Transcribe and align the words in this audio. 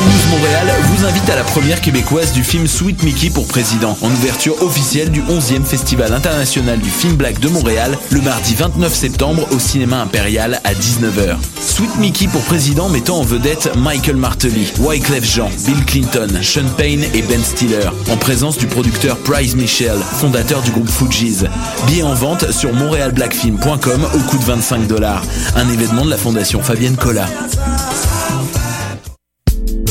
News 0.00 0.38
Montréal 0.38 0.66
vous 0.84 1.04
invite 1.04 1.28
à 1.28 1.36
la 1.36 1.44
première 1.44 1.80
québécoise 1.80 2.32
du 2.32 2.42
film 2.42 2.66
Sweet 2.66 3.02
Mickey 3.02 3.28
pour 3.28 3.46
président, 3.46 3.98
en 4.00 4.10
ouverture 4.10 4.62
officielle 4.62 5.10
du 5.10 5.20
11e 5.20 5.64
Festival 5.64 6.14
international 6.14 6.78
du 6.78 6.88
film 6.88 7.16
black 7.16 7.38
de 7.38 7.48
Montréal, 7.48 7.98
le 8.10 8.22
mardi 8.22 8.54
29 8.54 8.94
septembre 8.94 9.46
au 9.50 9.58
cinéma 9.58 10.00
impérial 10.00 10.60
à 10.64 10.72
19h. 10.72 11.36
Sweet 11.60 11.96
Mickey 11.98 12.28
pour 12.28 12.40
président 12.42 12.88
mettant 12.88 13.18
en 13.18 13.22
vedette 13.22 13.70
Michael 13.76 14.16
Martelly, 14.16 14.72
Wyclef 14.78 15.24
Jean, 15.24 15.50
Bill 15.66 15.84
Clinton, 15.84 16.28
Sean 16.40 16.68
Payne 16.78 17.04
et 17.12 17.20
Ben 17.20 17.42
Stiller, 17.44 17.90
en 18.10 18.16
présence 18.16 18.56
du 18.56 18.66
producteur 18.66 19.18
Price 19.18 19.54
Michel, 19.54 19.98
fondateur 20.14 20.62
du 20.62 20.70
groupe 20.70 20.88
Fugees. 20.88 21.46
Billets 21.86 22.02
en 22.02 22.14
vente 22.14 22.50
sur 22.52 22.72
montrealblackfilm.com 22.72 24.06
au 24.14 24.18
coût 24.30 24.38
de 24.38 24.44
25 24.44 24.86
dollars. 24.86 25.22
Un 25.56 25.68
événement 25.68 26.06
de 26.06 26.10
la 26.10 26.16
fondation 26.16 26.62
Fabienne 26.62 26.96
Collat. 26.96 27.28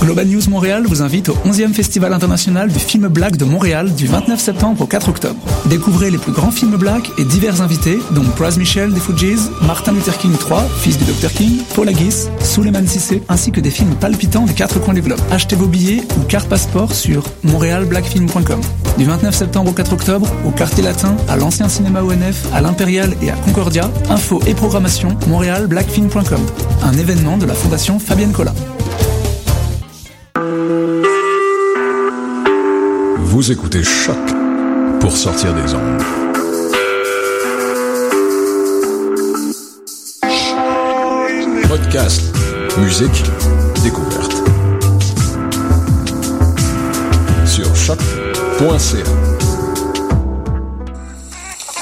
Global 0.00 0.26
News 0.28 0.48
Montréal 0.48 0.84
vous 0.86 1.02
invite 1.02 1.28
au 1.28 1.34
11e 1.44 1.72
Festival 1.72 2.12
international 2.12 2.70
du 2.70 2.78
film 2.78 3.08
black 3.08 3.36
de 3.36 3.44
Montréal 3.44 3.92
du 3.94 4.06
29 4.06 4.40
septembre 4.40 4.82
au 4.82 4.86
4 4.86 5.08
octobre. 5.08 5.40
Découvrez 5.66 6.10
les 6.10 6.18
plus 6.18 6.32
grands 6.32 6.52
films 6.52 6.76
black 6.76 7.10
et 7.18 7.24
divers 7.24 7.60
invités, 7.62 7.98
dont 8.12 8.22
Praz 8.36 8.58
Michel 8.58 8.92
des 8.94 9.00
Fugees, 9.00 9.50
Martin 9.62 9.92
Luther 9.92 10.16
King 10.16 10.32
III, 10.32 10.60
fils 10.80 10.98
du 10.98 11.04
Dr 11.04 11.32
King, 11.32 11.58
Paul 11.74 11.88
Haggis, 11.88 12.28
Suleiman 12.42 12.86
Sissé, 12.86 13.22
ainsi 13.28 13.50
que 13.50 13.60
des 13.60 13.70
films 13.70 13.94
palpitants 13.96 14.46
des 14.46 14.54
quatre 14.54 14.80
coins 14.80 14.94
du 14.94 15.02
globe. 15.02 15.20
Achetez 15.32 15.56
vos 15.56 15.66
billets 15.66 16.02
ou 16.16 16.22
carte 16.22 16.48
passeport 16.48 16.94
sur 16.94 17.24
montrealblackfilm.com. 17.42 18.60
Du 18.98 19.04
29 19.04 19.34
septembre 19.34 19.70
au 19.70 19.74
4 19.74 19.92
octobre, 19.92 20.28
au 20.46 20.50
Quartier 20.52 20.84
Latin, 20.84 21.16
à 21.28 21.36
l'ancien 21.36 21.68
cinéma 21.68 22.02
ONF, 22.02 22.46
à 22.54 22.60
l'Impérial 22.60 23.14
et 23.20 23.30
à 23.30 23.34
Concordia, 23.34 23.90
info 24.08 24.40
et 24.46 24.54
programmation 24.54 25.16
montrealblackfilm.com. 25.26 26.40
Un 26.84 26.92
événement 26.92 27.36
de 27.36 27.46
la 27.46 27.54
Fondation 27.54 27.98
Fabienne 27.98 28.32
Collat. 28.32 28.54
Vous 33.40 33.52
écoutez 33.52 33.84
Choc 33.84 34.16
pour 34.98 35.16
sortir 35.16 35.54
des 35.54 35.72
ondes. 35.72 36.02
Podcast, 41.68 42.20
musique, 42.78 43.22
découverte. 43.84 44.34
Sur 47.46 47.76
choc.ca. 47.76 49.04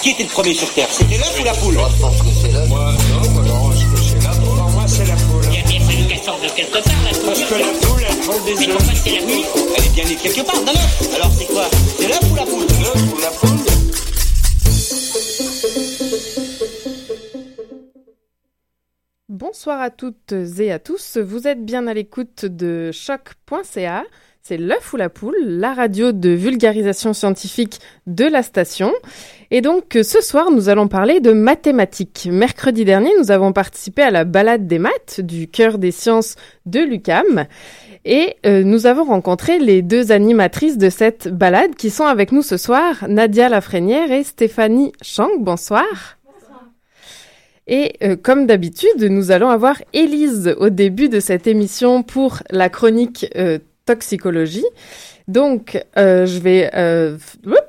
Qui 0.03 0.11
était 0.11 0.25
le 0.25 0.29
premier 0.29 0.53
sur 0.53 0.71
Terre? 0.75 0.89
C'était 0.91 1.17
l'œuf 1.17 1.41
ou 1.41 1.45
la 1.45 1.55
poule? 1.55 1.75
Moi, 1.75 1.89
je 1.97 2.03
pense 2.03 2.19
que 2.21 2.29
c'est 2.39 2.53
l'œuf. 2.53 2.69
Moi, 2.69 2.93
non, 3.11 3.31
moi, 3.31 3.43
non, 3.45 3.73
je 3.73 3.87
pense 3.87 4.01
que 4.01 4.07
c'est 4.07 4.23
la 4.23 4.31
poule. 4.35 4.59
Pour 4.59 4.71
moi, 4.73 4.85
c'est 4.87 5.07
la 5.07 5.15
poule. 5.15 5.43
Il 5.51 5.59
a 5.59 5.63
bien 5.67 5.81
fallu 5.81 6.05
qu'elle 6.07 6.23
sorte 6.23 6.43
de 6.43 6.49
quelque 6.51 6.85
part, 6.85 6.93
la 7.03 7.19
poule. 7.19 7.27
Parce 7.27 7.41
que 7.41 7.55
la 7.55 7.73
poule, 7.81 7.96
elle 8.29 8.53
est 8.53 9.95
bien 9.95 10.05
née 10.05 10.17
quelque 10.17 10.45
part. 10.45 10.57
Alors 11.15 11.31
c'est 11.31 11.47
quoi? 11.47 11.69
C'est 11.97 12.09
l'œuf 12.09 12.33
ou 12.33 12.35
la 12.35 12.45
poule? 12.45 12.67
L'œuf 12.83 13.13
ou 13.13 13.21
la 13.21 13.31
poule? 13.31 13.51
Bonsoir 19.29 19.81
à 19.81 19.91
toutes 19.91 20.33
et 20.59 20.73
à 20.73 20.81
tous. 20.81 21.19
Vous 21.19 21.47
êtes 21.47 21.65
bien 21.65 21.87
à 21.87 21.95
l'écoute 21.95 22.47
de 22.47 22.91
choc.ca. 22.93 24.03
C'est 24.43 24.57
l'œuf 24.57 24.93
ou 24.93 24.97
la 24.97 25.09
poule, 25.09 25.37
la 25.45 25.75
radio 25.75 26.13
de 26.13 26.31
vulgarisation 26.31 27.13
scientifique 27.13 27.81
de 28.07 28.25
la 28.25 28.43
station. 28.45 28.93
Et 29.51 29.61
donc, 29.61 29.99
ce 30.03 30.21
soir, 30.21 30.53
nous 30.53 30.69
allons 30.69 30.87
parler 30.87 31.19
de 31.19 31.33
mathématiques. 31.33 32.29
Mercredi 32.31 32.85
dernier, 32.85 33.11
nous 33.19 33.33
avons 33.33 33.53
participé 33.53 34.03
à 34.03 34.13
la 34.13 34.25
balade 34.25 34.69
des 34.69 34.79
maths 34.79 35.21
du 35.21 35.49
cœur 35.49 35.79
des 35.79 35.91
sciences 35.91 36.37
de 36.65 36.81
l'UCAM. 36.81 37.47
Et 38.09 38.37
euh, 38.47 38.63
nous 38.63 38.87
avons 38.87 39.03
rencontré 39.03 39.59
les 39.59 39.83
deux 39.83 40.13
animatrices 40.13 40.79
de 40.79 40.91
cette 40.91 41.27
balade 41.27 41.75
qui 41.75 41.91
sont 41.91 42.05
avec 42.05 42.31
nous 42.31 42.43
ce 42.43 42.57
soir, 42.57 43.05
Nadia 43.09 43.49
Lafrenière 43.49 44.13
et 44.13 44.23
Stéphanie 44.23 44.93
Chang. 45.03 45.29
Bonsoir. 45.41 46.17
Et 47.67 47.95
euh, 48.05 48.15
comme 48.15 48.47
d'habitude, 48.47 49.03
nous 49.03 49.33
allons 49.33 49.49
avoir 49.49 49.83
Élise 49.93 50.55
au 50.57 50.71
début 50.71 51.09
de 51.09 51.19
cette 51.19 51.49
émission 51.49 52.05
pour 52.05 52.45
la 52.51 52.69
chronique 52.69 53.27
euh, 53.35 53.59
toxicologie. 53.87 54.65
Donc, 55.27 55.85
je 55.97 56.39
vais... 56.39 56.71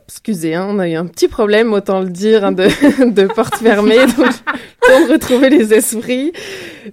Excusez, 0.09 0.56
hein, 0.56 0.66
on 0.69 0.79
a 0.79 0.88
eu 0.88 0.94
un 0.94 1.06
petit 1.06 1.28
problème, 1.28 1.73
autant 1.73 2.00
le 2.00 2.09
dire, 2.09 2.45
hein, 2.45 2.53
de, 2.53 2.63
de 3.09 3.28
porte 3.28 3.57
fermée, 3.57 4.00
pour 4.16 5.09
retrouver 5.09 5.50
les 5.50 5.73
esprits. 5.73 6.31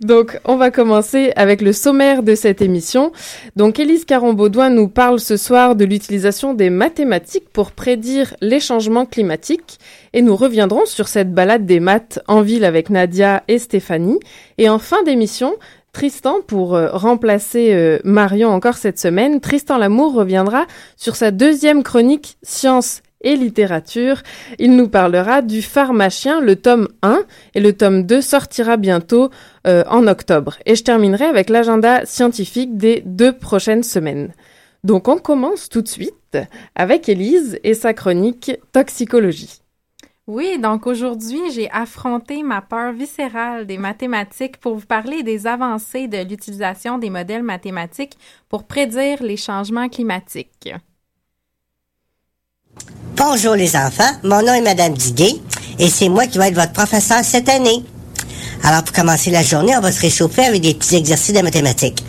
Donc, 0.00 0.40
on 0.44 0.56
va 0.56 0.72
commencer 0.72 1.32
avec 1.36 1.62
le 1.62 1.72
sommaire 1.72 2.24
de 2.24 2.34
cette 2.34 2.60
émission. 2.60 3.12
Donc, 3.54 3.78
Élise 3.78 4.04
Caron-Baudouin 4.04 4.68
nous 4.68 4.88
parle 4.88 5.20
ce 5.20 5.36
soir 5.36 5.76
de 5.76 5.84
l'utilisation 5.84 6.54
des 6.54 6.70
mathématiques 6.70 7.48
pour 7.52 7.70
prédire 7.70 8.34
les 8.40 8.58
changements 8.58 9.06
climatiques. 9.06 9.78
Et 10.12 10.20
nous 10.20 10.34
reviendrons 10.34 10.84
sur 10.84 11.06
cette 11.06 11.32
balade 11.32 11.66
des 11.66 11.78
maths 11.78 12.18
en 12.26 12.42
ville 12.42 12.64
avec 12.64 12.90
Nadia 12.90 13.44
et 13.46 13.60
Stéphanie. 13.60 14.18
Et 14.58 14.68
en 14.68 14.80
fin 14.80 15.04
d'émission, 15.04 15.54
Tristan, 15.94 16.40
pour 16.44 16.74
euh, 16.74 16.90
remplacer 16.92 17.72
euh, 17.72 17.98
Marion 18.04 18.50
encore 18.50 18.76
cette 18.76 18.98
semaine, 18.98 19.40
Tristan 19.40 19.78
Lamour 19.78 20.12
reviendra 20.12 20.66
sur 20.96 21.14
sa 21.14 21.30
deuxième 21.30 21.84
chronique 21.84 22.36
Science 22.42 23.00
et 23.22 23.36
littérature. 23.36 24.22
Il 24.58 24.76
nous 24.76 24.88
parlera 24.88 25.40
du 25.40 25.62
pharmacien, 25.62 26.40
le 26.40 26.56
tome 26.56 26.88
1, 27.02 27.20
et 27.54 27.60
le 27.60 27.72
tome 27.72 28.02
2 28.02 28.20
sortira 28.20 28.76
bientôt 28.76 29.30
euh, 29.68 29.84
en 29.86 30.08
octobre. 30.08 30.58
Et 30.66 30.74
je 30.74 30.82
terminerai 30.82 31.26
avec 31.26 31.48
l'agenda 31.48 32.04
scientifique 32.04 32.76
des 32.76 33.02
deux 33.06 33.32
prochaines 33.32 33.84
semaines. 33.84 34.34
Donc 34.82 35.06
on 35.08 35.16
commence 35.16 35.68
tout 35.68 35.80
de 35.80 35.88
suite 35.88 36.36
avec 36.74 37.08
Élise 37.08 37.58
et 37.62 37.74
sa 37.74 37.94
chronique 37.94 38.52
Toxicologie. 38.72 39.63
Oui, 40.26 40.58
donc 40.58 40.86
aujourd'hui, 40.86 41.52
j'ai 41.54 41.70
affronté 41.70 42.42
ma 42.42 42.62
peur 42.62 42.94
viscérale 42.94 43.66
des 43.66 43.76
mathématiques 43.76 44.56
pour 44.56 44.76
vous 44.76 44.86
parler 44.86 45.22
des 45.22 45.46
avancées 45.46 46.08
de 46.08 46.16
l'utilisation 46.16 46.96
des 46.96 47.10
modèles 47.10 47.42
mathématiques 47.42 48.16
pour 48.48 48.64
prédire 48.64 49.22
les 49.22 49.36
changements 49.36 49.90
climatiques. 49.90 50.72
Bonjour 53.16 53.54
les 53.54 53.76
enfants, 53.76 54.10
mon 54.22 54.40
nom 54.40 54.54
est 54.54 54.62
Madame 54.62 54.94
Duguay 54.94 55.42
et 55.78 55.88
c'est 55.90 56.08
moi 56.08 56.26
qui 56.26 56.38
vais 56.38 56.48
être 56.48 56.54
votre 56.54 56.72
professeur 56.72 57.22
cette 57.22 57.50
année. 57.50 57.84
Alors 58.62 58.82
pour 58.82 58.94
commencer 58.94 59.30
la 59.30 59.42
journée, 59.42 59.76
on 59.76 59.80
va 59.82 59.92
se 59.92 60.00
réchauffer 60.00 60.46
avec 60.46 60.62
des 60.62 60.72
petits 60.72 60.96
exercices 60.96 61.34
de 61.34 61.42
mathématiques. 61.42 62.02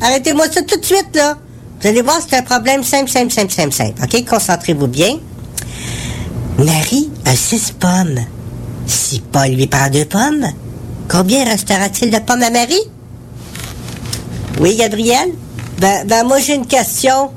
Arrêtez-moi 0.00 0.50
ça 0.50 0.62
tout 0.62 0.80
de 0.80 0.84
suite 0.84 1.14
là. 1.14 1.38
Vous 1.86 1.92
allez 1.92 2.02
voir, 2.02 2.18
c'est 2.20 2.34
un 2.36 2.42
problème 2.42 2.82
simple, 2.82 3.08
simple, 3.08 3.30
simple, 3.30 3.52
simple, 3.52 3.72
simple. 3.72 4.02
OK, 4.02 4.24
concentrez-vous 4.24 4.88
bien. 4.88 5.20
Marie 6.58 7.12
a 7.24 7.36
six 7.36 7.70
pommes. 7.78 8.18
Si 8.88 9.20
Paul 9.20 9.50
lui 9.50 9.68
prend 9.68 9.88
deux 9.88 10.04
pommes, 10.04 10.48
combien 11.08 11.44
restera-t-il 11.44 12.10
de 12.10 12.18
pommes 12.18 12.42
à 12.42 12.50
Marie? 12.50 12.82
Oui, 14.58 14.74
Gabriel? 14.74 15.28
Ben, 15.78 16.04
ben 16.08 16.24
moi 16.24 16.40
j'ai 16.40 16.56
une 16.56 16.66
question. 16.66 17.30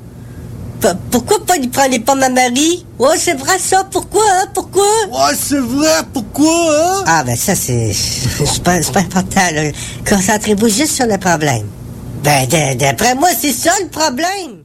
P- 0.81 0.88
pourquoi 1.12 1.46
pas 1.46 1.57
lui 1.57 1.68
prendre 1.68 1.92
les 1.92 2.00
pommes 2.00 2.24
à 2.24 2.30
Marie? 2.30 2.84
Ouais, 2.98 3.19
c'est 3.19 3.38
vrai 3.38 3.60
ça, 3.60 3.84
pourquoi, 3.92 4.24
hein? 4.31 4.46
Pourquoi? 4.56 4.81
Ouais, 5.12 5.36
c'est 5.40 5.60
vrai, 5.60 6.01
pourquoi, 6.12 6.72
hein? 6.72 7.04
Ah, 7.06 7.24
ben 7.24 7.36
ça, 7.36 7.54
c'est 7.54 7.94
c'est 7.94 8.63
pas, 8.63 8.80
pas 8.92 9.01
important. 9.01 9.42
Concentrez-vous 10.10 10.69
juste 10.69 10.94
sur 10.94 11.06
le 11.06 11.19
problème. 11.19 11.68
Ben, 12.24 12.48
d'après 12.77 13.16
moi, 13.16 13.30
c'est 13.30 13.51
ça 13.51 13.71
le 13.81 13.89
problème. 13.89 14.63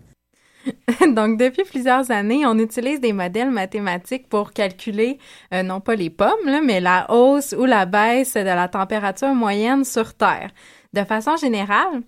Donc, 1.14 1.38
depuis 1.38 1.64
plusieurs 1.64 2.10
années, 2.10 2.44
on 2.46 2.58
utilise 2.58 3.00
des 3.00 3.12
modèles 3.12 3.50
mathématiques 3.50 4.28
pour 4.28 4.52
calculer, 4.52 5.18
euh, 5.52 5.62
non 5.62 5.80
pas 5.80 5.94
les 5.94 6.10
pommes, 6.10 6.60
mais 6.64 6.80
la 6.80 7.06
hausse 7.10 7.54
ou 7.56 7.64
la 7.64 7.86
baisse 7.86 8.34
de 8.34 8.40
la 8.40 8.68
température 8.68 9.34
moyenne 9.34 9.84
sur 9.84 10.14
Terre. 10.14 10.50
De 10.92 11.04
façon 11.04 11.36
générale, 11.36 12.02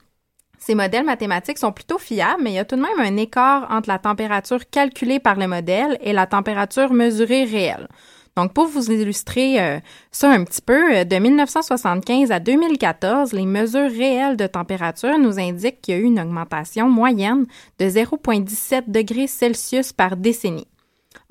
ces 0.59 0.75
modèles 0.75 1.05
mathématiques 1.05 1.59
sont 1.59 1.73
plutôt 1.73 1.99
fiables, 1.99 2.43
mais 2.43 2.51
il 2.51 2.55
y 2.55 2.59
a 2.59 2.65
tout 2.65 2.77
de 2.77 2.83
même 2.83 2.99
un 2.99 3.17
écart 3.17 3.67
entre 3.71 3.89
la 3.89 3.99
température 3.99 4.69
calculée 4.69 5.21
par 5.21 5.37
le 5.37 5.47
modèle 5.47 5.99
et 6.01 6.13
la 6.13 6.27
température 6.27 6.93
mesurée 6.93 7.45
réelle. 7.45 7.89
Donc, 8.37 8.53
pour 8.53 8.67
vous 8.67 8.91
illustrer 8.93 9.61
euh, 9.61 9.81
ça 10.11 10.31
un 10.31 10.45
petit 10.45 10.61
peu, 10.61 10.95
euh, 10.95 11.05
de 11.05 11.17
1975 11.17 12.31
à 12.31 12.39
2014, 12.39 13.33
les 13.33 13.47
mesures 13.47 13.91
réelles 13.91 14.37
de 14.37 14.47
température 14.47 15.19
nous 15.19 15.39
indiquent 15.39 15.81
qu'il 15.81 15.95
y 15.95 15.97
a 15.97 16.01
eu 16.01 16.05
une 16.05 16.21
augmentation 16.21 16.87
moyenne 16.87 17.47
de 17.79 17.87
0,17 17.87 18.91
degrés 18.91 19.27
Celsius 19.27 19.95
par 19.95 20.19
décennie. 20.19 20.69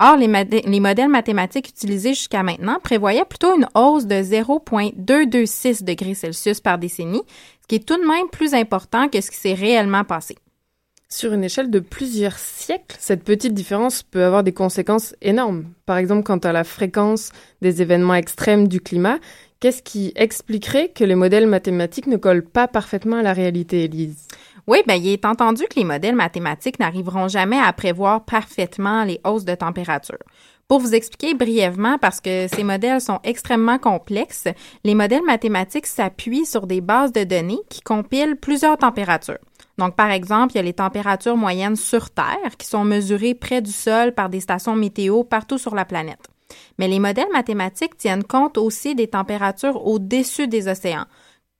Or, 0.00 0.16
les, 0.16 0.26
les 0.26 0.80
modèles 0.80 1.08
mathématiques 1.08 1.68
utilisés 1.68 2.14
jusqu'à 2.14 2.42
maintenant 2.42 2.78
prévoyaient 2.82 3.24
plutôt 3.24 3.56
une 3.56 3.68
hausse 3.76 4.06
de 4.06 4.20
0,226 4.20 5.84
degrés 5.84 6.14
Celsius 6.14 6.60
par 6.60 6.76
décennie, 6.76 7.22
ce 7.62 7.66
qui 7.68 7.76
est 7.76 7.86
tout 7.86 7.96
de 7.96 8.06
même 8.06 8.28
plus 8.32 8.52
important 8.52 9.08
que 9.08 9.20
ce 9.20 9.30
qui 9.30 9.36
s'est 9.36 9.54
réellement 9.54 10.02
passé. 10.02 10.36
Sur 11.08 11.32
une 11.32 11.44
échelle 11.44 11.70
de 11.70 11.78
plusieurs 11.78 12.36
siècles, 12.36 12.96
cette 12.98 13.22
petite 13.22 13.54
différence 13.54 14.02
peut 14.02 14.24
avoir 14.24 14.42
des 14.42 14.52
conséquences 14.52 15.14
énormes. 15.22 15.66
Par 15.86 15.98
exemple, 15.98 16.24
quant 16.24 16.38
à 16.38 16.50
la 16.50 16.64
fréquence 16.64 17.30
des 17.62 17.80
événements 17.80 18.16
extrêmes 18.16 18.66
du 18.66 18.80
climat, 18.80 19.18
qu'est-ce 19.60 19.84
qui 19.84 20.12
expliquerait 20.16 20.88
que 20.88 21.04
les 21.04 21.14
modèles 21.14 21.46
mathématiques 21.46 22.08
ne 22.08 22.16
collent 22.16 22.44
pas 22.44 22.66
parfaitement 22.66 23.18
à 23.18 23.22
la 23.22 23.32
réalité, 23.32 23.84
Elise 23.84 24.26
oui, 24.68 24.78
ben, 24.84 24.94
il 24.94 25.06
est 25.06 25.24
entendu 25.24 25.62
que 25.70 25.78
les 25.78 25.84
modèles 25.84 26.16
mathématiques 26.16 26.80
n'arriveront 26.80 27.28
jamais 27.28 27.60
à 27.60 27.72
prévoir 27.72 28.24
parfaitement 28.24 29.04
les 29.04 29.20
hausses 29.24 29.44
de 29.44 29.54
température. 29.54 30.18
Pour 30.66 30.80
vous 30.80 30.92
expliquer 30.92 31.34
brièvement, 31.34 31.98
parce 31.98 32.20
que 32.20 32.48
ces 32.48 32.64
modèles 32.64 33.00
sont 33.00 33.20
extrêmement 33.22 33.78
complexes, 33.78 34.48
les 34.82 34.96
modèles 34.96 35.22
mathématiques 35.22 35.86
s'appuient 35.86 36.46
sur 36.46 36.66
des 36.66 36.80
bases 36.80 37.12
de 37.12 37.22
données 37.22 37.60
qui 37.68 37.80
compilent 37.80 38.34
plusieurs 38.34 38.76
températures. 38.76 39.38
Donc, 39.78 39.94
par 39.94 40.10
exemple, 40.10 40.54
il 40.54 40.56
y 40.56 40.60
a 40.60 40.62
les 40.62 40.72
températures 40.72 41.36
moyennes 41.36 41.76
sur 41.76 42.10
Terre 42.10 42.56
qui 42.58 42.66
sont 42.66 42.84
mesurées 42.84 43.34
près 43.34 43.60
du 43.60 43.72
sol 43.72 44.12
par 44.12 44.28
des 44.28 44.40
stations 44.40 44.74
météo 44.74 45.22
partout 45.22 45.58
sur 45.58 45.74
la 45.74 45.84
planète. 45.84 46.28
Mais 46.78 46.88
les 46.88 46.98
modèles 46.98 47.30
mathématiques 47.32 47.96
tiennent 47.96 48.24
compte 48.24 48.56
aussi 48.56 48.94
des 48.94 49.08
températures 49.08 49.86
au-dessus 49.86 50.48
des 50.48 50.68
océans. 50.68 51.06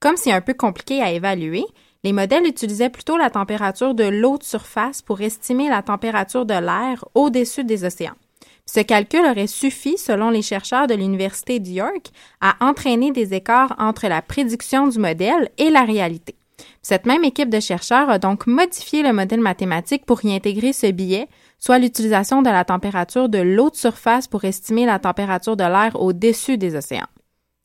Comme 0.01 0.17
c'est 0.17 0.33
un 0.33 0.41
peu 0.41 0.55
compliqué 0.55 1.03
à 1.03 1.13
évaluer, 1.13 1.65
les 2.05 2.13
modèles 2.13 2.47
utilisaient 2.47 2.91
plutôt 2.91 3.17
la 3.17 3.31
température 3.31 3.95
de 3.95 4.05
l'eau 4.05 4.39
de 4.39 4.45
surface 4.45 5.03
pour 5.03 5.21
estimer 5.21 5.69
la 5.69 5.83
température 5.83 6.47
de 6.47 6.55
l'air 6.55 7.05
au-dessus 7.15 7.65
des 7.65 7.85
océans. 7.85 8.15
Ce 8.65 8.81
calcul 8.81 9.25
aurait 9.25 9.47
suffi, 9.47 9.97
selon 9.97 10.31
les 10.31 10.43
chercheurs 10.43 10.87
de 10.87 10.95
l'Université 10.95 11.61
de 11.61 11.69
York, 11.69 12.11
à 12.41 12.57
entraîner 12.61 13.13
des 13.13 13.35
écarts 13.35 13.75
entre 13.79 14.09
la 14.09 14.23
prédiction 14.23 14.89
du 14.89 14.99
modèle 14.99 15.51
et 15.59 15.71
la 15.71 15.83
réalité. 15.83 16.35
Cette 16.89 17.05
même 17.05 17.25
équipe 17.25 17.51
de 17.51 17.59
chercheurs 17.59 18.09
a 18.09 18.21
donc 18.21 18.47
modifié 18.47 19.03
le 19.03 19.13
modèle 19.13 19.41
mathématique 19.41 20.07
pour 20.07 20.25
y 20.25 20.33
intégrer 20.33 20.73
ce 20.73 20.89
biais, 20.93 21.27
soit 21.59 21.81
l'utilisation 21.81 22.43
de 22.43 22.49
la 22.49 22.65
température 22.65 23.29
de 23.29 23.39
l'eau 23.39 23.71
de 23.71 23.75
surface 23.75 24.29
pour 24.29 24.45
estimer 24.45 24.87
la 24.87 25.01
température 25.01 25.57
de 25.57 25.65
l'air 25.65 26.01
au-dessus 26.01 26.59
des 26.59 26.77
océans. 26.77 27.09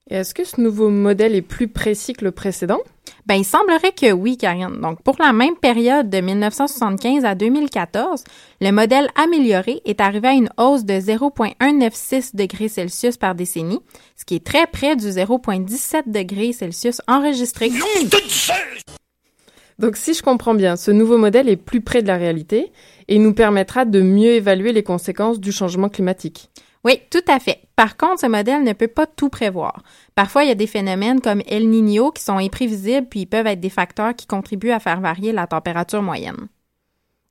Est-ce 0.09 0.33
que 0.33 0.43
ce 0.43 0.59
nouveau 0.59 0.89
modèle 0.89 1.35
est 1.35 1.43
plus 1.43 1.67
précis 1.67 2.13
que 2.13 2.25
le 2.25 2.31
précédent? 2.31 2.79
Ben, 3.27 3.35
il 3.35 3.45
semblerait 3.45 3.91
que 3.91 4.11
oui, 4.11 4.37
Karine. 4.37 4.81
Donc, 4.81 5.03
pour 5.03 5.17
la 5.19 5.33
même 5.33 5.55
période 5.55 6.09
de 6.09 6.19
1975 6.19 7.23
à 7.23 7.35
2014, 7.35 8.23
le 8.59 8.71
modèle 8.71 9.07
amélioré 9.23 9.83
est 9.85 10.01
arrivé 10.01 10.29
à 10.29 10.33
une 10.33 10.49
hausse 10.57 10.83
de 10.83 10.99
0,196 10.99 12.33
degrés 12.33 12.69
Celsius 12.69 13.17
par 13.17 13.35
décennie, 13.35 13.81
ce 14.17 14.25
qui 14.25 14.33
est 14.33 14.43
très 14.43 14.65
près 14.65 14.95
du 14.95 15.05
0,17 15.05 16.11
degrés 16.11 16.53
Celsius 16.53 17.01
enregistré. 17.07 17.69
Donc, 19.79 19.95
si 19.95 20.13
je 20.13 20.21
comprends 20.21 20.53
bien, 20.53 20.75
ce 20.75 20.91
nouveau 20.91 21.17
modèle 21.17 21.49
est 21.49 21.57
plus 21.57 21.81
près 21.81 22.01
de 22.01 22.07
la 22.07 22.17
réalité 22.17 22.71
et 23.07 23.19
nous 23.19 23.33
permettra 23.33 23.85
de 23.85 24.01
mieux 24.01 24.31
évaluer 24.31 24.73
les 24.73 24.83
conséquences 24.83 25.39
du 25.39 25.51
changement 25.51 25.89
climatique. 25.89 26.49
Oui, 26.83 26.99
tout 27.11 27.23
à 27.27 27.39
fait. 27.39 27.59
Par 27.75 27.95
contre, 27.95 28.21
ce 28.21 28.25
modèle 28.25 28.63
ne 28.63 28.73
peut 28.73 28.87
pas 28.87 29.05
tout 29.05 29.29
prévoir. 29.29 29.83
Parfois, 30.15 30.43
il 30.43 30.47
y 30.47 30.51
a 30.51 30.55
des 30.55 30.67
phénomènes 30.67 31.21
comme 31.21 31.43
El 31.47 31.69
Niño 31.69 32.11
qui 32.11 32.23
sont 32.23 32.37
imprévisibles 32.37 33.07
puis 33.07 33.25
peuvent 33.25 33.47
être 33.47 33.59
des 33.59 33.69
facteurs 33.69 34.15
qui 34.15 34.25
contribuent 34.25 34.71
à 34.71 34.79
faire 34.79 34.99
varier 34.99 35.31
la 35.31 35.45
température 35.45 36.01
moyenne. 36.01 36.47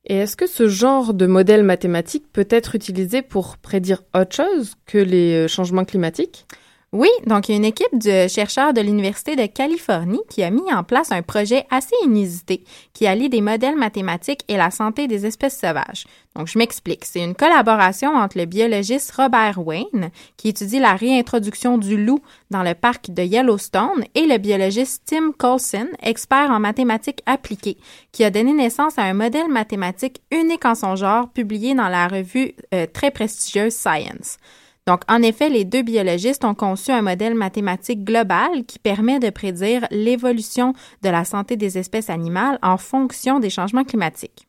Et 0.05 0.15
est-ce 0.15 0.35
que 0.35 0.47
ce 0.47 0.67
genre 0.67 1.13
de 1.13 1.27
modèle 1.27 1.63
mathématique 1.63 2.31
peut 2.31 2.47
être 2.49 2.75
utilisé 2.75 3.21
pour 3.21 3.57
prédire 3.57 4.03
autre 4.15 4.35
chose 4.35 4.75
que 4.85 4.97
les 4.97 5.45
euh, 5.45 5.47
changements 5.47 5.85
climatiques? 5.85 6.47
Oui, 6.93 7.07
donc 7.25 7.47
il 7.47 7.53
y 7.53 7.55
a 7.55 7.57
une 7.57 7.63
équipe 7.63 7.97
de 7.97 8.27
chercheurs 8.27 8.73
de 8.73 8.81
l'Université 8.81 9.37
de 9.37 9.45
Californie 9.45 10.19
qui 10.29 10.43
a 10.43 10.49
mis 10.49 10.73
en 10.73 10.83
place 10.83 11.13
un 11.13 11.21
projet 11.21 11.65
assez 11.69 11.95
inusité 12.03 12.65
qui 12.91 13.07
allie 13.07 13.29
des 13.29 13.39
modèles 13.39 13.77
mathématiques 13.77 14.43
et 14.49 14.57
la 14.57 14.71
santé 14.71 15.07
des 15.07 15.25
espèces 15.25 15.57
sauvages. 15.57 16.05
Donc 16.35 16.47
je 16.47 16.57
m'explique, 16.57 17.05
c'est 17.05 17.23
une 17.23 17.33
collaboration 17.33 18.13
entre 18.13 18.37
le 18.37 18.43
biologiste 18.43 19.13
Robert 19.13 19.65
Wayne 19.65 20.11
qui 20.35 20.49
étudie 20.49 20.79
la 20.79 20.95
réintroduction 20.95 21.77
du 21.77 21.95
loup 21.95 22.19
dans 22.49 22.61
le 22.61 22.73
parc 22.73 23.09
de 23.09 23.23
Yellowstone 23.23 24.03
et 24.13 24.25
le 24.25 24.37
biologiste 24.37 25.03
Tim 25.05 25.31
Coulson, 25.31 25.87
expert 26.03 26.51
en 26.51 26.59
mathématiques 26.59 27.23
appliquées, 27.25 27.77
qui 28.11 28.25
a 28.25 28.31
donné 28.31 28.51
naissance 28.51 28.97
à 28.97 29.03
un 29.03 29.13
modèle 29.13 29.47
mathématique 29.47 30.21
unique 30.29 30.65
en 30.65 30.75
son 30.75 30.97
genre 30.97 31.29
publié 31.29 31.73
dans 31.73 31.87
la 31.87 32.09
revue 32.09 32.53
euh, 32.73 32.85
très 32.91 33.11
prestigieuse 33.11 33.73
Science. 33.73 34.37
Donc, 34.87 35.01
en 35.07 35.21
effet, 35.21 35.49
les 35.49 35.63
deux 35.63 35.83
biologistes 35.83 36.43
ont 36.43 36.55
conçu 36.55 36.91
un 36.91 37.03
modèle 37.03 37.35
mathématique 37.35 38.03
global 38.03 38.65
qui 38.67 38.79
permet 38.79 39.19
de 39.19 39.29
prédire 39.29 39.87
l'évolution 39.91 40.73
de 41.03 41.09
la 41.09 41.23
santé 41.23 41.55
des 41.55 41.77
espèces 41.77 42.09
animales 42.09 42.57
en 42.63 42.77
fonction 42.77 43.39
des 43.39 43.51
changements 43.51 43.83
climatiques. 43.83 44.47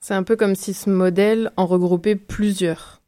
C'est 0.00 0.14
un 0.14 0.22
peu 0.22 0.34
comme 0.34 0.54
si 0.54 0.74
ce 0.74 0.90
modèle 0.90 1.52
en 1.56 1.66
regroupait 1.66 2.16
plusieurs. 2.16 3.00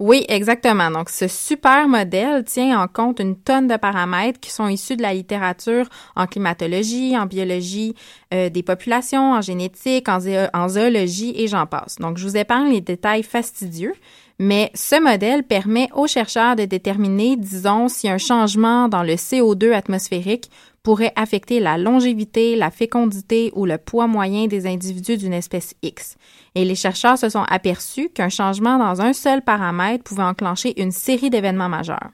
Oui, 0.00 0.24
exactement. 0.28 0.92
Donc, 0.92 1.10
ce 1.10 1.26
super 1.26 1.88
modèle 1.88 2.44
tient 2.44 2.80
en 2.80 2.86
compte 2.86 3.18
une 3.18 3.36
tonne 3.36 3.66
de 3.66 3.76
paramètres 3.76 4.38
qui 4.38 4.50
sont 4.50 4.68
issus 4.68 4.96
de 4.96 5.02
la 5.02 5.12
littérature 5.12 5.88
en 6.14 6.28
climatologie, 6.28 7.18
en 7.18 7.26
biologie 7.26 7.96
euh, 8.32 8.48
des 8.48 8.62
populations, 8.62 9.32
en 9.32 9.40
génétique, 9.40 10.08
en, 10.08 10.20
en 10.54 10.68
zoologie 10.68 11.34
et 11.36 11.48
j'en 11.48 11.66
passe. 11.66 11.96
Donc, 11.96 12.16
je 12.16 12.24
vous 12.24 12.36
épargne 12.36 12.70
les 12.70 12.80
détails 12.80 13.24
fastidieux, 13.24 13.94
mais 14.38 14.70
ce 14.74 15.00
modèle 15.02 15.42
permet 15.42 15.88
aux 15.94 16.06
chercheurs 16.06 16.54
de 16.54 16.64
déterminer, 16.64 17.36
disons, 17.36 17.88
si 17.88 18.08
un 18.08 18.18
changement 18.18 18.88
dans 18.88 19.02
le 19.02 19.14
CO2 19.14 19.72
atmosphérique 19.72 20.48
pourrait 20.84 21.12
affecter 21.16 21.58
la 21.58 21.76
longévité, 21.76 22.54
la 22.54 22.70
fécondité 22.70 23.52
ou 23.54 23.66
le 23.66 23.78
poids 23.78 24.06
moyen 24.06 24.46
des 24.46 24.66
individus 24.66 25.16
d'une 25.16 25.32
espèce 25.32 25.74
X. 25.82 26.16
Et 26.54 26.64
les 26.64 26.76
chercheurs 26.76 27.18
se 27.18 27.28
sont 27.28 27.44
aperçus 27.48 28.10
qu'un 28.10 28.28
changement 28.28 28.78
dans 28.78 29.02
un 29.02 29.12
seul 29.12 29.42
paramètre 29.42 30.04
pouvait 30.04 30.22
enclencher 30.22 30.80
une 30.80 30.92
série 30.92 31.30
d'événements 31.30 31.68
majeurs. 31.68 32.10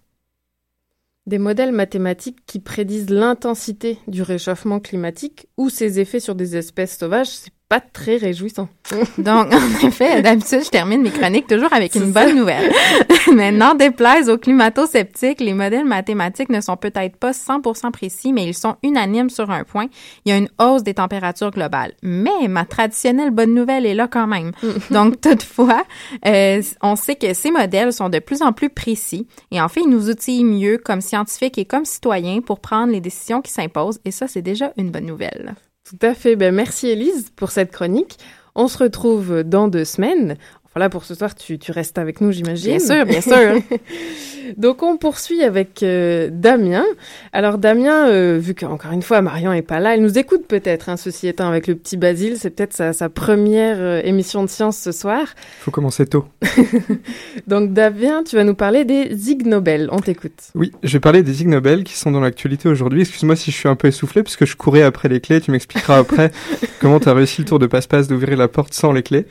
Des 1.27 1.39
modèles 1.39 1.73
mathématiques 1.73 2.45
qui 2.47 2.59
prédisent 2.59 3.11
l'intensité 3.11 3.99
du 4.09 4.23
réchauffement 4.23 4.81
climatique 4.81 5.47
ou 5.57 5.71
ses 5.71 6.01
effets 6.01 6.21
sur 6.21 6.35
des 6.35 6.57
espèces 6.57 6.99
sauvages, 6.99 7.29
pas 7.75 7.81
très 7.81 8.19
réjouissant. 8.19 8.69
Donc, 9.19 9.53
en 9.53 9.87
effet, 9.89 10.23
d'habitude, 10.23 10.61
je 10.65 10.71
termine 10.71 11.03
mes 11.03 11.11
chroniques 11.11 11.49
toujours 11.49 11.73
avec 11.73 11.97
une 11.97 12.13
bonne 12.13 12.37
nouvelle. 12.37 12.73
mais 13.35 13.51
n'en 13.51 13.75
déplaise 13.75 14.31
aux 14.31 14.39
climato-sceptiques, 14.39 15.41
les 15.41 15.55
modèles 15.55 15.85
mathématiques 15.85 16.51
ne 16.51 16.61
sont 16.61 16.77
peut-être 16.77 17.17
pas 17.17 17.33
100% 17.33 17.91
précis, 17.91 18.33
mais 18.33 18.47
ils 18.47 18.55
sont 18.55 18.77
unanimes 18.85 19.29
sur 19.29 19.51
un 19.51 19.65
point. 19.65 19.87
Il 20.25 20.31
y 20.31 20.33
a 20.33 20.37
une 20.37 20.49
hausse 20.61 20.85
des 20.85 20.95
températures 20.95 21.51
globales. 21.51 21.95
Mais 22.05 22.47
ma 22.47 22.65
traditionnelle 22.65 23.33
bonne 23.33 23.55
nouvelle 23.55 23.87
est 23.87 23.95
là 23.95 24.07
quand 24.07 24.29
même. 24.29 24.53
Donc, 24.93 25.21
toutefois, 25.21 25.83
euh, 26.27 26.63
on 26.81 26.95
sait 26.95 27.17
que 27.17 27.35
ces 27.35 27.51
modèles 27.51 27.93
sont 27.93 28.09
de 28.09 28.21
plus 28.21 28.41
en 28.41 28.53
plus 28.53 28.71
précis 28.71 29.27
et 29.51 29.61
en 29.61 29.69
fait, 29.69 29.81
ils 29.81 29.91
nous 29.91 30.11
outillent 30.11 30.45
mieux 30.45 30.79
comme 30.79 31.01
scientifiques 31.01 31.59
et 31.59 31.65
comme 31.65 31.85
citoyens 31.85 32.41
pour 32.41 32.61
prendre 32.61 32.93
les 32.93 33.01
décisions 33.01 33.43
qui 33.43 33.51
s'imposent 33.51 33.99
et 34.05 34.13
ça, 34.13 34.29
c'est 34.29 34.43
déjà 34.43 34.73
une 34.77 34.93
bonne 34.93 35.07
nouvelle. 35.07 35.57
Tout 35.85 35.99
à 36.01 36.15
fait. 36.15 36.35
Ben, 36.35 36.55
merci 36.55 36.89
Elise 36.89 37.31
pour 37.37 37.51
cette 37.51 37.71
chronique. 37.71 38.19
On 38.55 38.69
se 38.69 38.79
retrouve 38.79 39.43
dans 39.43 39.69
deux 39.69 39.85
semaines. 39.85 40.39
Voilà, 40.75 40.89
pour 40.89 41.05
ce 41.05 41.15
soir, 41.15 41.35
tu, 41.35 41.59
tu 41.59 41.71
restes 41.71 41.99
avec 41.99 42.21
nous, 42.21 42.33
j'imagine. 42.33 42.79
Bien 42.79 42.79
sûr, 42.81 43.07
bien 43.07 43.21
sûr. 43.21 43.63
Donc, 44.57 44.83
on 44.83 44.97
poursuit 44.97 45.43
avec 45.43 45.83
euh, 45.83 46.29
Damien. 46.33 46.85
Alors, 47.33 47.59
Damien, 47.59 48.09
euh, 48.09 48.39
vu 48.41 48.55
qu'encore 48.55 48.93
une 48.93 49.03
fois, 49.03 49.23
Marion 49.23 49.53
est 49.53 49.63
pas 49.63 49.81
là, 49.81 49.95
elle 49.95 50.03
nous 50.03 50.19
écoute 50.19 50.47
peut-être, 50.47 50.89
hein, 50.89 50.97
ceci 50.97 51.29
étant, 51.29 51.49
avec 51.49 51.67
le 51.67 51.77
petit 51.77 51.97
Basile. 51.97 52.37
C'est 52.39 52.51
peut-être 52.51 52.73
sa, 52.73 52.93
sa, 52.93 53.09
première 53.09 53.77
euh, 53.79 54.01
émission 54.05 54.43
de 54.43 54.49
science 54.49 54.77
ce 54.77 54.91
soir. 54.93 55.29
Faut 55.61 55.71
commencer 55.71 56.07
tôt. 56.07 56.27
Donc, 57.47 57.73
Damien, 57.73 58.23
tu 58.25 58.35
vas 58.35 58.45
nous 58.45 58.55
parler 58.55 58.85
des 58.85 59.31
Ig 59.31 59.47
Nobel. 59.47 59.89
On 59.93 60.01
t'écoute. 60.01 60.51
Oui, 60.55 60.73
je 60.83 60.93
vais 60.93 61.01
parler 61.01 61.23
des 61.23 61.43
Ig 61.43 61.49
Nobel 61.49 61.85
qui 61.85 61.97
sont 61.97 62.11
dans 62.11 62.21
l'actualité 62.21 62.69
aujourd'hui. 62.69 63.03
Excuse-moi 63.03 63.37
si 63.37 63.51
je 63.51 63.57
suis 63.57 63.69
un 63.69 63.77
peu 63.77 63.89
essoufflé, 63.89 64.23
parce 64.23 64.37
que 64.37 64.45
je 64.45 64.57
courais 64.57 64.83
après 64.83 65.09
les 65.09 65.21
clés. 65.21 65.41
Tu 65.41 65.53
m'expliqueras 65.53 65.99
après 65.99 66.33
comment 66.81 66.99
tu 66.99 67.09
as 67.09 67.15
réussi 67.15 67.43
le 67.43 67.47
tour 67.47 67.59
de 67.59 67.67
passe-passe 67.67 68.09
d'ouvrir 68.09 68.37
la 68.37 68.49
porte 68.49 68.75
sans 68.75 68.93
les 68.93 69.03
clés. 69.03 69.27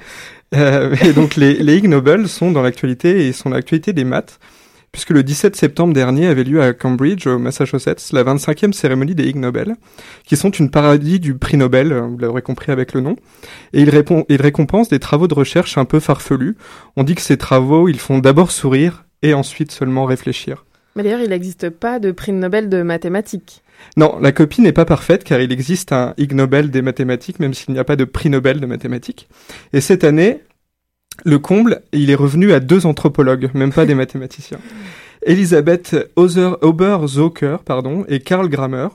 Euh, 0.53 0.95
et 1.03 1.13
donc 1.13 1.35
les, 1.35 1.55
les 1.55 1.77
Ig 1.77 1.87
Nobel 1.87 2.27
sont 2.27 2.51
dans 2.51 2.61
l'actualité 2.61 3.27
et 3.27 3.33
sont 3.33 3.49
l'actualité 3.49 3.93
des 3.93 4.03
maths, 4.03 4.39
puisque 4.91 5.09
le 5.09 5.23
17 5.23 5.55
septembre 5.55 5.93
dernier 5.93 6.27
avait 6.27 6.43
lieu 6.43 6.61
à 6.61 6.73
Cambridge, 6.73 7.25
au 7.25 7.39
Massachusetts, 7.39 8.11
la 8.13 8.23
25e 8.23 8.71
cérémonie 8.71 9.15
des 9.15 9.25
Ig 9.25 9.37
Nobel, 9.37 9.75
qui 10.25 10.37
sont 10.37 10.51
une 10.51 10.69
parodie 10.69 11.19
du 11.19 11.35
prix 11.35 11.57
Nobel, 11.57 11.93
vous 11.93 12.17
l'aurez 12.17 12.43
compris 12.43 12.71
avec 12.71 12.93
le 12.93 13.01
nom, 13.01 13.15
et 13.73 13.81
ils, 13.81 13.89
répond, 13.89 14.25
ils 14.29 14.41
récompensent 14.41 14.89
des 14.89 14.99
travaux 14.99 15.27
de 15.27 15.33
recherche 15.33 15.77
un 15.77 15.85
peu 15.85 15.99
farfelus. 15.99 16.55
On 16.95 17.03
dit 17.03 17.15
que 17.15 17.21
ces 17.21 17.37
travaux, 17.37 17.89
ils 17.89 17.99
font 17.99 18.19
d'abord 18.19 18.51
sourire 18.51 19.05
et 19.23 19.33
ensuite 19.33 19.71
seulement 19.71 20.05
réfléchir. 20.05 20.65
Mais 20.95 21.01
d'ailleurs, 21.01 21.21
il 21.21 21.29
n'existe 21.29 21.71
pas 21.71 21.99
de 21.99 22.11
prix 22.11 22.31
Nobel 22.31 22.69
de 22.69 22.83
mathématiques. 22.83 23.62
Non, 23.95 24.17
la 24.19 24.31
copie 24.31 24.61
n'est 24.61 24.71
pas 24.71 24.85
parfaite 24.85 25.23
car 25.23 25.39
il 25.39 25.51
existe 25.51 25.91
un 25.91 26.13
Ig 26.17 26.33
Nobel 26.33 26.71
des 26.71 26.81
mathématiques, 26.81 27.39
même 27.39 27.53
s'il 27.53 27.73
n'y 27.73 27.79
a 27.79 27.83
pas 27.83 27.95
de 27.95 28.05
prix 28.05 28.29
Nobel 28.29 28.59
de 28.59 28.65
mathématiques. 28.65 29.27
Et 29.71 29.81
cette 29.81 30.03
année, 30.03 30.41
le 31.23 31.39
comble, 31.39 31.81
il 31.91 32.09
est 32.09 32.15
revenu 32.15 32.53
à 32.53 32.59
deux 32.59 32.85
anthropologues, 32.85 33.51
même 33.53 33.71
pas 33.71 33.85
des 33.85 33.95
mathématiciens. 33.95 34.59
Elisabeth 35.25 35.95
Ober-Zoker 36.15 37.57
pardon, 37.63 38.05
et 38.07 38.19
Karl 38.19 38.49
Grammer 38.49 38.87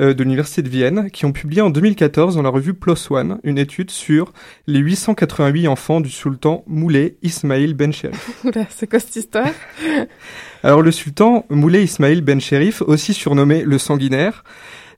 euh, 0.00 0.14
de 0.14 0.22
l'Université 0.22 0.62
de 0.62 0.68
Vienne, 0.68 1.10
qui 1.10 1.24
ont 1.26 1.32
publié 1.32 1.62
en 1.62 1.70
2014 1.70 2.36
dans 2.36 2.42
la 2.42 2.48
revue 2.48 2.74
PLOS 2.74 3.10
ONE 3.10 3.38
une 3.44 3.58
étude 3.58 3.90
sur 3.90 4.32
les 4.66 4.78
888 4.78 5.68
enfants 5.68 6.00
du 6.00 6.10
sultan 6.10 6.64
Moulay 6.66 7.16
Ismail 7.22 7.74
Ben 7.74 7.92
Sherif. 7.92 8.44
c'est 8.70 8.88
quoi 8.88 8.98
cette 8.98 9.16
histoire? 9.16 9.50
Alors 10.62 10.82
le 10.82 10.90
sultan 10.90 11.44
Moulay 11.50 11.84
Ismail 11.84 12.22
Ben 12.22 12.40
Sherif, 12.40 12.82
aussi 12.82 13.14
surnommé 13.14 13.62
le 13.62 13.78
sanguinaire, 13.78 14.44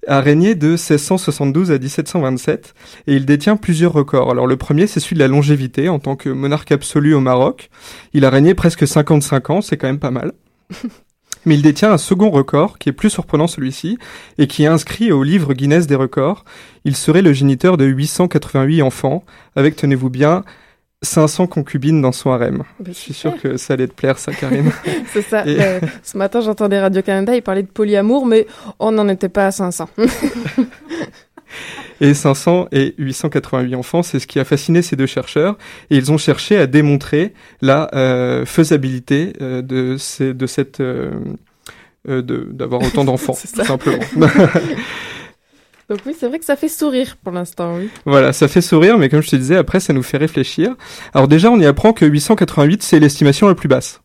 a 0.07 0.21
régné 0.21 0.55
de 0.55 0.69
1672 0.69 1.73
à 1.73 1.79
1727 1.79 2.75
et 3.09 3.15
il 3.17 3.27
détient 3.27 3.57
plusieurs 3.57 3.93
records. 3.93 4.31
Alors 4.31 4.47
le 4.47 4.57
premier 4.57 4.87
c'est 4.87 5.01
celui 5.01 5.15
de 5.15 5.21
la 5.21 5.29
longévité 5.29 5.89
en 5.89 5.99
tant 5.99 6.17
que 6.17 6.29
monarque 6.29 6.71
absolu 6.71 7.15
au 7.15 7.21
Maroc. 7.21 7.71
Il 8.13 8.25
a 8.25 8.31
régné 8.31 8.55
presque 8.55 8.87
55 8.87 9.51
ans, 9.51 9.61
c'est 9.61 9.77
quand 9.77 9.89
même 9.89 9.99
pas 9.99 10.11
mal. 10.11 10.33
Mais 11.45 11.55
il 11.55 11.63
détient 11.63 11.93
un 11.93 11.99
second 11.99 12.31
record, 12.31 12.77
qui 12.79 12.89
est 12.89 12.93
plus 12.93 13.11
surprenant 13.11 13.47
celui-ci, 13.47 13.99
et 14.39 14.49
qui 14.49 14.65
est 14.65 14.67
inscrit 14.67 15.13
au 15.13 15.23
livre 15.23 15.55
Guinness 15.55 15.87
des 15.87 15.95
records. 15.95 16.45
Il 16.85 16.97
serait 16.97 17.23
le 17.23 17.33
géniteur 17.33 17.77
de 17.77 17.85
888 17.85 18.83
enfants, 18.83 19.23
avec, 19.55 19.77
tenez-vous 19.77 20.11
bien, 20.11 20.43
500 21.03 21.47
concubines 21.47 22.01
dans 22.03 22.11
son 22.11 22.33
harem. 22.33 22.65
Bah, 22.81 22.87
Je 22.89 22.93
suis 22.95 23.15
sûr 23.15 23.41
que 23.41 23.57
ça 23.59 23.75
allait 23.75 23.87
te 23.87 23.93
plaire, 23.93 24.19
ça, 24.19 24.33
Karine. 24.33 24.73
C'est 25.13 25.23
ça. 25.23 25.47
Et- 25.47 25.61
Euh, 25.61 25.79
ce 26.03 26.19
matin, 26.19 26.41
j'entendais 26.41 26.81
Radio-Canada, 26.81 27.37
ils 27.37 27.43
parlaient 27.43 27.63
de 27.63 27.69
polyamour, 27.69 28.27
mais 28.27 28.47
on 28.81 28.91
n'en 28.91 29.07
était 29.09 29.29
pas 29.29 29.47
à 29.47 29.51
500. 29.53 29.89
Et 32.01 32.13
500 32.15 32.69
et 32.73 32.95
888 32.99 33.75
enfants, 33.75 34.03
c'est 34.03 34.19
ce 34.19 34.27
qui 34.27 34.39
a 34.39 34.45
fasciné 34.45 34.83
ces 34.83 34.97
deux 34.97 35.07
chercheurs. 35.07 35.57
Et 35.91 35.97
ils 35.97 36.13
ont 36.13 36.19
cherché 36.19 36.57
à 36.59 36.67
démontrer 36.67 37.33
la 37.63 37.89
euh, 37.95 38.45
faisabilité 38.47 39.33
euh, 39.41 39.63
de, 39.63 39.97
ces, 39.99 40.35
de 40.35 40.47
cette... 40.47 40.81
euh, 40.81 41.11
euh, 42.09 42.23
de- 42.23 42.49
d'avoir 42.53 42.83
autant 42.83 43.05
d'enfants, 43.11 43.35
tout 43.35 43.65
simplement. 43.65 43.99
Donc 45.89 46.01
oui, 46.05 46.15
c'est 46.19 46.27
vrai 46.29 46.39
que 46.41 46.45
ça 46.45 46.57
fait 46.57 46.69
sourire 46.69 47.17
pour 47.23 47.33
l'instant, 47.33 47.77
oui. 47.77 47.89
Voilà, 48.05 48.33
ça 48.33 48.49
fait 48.49 48.61
sourire, 48.61 48.99
mais 48.99 49.09
comme 49.09 49.23
je 49.23 49.31
te 49.31 49.37
disais, 49.37 49.57
après, 49.57 49.79
ça 49.79 49.93
nous 49.93 50.03
fait 50.03 50.17
réfléchir. 50.17 50.75
Alors 51.15 51.29
déjà, 51.29 51.49
on 51.51 51.61
y 51.61 51.67
apprend 51.67 51.93
que 51.93 52.05
888, 52.05 52.83
c'est 52.83 52.99
l'estimation 52.99 53.47
la 53.47 53.55
plus 53.55 53.69
basse. 53.69 54.01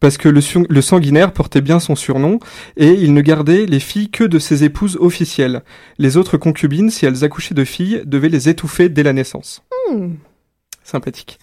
Parce 0.00 0.18
que 0.18 0.28
le, 0.28 0.80
sanguinaire 0.82 1.32
portait 1.32 1.60
bien 1.60 1.80
son 1.80 1.96
surnom, 1.96 2.38
et 2.76 2.92
il 2.92 3.14
ne 3.14 3.20
gardait 3.20 3.66
les 3.66 3.80
filles 3.80 4.10
que 4.10 4.24
de 4.24 4.38
ses 4.38 4.64
épouses 4.64 4.98
officielles. 5.00 5.62
Les 5.98 6.16
autres 6.16 6.36
concubines, 6.36 6.90
si 6.90 7.06
elles 7.06 7.24
accouchaient 7.24 7.54
de 7.54 7.64
filles, 7.64 8.02
devaient 8.04 8.28
les 8.28 8.48
étouffer 8.48 8.88
dès 8.88 9.02
la 9.02 9.12
naissance. 9.12 9.62
Hmm. 9.90 10.14
Sympathique. 10.84 11.40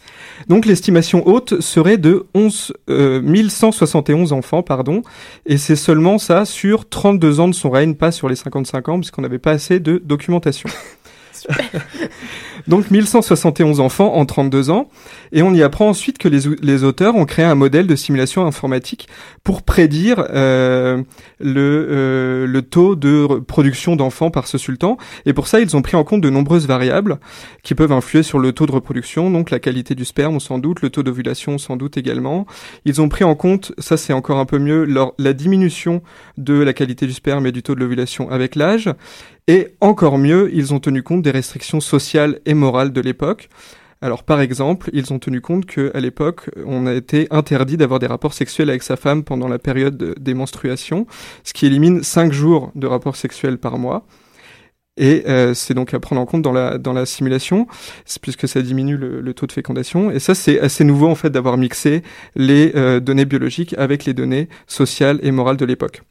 Donc 0.48 0.66
l'estimation 0.66 1.28
haute 1.28 1.60
serait 1.60 1.98
de 1.98 2.28
11, 2.34 2.74
euh, 2.90 3.22
1171 3.22 4.32
enfants, 4.32 4.64
pardon, 4.64 5.02
et 5.46 5.58
c'est 5.58 5.76
seulement 5.76 6.18
ça 6.18 6.46
sur 6.46 6.88
32 6.88 7.42
ans 7.42 7.50
de 7.50 7.54
son 7.54 7.70
règne, 7.70 7.96
pas 7.96 8.14
sur 8.14 8.30
les 8.30 8.38
55 8.38 8.88
ans, 8.88 9.00
puisqu'on 9.00 9.22
n'avait 9.22 9.40
pas 9.40 9.52
assez 9.52 9.82
de 9.82 10.02
documentation. 10.04 10.70
Donc 12.68 12.92
1171 12.92 13.80
enfants 13.80 14.14
en 14.16 14.26
32 14.26 14.70
ans, 14.70 14.90
et 15.32 15.42
on 15.42 15.54
y 15.54 15.62
apprend 15.62 15.90
ensuite 15.90 16.18
que 16.18 16.28
les, 16.28 16.84
auteurs 16.84 17.16
ont 17.16 17.26
créé 17.26 17.46
un 17.46 17.56
modèle 17.56 17.88
de 17.88 17.96
simulation 17.96 18.46
informatique 18.46 19.08
pour 19.44 19.64
prédire 19.64 20.26
euh, 20.30 21.02
le, 21.40 21.88
euh, 21.90 22.48
le 22.48 22.62
taux 22.62 22.96
de 22.96 23.40
production 23.40 23.96
d'enfants 23.96 24.32
par 24.32 24.48
ce 24.48 24.58
sultan, 24.58 24.98
et 25.26 25.34
pour 25.34 25.48
ça 25.48 25.60
ils 25.60 25.76
ont 25.76 25.82
pris 25.82 25.98
en 25.98 26.04
compte 26.04 26.22
de 26.22 26.30
nombreuses 26.30 26.68
variables 26.68 27.20
qui 27.64 27.76
peuvent 27.76 27.92
influer 27.92 28.24
sur 28.24 28.40
le 28.40 28.52
taux 28.54 28.66
de 28.66 28.72
reproduction, 28.72 29.30
donc 29.30 29.52
la 29.52 29.60
qualité 29.60 29.96
du 29.96 30.06
sperme 30.06 30.40
sans 30.40 30.60
doute, 30.60 30.82
le 30.82 30.90
taux 30.90 31.04
d'ovulation 31.04 31.58
sans 31.58 31.76
doute 31.76 31.98
également. 31.98 32.46
Ils 32.86 33.02
ont 33.02 33.10
pris 33.10 33.24
en 33.24 33.36
compte, 33.36 33.74
ça 33.78 33.98
c'est 33.98 34.14
encore 34.14 34.40
un 34.40 34.46
peu 34.46 34.60
mieux, 34.60 34.86
leur, 34.86 35.14
la 35.18 35.34
diminution 35.34 36.02
de 36.38 36.54
la 36.54 36.74
qualité 36.74 37.06
du 37.06 37.14
sperme 37.14 37.46
et 37.48 37.52
du 37.52 37.64
taux 37.64 37.76
de 37.76 37.80
l'ovulation 37.80 38.30
avec 38.30 38.56
l'âge, 38.56 38.90
et 39.48 39.70
encore 39.82 40.18
mieux, 40.18 40.50
ils 40.54 40.74
ont 40.74 40.80
tenu 40.80 41.04
compte 41.04 41.22
des 41.22 41.32
restrictions 41.32 41.82
sociales 41.82 42.40
et 42.46 42.54
morales 42.54 42.94
de 42.94 43.02
l'époque. 43.02 43.50
Alors 44.02 44.24
par 44.24 44.42
exemple, 44.42 44.90
ils 44.94 45.14
ont 45.14 45.20
tenu 45.20 45.40
compte 45.42 45.66
qu'à 45.66 46.00
l'époque, 46.00 46.50
on 46.66 46.86
a 46.88 46.94
été 46.94 47.28
interdit 47.32 47.78
d'avoir 47.78 48.00
des 48.00 48.08
rapports 48.08 48.34
sexuels 48.34 48.70
avec 48.70 48.84
sa 48.84 48.98
femme 48.98 49.24
pendant 49.24 49.48
la 49.48 49.60
période 49.60 49.98
de- 49.98 50.16
des 50.20 50.34
menstruations, 50.34 51.08
ce 51.44 51.54
qui 51.54 51.66
élimine 51.66 52.04
5 52.04 52.34
jours 52.34 52.72
de 52.76 52.86
rapports 52.88 53.16
sexuels 53.16 53.58
par 53.58 53.78
mois. 53.78 54.06
Et 54.98 55.24
euh, 55.28 55.54
c'est 55.56 55.74
donc 55.74 55.94
à 55.94 56.00
prendre 56.00 56.22
en 56.22 56.26
compte 56.26 56.44
dans 56.44 56.52
la, 56.54 57.06
simulation, 57.06 57.66
puisque 58.22 58.48
ça 58.48 58.62
diminue 58.62 58.98
le, 58.98 59.22
le 59.22 59.34
taux 59.34 59.48
de 59.48 59.52
fécondation. 59.52 60.12
Et 60.12 60.20
ça, 60.20 60.36
c'est 60.36 60.60
assez 60.60 60.84
nouveau 60.84 61.08
en 61.08 61.16
fait 61.16 61.32
d'avoir 61.32 61.58
mixé 61.58 62.04
les 62.36 62.74
euh, 62.76 63.00
données 63.00 63.26
biologiques 63.26 63.74
avec 63.78 64.06
les 64.06 64.14
données 64.14 64.50
sociales 64.68 65.20
et 65.24 65.32
morales 65.32 65.58
de 65.58 65.66
l'époque. 65.66 66.04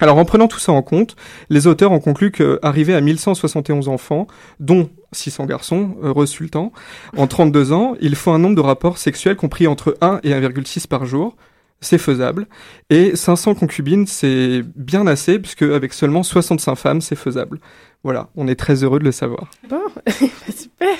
Alors 0.00 0.18
en 0.18 0.24
prenant 0.24 0.48
tout 0.48 0.58
ça 0.58 0.72
en 0.72 0.82
compte, 0.82 1.16
les 1.48 1.66
auteurs 1.66 1.92
ont 1.92 2.00
conclu 2.00 2.30
qu'arrivé 2.30 2.94
à 2.94 3.00
1171 3.00 3.88
enfants, 3.88 4.26
dont 4.60 4.90
600 5.12 5.46
garçons, 5.46 5.96
heureux 6.02 6.26
sultan, 6.26 6.72
en 7.16 7.26
32 7.26 7.72
ans, 7.72 7.94
il 8.00 8.14
faut 8.14 8.30
un 8.30 8.38
nombre 8.38 8.56
de 8.56 8.60
rapports 8.60 8.98
sexuels 8.98 9.36
compris 9.36 9.66
entre 9.66 9.96
1 10.00 10.20
et 10.22 10.30
1,6 10.32 10.86
par 10.86 11.06
jour. 11.06 11.36
C'est 11.80 11.98
faisable. 11.98 12.46
Et 12.88 13.16
500 13.16 13.54
concubines, 13.54 14.06
c'est 14.06 14.62
bien 14.76 15.06
assez, 15.06 15.38
puisque 15.38 15.62
avec 15.62 15.92
seulement 15.92 16.22
65 16.22 16.74
femmes, 16.74 17.00
c'est 17.02 17.16
faisable. 17.16 17.60
Voilà, 18.02 18.30
on 18.34 18.48
est 18.48 18.54
très 18.54 18.82
heureux 18.82 18.98
de 18.98 19.04
le 19.04 19.12
savoir. 19.12 19.50
Bon, 19.68 19.80
bah, 20.06 20.12
super. 20.48 20.96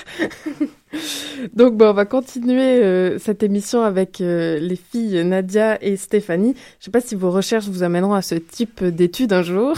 Donc 1.54 1.76
bon, 1.76 1.86
on 1.86 1.92
va 1.92 2.04
continuer 2.04 2.82
euh, 2.82 3.18
cette 3.18 3.42
émission 3.42 3.82
avec 3.82 4.20
euh, 4.20 4.58
les 4.58 4.76
filles 4.76 5.24
Nadia 5.24 5.82
et 5.82 5.96
Stéphanie. 5.96 6.54
Je 6.80 6.86
sais 6.86 6.90
pas 6.90 7.00
si 7.00 7.14
vos 7.14 7.30
recherches 7.30 7.66
vous 7.66 7.82
amèneront 7.82 8.14
à 8.14 8.22
ce 8.22 8.34
type 8.34 8.84
d'études 8.84 9.32
un 9.32 9.42
jour. 9.42 9.74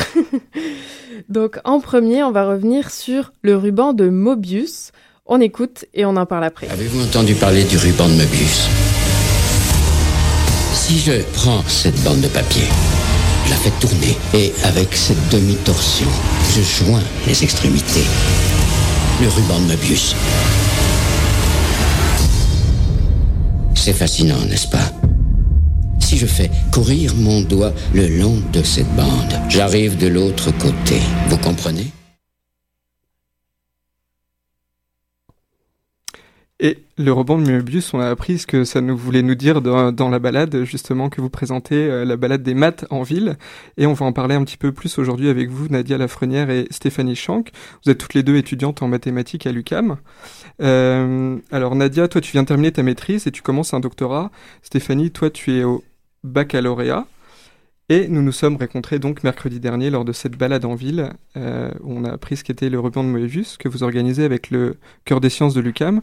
Donc 1.29 1.59
en 1.65 1.81
premier, 1.81 2.23
on 2.23 2.31
va 2.31 2.47
revenir 2.47 2.91
sur 2.91 3.33
le 3.43 3.57
ruban 3.57 3.93
de 3.93 4.09
Mobius. 4.09 4.93
On 5.27 5.41
écoute 5.41 5.85
et 5.93 6.07
on 6.07 6.17
en 6.17 6.25
parle 6.25 6.45
après. 6.45 6.69
Avez-vous 6.69 7.05
entendu 7.05 7.35
parler 7.35 7.65
du 7.65 7.77
ruban 7.77 8.09
de 8.09 8.15
Möbius 8.15 8.69
Si 10.73 10.99
je 10.99 11.13
prends 11.35 11.63
cette 11.67 12.03
bande 12.03 12.23
de 12.23 12.29
papier, 12.29 12.65
je 13.45 13.51
la 13.51 13.57
fais 13.57 13.73
tourner 13.79 14.17
et 14.33 14.55
avec 14.65 14.95
cette 14.95 15.29
demi-torsion, 15.31 16.09
je 16.55 16.85
joins 16.85 17.03
les 17.27 17.43
extrémités. 17.45 18.07
Le 19.21 19.29
ruban 19.29 19.61
de 19.61 19.67
Möbius. 19.67 20.15
C'est 23.88 23.95
fascinant, 23.95 24.45
n'est-ce 24.45 24.68
pas? 24.68 24.92
Si 25.99 26.18
je 26.18 26.26
fais 26.26 26.50
courir 26.71 27.14
mon 27.14 27.40
doigt 27.40 27.73
le 27.95 28.07
long 28.07 28.37
de 28.52 28.62
cette 28.62 28.95
bande, 28.95 29.33
j'arrive 29.49 29.97
de 29.97 30.09
l'autre 30.09 30.50
côté. 30.59 31.00
Vous 31.30 31.38
comprenez 31.38 31.87
Et 36.61 36.76
le 36.99 37.12
ruban 37.12 37.38
de 37.38 37.49
Möbius, 37.49 37.95
on 37.95 38.00
a 38.00 38.09
appris 38.09 38.38
ce 38.38 38.47
que 38.47 38.64
ça 38.64 38.81
nous 38.81 38.97
voulait 38.97 39.23
nous 39.23 39.37
dire 39.37 39.62
dans, 39.62 40.11
la 40.11 40.19
balade, 40.19 40.64
justement, 40.64 41.09
que 41.09 41.21
vous 41.21 41.31
présentez, 41.31 41.76
euh, 41.76 42.05
la 42.05 42.17
balade 42.17 42.43
des 42.43 42.55
maths 42.55 42.85
en 42.90 43.02
ville. 43.02 43.37
Et 43.76 43.87
on 43.87 43.93
va 43.93 44.05
en 44.05 44.12
parler 44.12 44.35
un 44.35 44.43
petit 44.45 44.57
peu 44.57 44.73
plus 44.73 44.99
aujourd'hui 44.99 45.28
avec 45.28 45.49
vous, 45.49 45.69
Nadia 45.69 45.97
Lafrenière 45.97 46.50
et 46.50 46.67
Stéphanie 46.71 47.14
Schank. 47.14 47.52
Vous 47.85 47.90
êtes 47.90 47.99
toutes 47.99 48.14
les 48.14 48.25
deux 48.25 48.37
étudiantes 48.37 48.83
en 48.83 48.88
mathématiques 48.88 49.47
à 49.47 49.52
l'UCAM. 49.52 49.97
Euh, 50.61 51.37
alors 51.52 51.76
Nadia, 51.76 52.09
toi 52.09 52.21
tu 52.21 52.33
viens 52.33 52.43
de 52.43 52.49
terminer 52.49 52.73
ta 52.73 52.83
maîtrise 52.83 53.26
et 53.28 53.31
tu 53.31 53.43
commences 53.43 53.75
un 53.75 53.81
doctorat. 53.81 54.31
Stéphanie, 54.62 55.12
toi 55.12 55.31
tu 55.31 55.57
es 55.57 55.64
au 55.64 55.85
baccalauréat. 56.25 57.07
Et 57.90 58.07
nous 58.07 58.21
nous 58.21 58.33
sommes 58.33 58.57
rencontrés 58.57 58.99
donc 58.99 59.25
mercredi 59.25 59.61
dernier 59.61 59.88
lors 59.88 60.05
de 60.05 60.12
cette 60.12 60.37
balade 60.37 60.67
en 60.67 60.75
ville, 60.75 61.11
euh, 61.38 61.71
où 61.81 61.95
on 61.95 62.05
a 62.05 62.12
appris 62.12 62.37
ce 62.37 62.45
qu'était 62.45 62.69
le 62.69 62.78
ruban 62.78 63.02
de 63.02 63.09
Moebius, 63.09 63.57
que 63.57 63.67
vous 63.67 63.83
organisez 63.83 64.25
avec 64.25 64.50
le 64.50 64.76
Cœur 65.07 65.23
des 65.23 65.31
sciences 65.31 65.55
de 65.55 65.62
l'UCAM. 65.62 66.02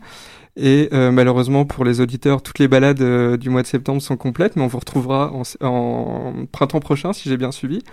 Et 0.57 0.89
euh, 0.93 1.11
malheureusement 1.11 1.65
pour 1.65 1.83
les 1.83 1.99
auditeurs, 1.99 2.41
toutes 2.41 2.59
les 2.59 2.67
balades 2.67 3.01
euh, 3.01 3.35
du 3.35 3.49
mois 3.49 3.61
de 3.61 3.67
septembre 3.67 4.01
sont 4.01 4.15
complètes, 4.15 4.55
mais 4.55 4.63
on 4.63 4.67
vous 4.67 4.79
retrouvera 4.79 5.33
en, 5.33 5.43
en 5.65 6.45
printemps 6.51 6.79
prochain 6.79 7.11
si 7.11 7.29
j'ai 7.29 7.37
bien 7.37 7.51
suivi. 7.51 7.83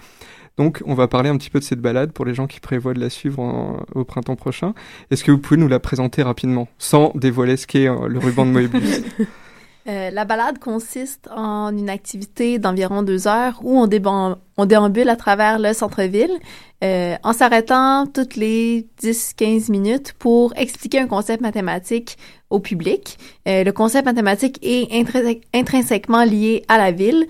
Donc 0.58 0.82
on 0.84 0.94
va 0.94 1.08
parler 1.08 1.30
un 1.30 1.36
petit 1.36 1.50
peu 1.50 1.58
de 1.58 1.64
cette 1.64 1.80
balade 1.80 2.12
pour 2.12 2.24
les 2.24 2.34
gens 2.34 2.46
qui 2.46 2.60
prévoient 2.60 2.94
de 2.94 3.00
la 3.00 3.10
suivre 3.10 3.84
au 3.94 4.04
printemps 4.04 4.36
prochain. 4.36 4.74
Est-ce 5.10 5.24
que 5.24 5.30
vous 5.30 5.38
pouvez 5.38 5.58
nous 5.58 5.68
la 5.68 5.80
présenter 5.80 6.22
rapidement, 6.22 6.68
sans 6.78 7.12
dévoiler 7.14 7.56
ce 7.56 7.66
qu'est 7.66 7.88
euh, 7.88 8.06
le 8.06 8.18
ruban 8.18 8.46
de 8.46 8.50
Moebius? 8.50 9.02
Euh, 9.88 10.10
la 10.10 10.24
balade 10.24 10.58
consiste 10.60 11.28
en 11.34 11.76
une 11.76 11.90
activité 11.90 12.60
d'environ 12.60 13.02
deux 13.02 13.26
heures 13.26 13.58
où 13.64 13.76
on, 13.76 14.66
déambule 14.66 15.08
à 15.08 15.16
travers 15.16 15.58
le 15.58 15.72
centre-ville 15.72 16.38
euh, 16.84 17.16
en 17.24 17.32
s'arrêtant 17.32 18.06
toutes 18.06 18.36
les 18.36 18.86
10-15 19.02 19.72
minutes 19.72 20.12
pour 20.20 20.52
expliquer 20.56 21.00
un 21.00 21.08
concept 21.08 21.42
mathématique 21.42 22.16
au 22.48 22.60
public. 22.60 23.18
Euh, 23.48 23.64
le 23.64 23.72
concept 23.72 24.04
mathématique 24.04 24.58
est 24.62 24.88
intrins- 24.92 25.40
intrinsèquement 25.52 26.22
lié 26.22 26.62
à 26.68 26.78
la 26.78 26.92
ville 26.92 27.26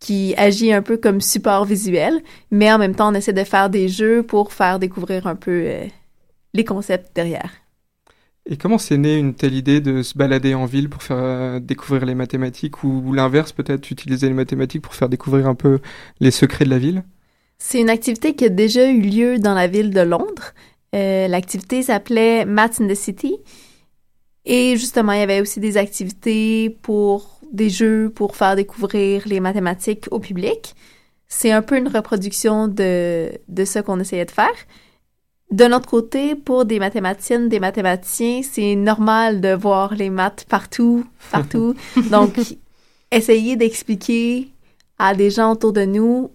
qui 0.00 0.34
agit 0.36 0.72
un 0.72 0.82
peu 0.82 0.96
comme 0.96 1.20
support 1.20 1.64
visuel, 1.64 2.20
mais 2.50 2.72
en 2.72 2.78
même 2.78 2.96
temps 2.96 3.12
on 3.12 3.14
essaie 3.14 3.32
de 3.32 3.44
faire 3.44 3.70
des 3.70 3.88
jeux 3.88 4.24
pour 4.24 4.52
faire 4.52 4.80
découvrir 4.80 5.28
un 5.28 5.36
peu 5.36 5.62
euh, 5.66 5.86
les 6.52 6.64
concepts 6.64 7.14
derrière. 7.14 7.61
Et 8.44 8.56
comment 8.56 8.78
c'est 8.78 8.98
né 8.98 9.16
une 9.16 9.34
telle 9.34 9.54
idée 9.54 9.80
de 9.80 10.02
se 10.02 10.18
balader 10.18 10.54
en 10.54 10.66
ville 10.66 10.88
pour 10.88 11.02
faire 11.02 11.16
euh, 11.18 11.60
découvrir 11.60 12.04
les 12.04 12.16
mathématiques 12.16 12.82
ou, 12.82 13.02
ou 13.06 13.12
l'inverse 13.12 13.52
peut-être 13.52 13.88
utiliser 13.90 14.26
les 14.26 14.34
mathématiques 14.34 14.82
pour 14.82 14.94
faire 14.94 15.08
découvrir 15.08 15.46
un 15.46 15.54
peu 15.54 15.78
les 16.18 16.32
secrets 16.32 16.64
de 16.64 16.70
la 16.70 16.78
ville? 16.78 17.04
C'est 17.58 17.80
une 17.80 17.90
activité 17.90 18.34
qui 18.34 18.44
a 18.44 18.48
déjà 18.48 18.90
eu 18.90 19.00
lieu 19.00 19.38
dans 19.38 19.54
la 19.54 19.68
ville 19.68 19.90
de 19.90 20.00
Londres. 20.00 20.54
Euh, 20.96 21.28
L'activité 21.28 21.82
s'appelait 21.82 22.44
Maths 22.44 22.80
in 22.80 22.88
the 22.88 22.96
City. 22.96 23.36
Et 24.44 24.76
justement, 24.76 25.12
il 25.12 25.20
y 25.20 25.22
avait 25.22 25.40
aussi 25.40 25.60
des 25.60 25.76
activités 25.76 26.70
pour 26.82 27.40
des 27.52 27.70
jeux 27.70 28.10
pour 28.10 28.34
faire 28.34 28.56
découvrir 28.56 29.22
les 29.26 29.38
mathématiques 29.38 30.06
au 30.10 30.18
public. 30.18 30.74
C'est 31.28 31.52
un 31.52 31.62
peu 31.62 31.78
une 31.78 31.86
reproduction 31.86 32.66
de, 32.66 33.30
de 33.48 33.64
ce 33.64 33.78
qu'on 33.78 34.00
essayait 34.00 34.24
de 34.24 34.32
faire. 34.32 34.50
De 35.52 35.66
notre 35.66 35.86
côté, 35.88 36.34
pour 36.34 36.64
des 36.64 36.78
mathématiciennes, 36.78 37.48
des 37.48 37.60
mathématiciens, 37.60 38.40
c'est 38.42 38.74
normal 38.74 39.40
de 39.40 39.54
voir 39.54 39.94
les 39.94 40.10
maths 40.10 40.46
partout, 40.48 41.04
partout. 41.30 41.74
Donc, 42.10 42.34
essayer 43.10 43.56
d'expliquer 43.56 44.48
à 44.98 45.14
des 45.14 45.30
gens 45.30 45.52
autour 45.52 45.72
de 45.74 45.84
nous 45.84 46.30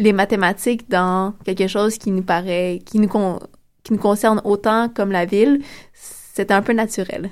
les 0.00 0.12
mathématiques 0.12 0.90
dans 0.90 1.34
quelque 1.44 1.68
chose 1.68 1.98
qui 1.98 2.10
nous 2.10 2.22
paraît, 2.24 2.80
qui 2.84 2.98
nous, 2.98 3.08
con- 3.08 3.38
qui 3.84 3.92
nous 3.92 4.00
concerne 4.00 4.40
autant 4.44 4.88
comme 4.88 5.12
la 5.12 5.24
ville, 5.24 5.62
c'est 5.92 6.50
un 6.50 6.62
peu 6.62 6.72
naturel. 6.72 7.30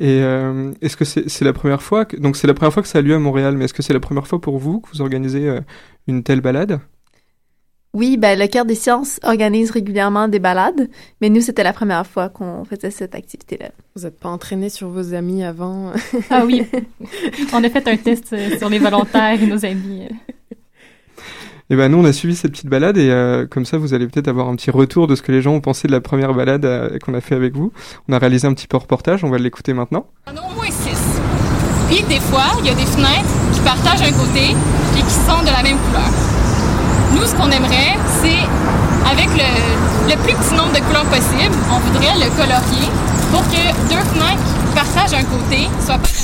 Et 0.00 0.22
euh, 0.22 0.72
est-ce 0.80 0.96
que 0.96 1.04
c'est 1.04 1.28
c'est 1.28 1.44
la 1.44 1.52
première 1.52 1.80
fois 1.82 2.04
que, 2.04 2.16
donc 2.16 2.36
c'est 2.36 2.48
la 2.48 2.54
première 2.54 2.72
fois 2.72 2.82
que 2.82 2.88
ça 2.88 2.98
a 2.98 3.02
lieu 3.02 3.14
à 3.14 3.18
Montréal, 3.20 3.56
mais 3.56 3.66
est-ce 3.66 3.74
que 3.74 3.82
c'est 3.82 3.92
la 3.92 4.00
première 4.00 4.26
fois 4.26 4.40
pour 4.40 4.58
vous 4.58 4.80
que 4.80 4.88
vous 4.90 5.00
organisez 5.00 5.48
euh, 5.48 5.60
une 6.08 6.24
telle 6.24 6.40
balade? 6.40 6.80
Oui, 7.94 8.16
ben, 8.16 8.36
le 8.36 8.48
Cœur 8.48 8.64
des 8.64 8.74
sciences 8.74 9.20
organise 9.22 9.70
régulièrement 9.70 10.26
des 10.26 10.40
balades, 10.40 10.90
mais 11.20 11.30
nous, 11.30 11.40
c'était 11.40 11.62
la 11.62 11.72
première 11.72 12.04
fois 12.04 12.28
qu'on 12.28 12.64
faisait 12.64 12.90
cette 12.90 13.14
activité-là. 13.14 13.68
Vous 13.94 14.02
n'êtes 14.02 14.18
pas 14.18 14.28
entraîné 14.28 14.68
sur 14.68 14.88
vos 14.88 15.14
amis 15.14 15.44
avant? 15.44 15.92
Ah 16.30 16.42
oui, 16.44 16.66
on 17.52 17.62
a 17.62 17.68
fait 17.68 17.86
un 17.86 17.96
test 17.96 18.32
euh, 18.32 18.58
sur 18.58 18.68
les 18.68 18.78
volontaires 18.80 19.40
et 19.40 19.46
nos 19.46 19.64
amis. 19.64 20.08
Et 21.70 21.76
ben 21.76 21.88
nous 21.88 21.96
on 21.96 22.04
a 22.04 22.12
suivi 22.12 22.36
cette 22.36 22.52
petite 22.52 22.66
balade 22.66 22.98
et 22.98 23.10
euh, 23.10 23.46
comme 23.46 23.64
ça 23.64 23.78
vous 23.78 23.94
allez 23.94 24.06
peut-être 24.06 24.28
avoir 24.28 24.48
un 24.48 24.54
petit 24.54 24.70
retour 24.70 25.06
de 25.06 25.14
ce 25.14 25.22
que 25.22 25.32
les 25.32 25.40
gens 25.40 25.54
ont 25.54 25.62
pensé 25.62 25.88
de 25.88 25.92
la 25.92 26.02
première 26.02 26.34
balade 26.34 26.66
euh, 26.66 26.98
qu'on 26.98 27.14
a 27.14 27.22
fait 27.22 27.34
avec 27.34 27.54
vous. 27.54 27.72
On 28.06 28.12
a 28.12 28.18
réalisé 28.18 28.46
un 28.46 28.52
petit 28.52 28.66
peu 28.66 28.76
reportage, 28.76 29.24
on 29.24 29.30
va 29.30 29.38
l'écouter 29.38 29.72
maintenant. 29.72 30.06
On 30.30 30.36
a 30.36 30.42
au 30.42 30.54
moins 30.54 30.70
six. 30.70 31.00
Puis 31.88 32.02
des 32.02 32.20
fois, 32.20 32.44
il 32.60 32.66
y 32.66 32.70
a 32.70 32.74
des 32.74 32.84
fenêtres 32.84 33.54
qui 33.54 33.60
partagent 33.60 34.02
un 34.02 34.12
côté 34.12 34.50
et 34.50 35.02
qui 35.02 35.10
sont 35.10 35.40
de 35.40 35.46
la 35.46 35.62
même 35.62 35.78
couleur. 35.78 36.33
Nous, 37.12 37.24
ce 37.26 37.34
qu'on 37.34 37.50
aimerait, 37.50 37.98
c'est 38.22 38.44
avec 39.10 39.28
le, 39.36 40.16
plus 40.16 40.34
petit 40.34 40.54
nombre 40.54 40.72
de 40.72 40.80
couleurs 40.80 41.04
possible, 41.06 41.54
on 41.70 41.78
voudrait 41.80 42.14
le 42.14 42.30
colorier 42.30 42.88
pour 43.30 43.42
que 43.48 43.64
deux 43.88 44.02
fenêtres 44.12 44.63
qui 44.74 44.80
partagent 44.80 45.14
un 45.14 45.24
côté 45.24 45.68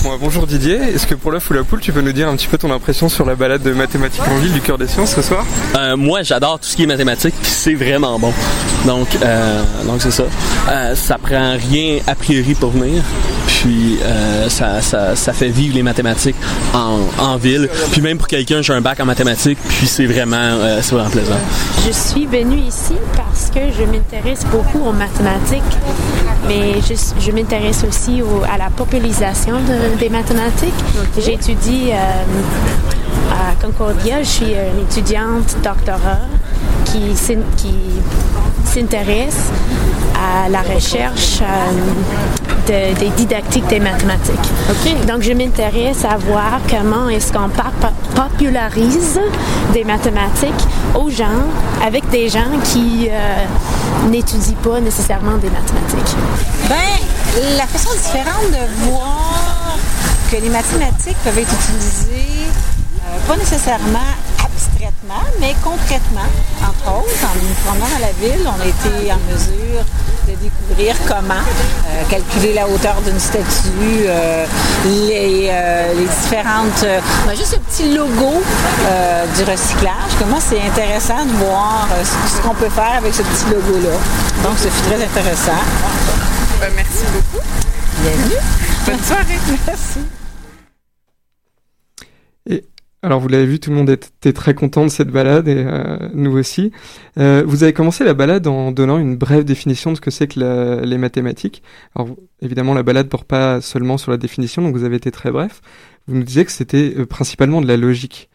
Bon, 0.03 0.17
bonjour 0.21 0.47
Didier, 0.47 0.77
est-ce 0.95 1.07
que 1.07 1.15
pour 1.15 1.31
l'œuf 1.31 1.49
ou 1.51 1.53
la 1.53 1.63
poule 1.63 1.81
tu 1.81 1.93
peux 1.93 2.01
nous 2.01 2.13
dire 2.13 2.29
un 2.29 2.37
petit 2.37 2.47
peu 2.47 2.59
ton 2.59 2.73
impression 2.73 3.09
sur 3.09 3.25
la 3.25 3.35
balade 3.35 3.63
de 3.63 3.73
mathématiques 3.73 4.23
en 4.29 4.37
ville 4.39 4.53
du 4.53 4.61
cœur 4.61 4.79
des 4.79 4.89
sciences 4.89 5.15
ce 5.15 5.23
soir? 5.23 5.45
Euh, 5.77 5.97
moi, 5.97 6.23
j'adore 6.23 6.59
tout 6.59 6.67
ce 6.69 6.77
qui 6.77 6.85
est 6.85 6.87
mathématique, 6.87 7.35
puis 7.41 7.51
c'est 7.51 7.75
vraiment 7.75 8.19
bon. 8.19 8.33
Donc, 8.87 9.09
euh, 9.23 9.63
donc 9.87 10.01
c'est 10.03 10.11
ça. 10.11 10.25
Euh, 10.69 10.95
ça 10.95 11.19
prend 11.19 11.53
rien 11.71 11.99
a 12.07 12.15
priori 12.15 12.55
pour 12.55 12.71
venir, 12.71 13.03
puis 13.47 13.99
euh, 14.03 14.49
ça, 14.49 14.81
ça, 14.81 15.15
ça 15.15 15.33
fait 15.33 15.49
vivre 15.49 15.75
les 15.75 15.83
mathématiques 15.83 16.37
en, 16.75 17.01
en 17.19 17.37
ville. 17.37 17.69
Puis 17.93 18.01
même 18.01 18.17
pour 18.19 18.27
quelqu'un, 18.29 18.63
j'ai 18.63 18.73
un 18.73 18.81
bac 18.81 18.99
en 19.01 19.05
mathématiques, 19.05 19.59
puis 19.69 19.87
c'est 19.87 20.07
vraiment, 20.07 20.37
euh, 20.37 20.81
c'est 20.83 20.95
vraiment 20.95 21.11
plaisant. 21.11 21.39
Je 21.87 21.93
suis 21.93 22.27
venue 22.27 22.61
ici 22.61 22.95
parce 23.17 23.51
que 23.51 23.61
je 23.79 23.85
m'intéresse 23.85 24.45
beaucoup 24.51 24.81
aux 24.89 24.93
mathématiques, 24.93 25.63
mais 26.49 26.81
je, 26.89 26.95
je 27.21 27.31
m'intéresse 27.33 27.85
aussi 27.87 28.23
au- 28.41 28.45
à 28.45 28.57
la 28.59 28.71
popularisation 28.71 29.57
de- 29.57 29.99
des 29.99 30.09
mathématiques. 30.09 30.75
J'étudie 31.19 31.91
euh, 31.93 33.33
à 33.33 33.55
Concordia, 33.65 34.23
je 34.23 34.29
suis 34.29 34.53
une 34.53 34.83
étudiante 34.89 35.57
doctorat 35.63 36.21
qui, 36.85 37.15
s'in- 37.17 37.47
qui 37.57 37.75
s'intéresse 38.65 39.51
à 40.15 40.49
la 40.49 40.61
recherche 40.63 41.41
euh, 41.43 42.93
de- 42.95 42.99
des 43.01 43.11
didactiques 43.11 43.67
des 43.69 43.81
mathématiques. 43.81 44.49
Donc, 45.09 45.23
je 45.23 45.33
m'intéresse 45.33 46.05
à 46.05 46.17
voir 46.17 46.61
comment 46.69 47.09
est-ce 47.09 47.33
qu'on 47.33 47.49
popularise 48.15 49.19
des 49.73 49.85
mathématiques 49.85 50.63
aux 50.95 51.11
gens, 51.11 51.43
avec 51.85 52.09
des 52.11 52.29
gens 52.29 52.53
qui 52.65 53.09
euh, 53.11 54.09
n'étudient 54.11 54.57
pas 54.63 54.81
nécessairement 54.81 55.37
des 55.39 55.49
mathématiques. 55.51 56.17
Ben, 56.69 56.77
la 57.57 57.67
façon 57.67 57.91
différente 57.93 58.51
de 58.51 58.91
voir 58.91 59.79
que 60.31 60.37
les 60.37 60.49
mathématiques 60.49 61.17
peuvent 61.25 61.39
être 61.39 61.53
utilisées, 61.53 62.47
euh, 63.07 63.29
pas 63.29 63.37
nécessairement 63.37 63.99
abstraitement, 64.45 65.25
mais 65.41 65.55
concrètement. 65.63 66.29
Entre 66.61 66.99
autres, 66.99 67.25
en 67.25 67.35
nous 67.37 67.55
promenant 67.65 67.87
dans 67.87 68.07
la 68.07 68.13
ville, 68.21 68.47
on 68.47 68.61
a 68.61 68.67
été 68.67 69.13
en 69.13 69.19
mesure 69.31 69.85
de 70.27 70.35
découvrir 70.37 70.97
comment 71.07 71.35
euh, 71.35 72.03
calculer 72.09 72.55
la 72.55 72.69
hauteur 72.69 73.01
d'une 73.03 73.19
statue, 73.19 74.07
euh, 74.07 74.45
les, 74.85 75.51
différentes... 76.23 76.85
a 76.85 77.35
juste 77.35 77.53
le 77.53 77.59
petit 77.61 77.95
logo 77.95 78.43
du 79.37 79.45
recyclage. 79.45 80.13
Comment 80.19 80.41
c'est 80.41 80.61
intéressant 80.61 81.25
de 81.25 81.33
voir 81.45 81.89
ce 82.03 82.37
ce 82.37 82.43
qu'on 82.43 82.55
peut 82.55 82.71
faire 82.71 82.95
avec 82.99 83.15
ce 83.15 83.23
petit 83.23 83.47
logo-là. 83.51 83.97
Donc, 84.43 84.59
ce 84.59 84.69
fut 84.69 84.83
très 84.91 85.03
intéressant. 85.05 85.63
Merci 86.75 87.05
beaucoup. 87.13 87.45
Bienvenue. 88.03 88.41
Bonne 88.87 88.99
soirée. 89.01 89.39
Merci. 89.67 89.99
Et 92.49 92.65
alors 93.03 93.21
vous 93.21 93.29
l'avez 93.29 93.47
vu, 93.47 93.61
tout 93.61 93.71
le 93.71 93.77
monde 93.77 93.91
était 93.91 94.33
très 94.33 94.55
content 94.55 94.85
de 94.85 94.91
cette 94.91 95.09
balade 95.09 95.49
et 95.49 95.57
euh, 95.67 96.09
nous 96.15 96.37
aussi. 96.37 96.73
Euh, 97.19 97.43
vous 97.47 97.63
avez 97.63 97.73
commencé 97.73 98.05
la 98.05 98.15
balade 98.15 98.47
en 98.47 98.73
donnant 98.73 98.99
une 98.99 99.17
brève 99.17 99.45
définition 99.45 99.91
de 99.93 99.97
ce 99.97 100.01
que 100.01 100.11
c'est 100.11 100.27
que 100.29 100.41
la- 100.41 100.81
les 100.83 100.99
mathématiques. 100.99 101.63
Alors 101.95 102.09
vous- 102.09 102.19
évidemment 102.43 102.75
la 102.75 102.83
balade 102.83 103.09
porte 103.09 103.27
pas 103.27 103.61
seulement 103.61 103.97
sur 103.99 104.11
la 104.11 104.17
définition, 104.19 104.63
donc 104.63 104.75
vous 104.77 104.85
avez 104.85 104.97
été 104.97 105.11
très 105.11 105.31
bref. 105.31 105.61
Vous 106.07 106.15
nous 106.17 106.23
disiez 106.25 106.45
que 106.45 106.53
c'était 106.53 106.95
euh, 106.99 107.07
principalement 107.07 107.61
de 107.61 107.67
la 107.67 107.77
logique. 107.77 108.29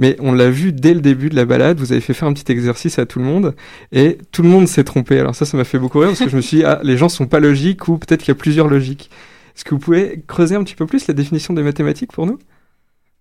Mais 0.00 0.16
on 0.18 0.32
l'a 0.32 0.48
vu 0.48 0.72
dès 0.72 0.94
le 0.94 1.02
début 1.02 1.28
de 1.28 1.36
la 1.36 1.44
balade, 1.44 1.78
vous 1.78 1.92
avez 1.92 2.00
fait 2.00 2.14
faire 2.14 2.26
un 2.26 2.32
petit 2.32 2.50
exercice 2.50 2.98
à 2.98 3.04
tout 3.04 3.18
le 3.18 3.26
monde 3.26 3.54
et 3.92 4.16
tout 4.32 4.42
le 4.42 4.48
monde 4.48 4.66
s'est 4.66 4.82
trompé. 4.82 5.20
Alors 5.20 5.34
ça, 5.34 5.44
ça 5.44 5.58
m'a 5.58 5.64
fait 5.64 5.78
beaucoup 5.78 5.98
rire 5.98 6.08
parce 6.08 6.20
que 6.20 6.30
je 6.30 6.36
me 6.36 6.40
suis 6.40 6.56
dit, 6.56 6.64
ah, 6.64 6.80
les 6.82 6.96
gens 6.96 7.10
sont 7.10 7.26
pas 7.26 7.38
logiques 7.38 7.86
ou 7.86 7.98
peut-être 7.98 8.20
qu'il 8.20 8.28
y 8.28 8.32
a 8.32 8.34
plusieurs 8.34 8.66
logiques. 8.66 9.10
Est-ce 9.54 9.62
que 9.62 9.74
vous 9.74 9.78
pouvez 9.78 10.24
creuser 10.26 10.56
un 10.56 10.64
petit 10.64 10.74
peu 10.74 10.86
plus 10.86 11.06
la 11.06 11.12
définition 11.12 11.52
des 11.52 11.62
mathématiques 11.62 12.12
pour 12.12 12.24
nous? 12.24 12.38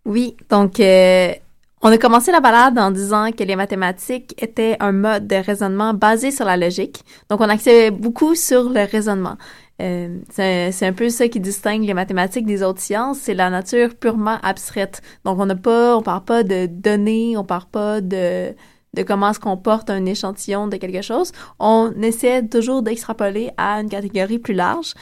Oui, 0.06 0.38
donc 0.50 0.80
euh, 0.80 1.34
on 1.82 1.92
a 1.92 1.98
commencé 1.98 2.32
la 2.32 2.40
balade 2.40 2.80
en 2.80 2.92
disant 2.92 3.30
que 3.34 3.44
les 3.44 3.58
mathématiques 3.58 4.42
étaient 4.42 4.78
un 4.80 4.94
mode 4.94 5.28
de 5.28 5.36
raisonnement 5.36 5.94
basé 5.94 6.32
sur 6.32 6.46
la 6.46 6.56
logique. 6.56 7.04
Donc 7.30 7.42
on 7.42 7.50
axait 7.50 7.92
beaucoup 7.92 8.36
sur 8.36 8.70
le 8.70 8.90
raisonnement. 8.90 9.36
Euh, 9.82 10.18
c'est 10.30 10.86
un 10.86 10.94
peu 10.94 11.10
ça 11.10 11.30
qui 11.30 11.40
distingue 11.40 11.84
les 11.84 11.94
mathématiques 11.94 12.46
des 12.46 12.64
autres 12.64 12.82
sciences, 12.82 13.20
c'est 13.20 13.34
la 13.34 13.50
nature 13.50 13.96
purement 13.96 14.38
abstraite. 14.44 15.02
Donc 15.24 15.40
on 15.40 15.46
n'a 15.46 15.56
pas, 15.56 15.96
on 15.96 16.02
parle 16.02 16.26
pas 16.26 16.44
de 16.44 16.66
données, 16.66 17.38
on 17.38 17.46
parle 17.46 17.66
pas 17.72 18.02
de 18.02 18.54
de 18.96 19.04
comment 19.04 19.32
se 19.34 19.40
comporte 19.40 19.92
un 19.92 20.04
échantillon 20.08 20.68
de 20.68 20.76
quelque 20.78 21.04
chose. 21.04 21.32
On 21.60 21.92
essaie 22.02 22.44
toujours 22.48 22.82
d'extrapoler 22.82 23.52
à 23.56 23.80
une 23.82 23.88
catégorie 23.88 24.40
plus 24.40 24.56
large. 24.56 24.96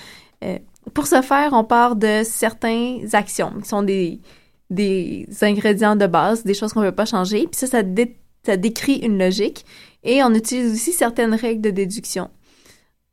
Euh, 0.43 0.59
pour 0.93 1.07
ce 1.07 1.21
faire, 1.21 1.53
on 1.53 1.63
part 1.63 1.95
de 1.95 2.21
certains 2.25 2.97
axiomes 3.13 3.61
qui 3.61 3.69
sont 3.69 3.83
des 3.83 4.19
des 4.69 5.25
ingrédients 5.41 5.95
de 5.95 6.05
base, 6.05 6.43
des 6.43 6.53
choses 6.53 6.73
qu'on 6.73 6.81
ne 6.81 6.89
peut 6.89 6.95
pas 6.95 7.05
changer. 7.05 7.47
Puis 7.47 7.55
ça, 7.61 7.67
ça, 7.67 7.81
dé- 7.83 8.17
ça 8.45 8.57
décrit 8.57 8.97
une 8.97 9.17
logique. 9.17 9.65
Et 10.03 10.21
on 10.21 10.33
utilise 10.33 10.73
aussi 10.73 10.91
certaines 10.91 11.33
règles 11.33 11.61
de 11.61 11.69
déduction. 11.69 12.29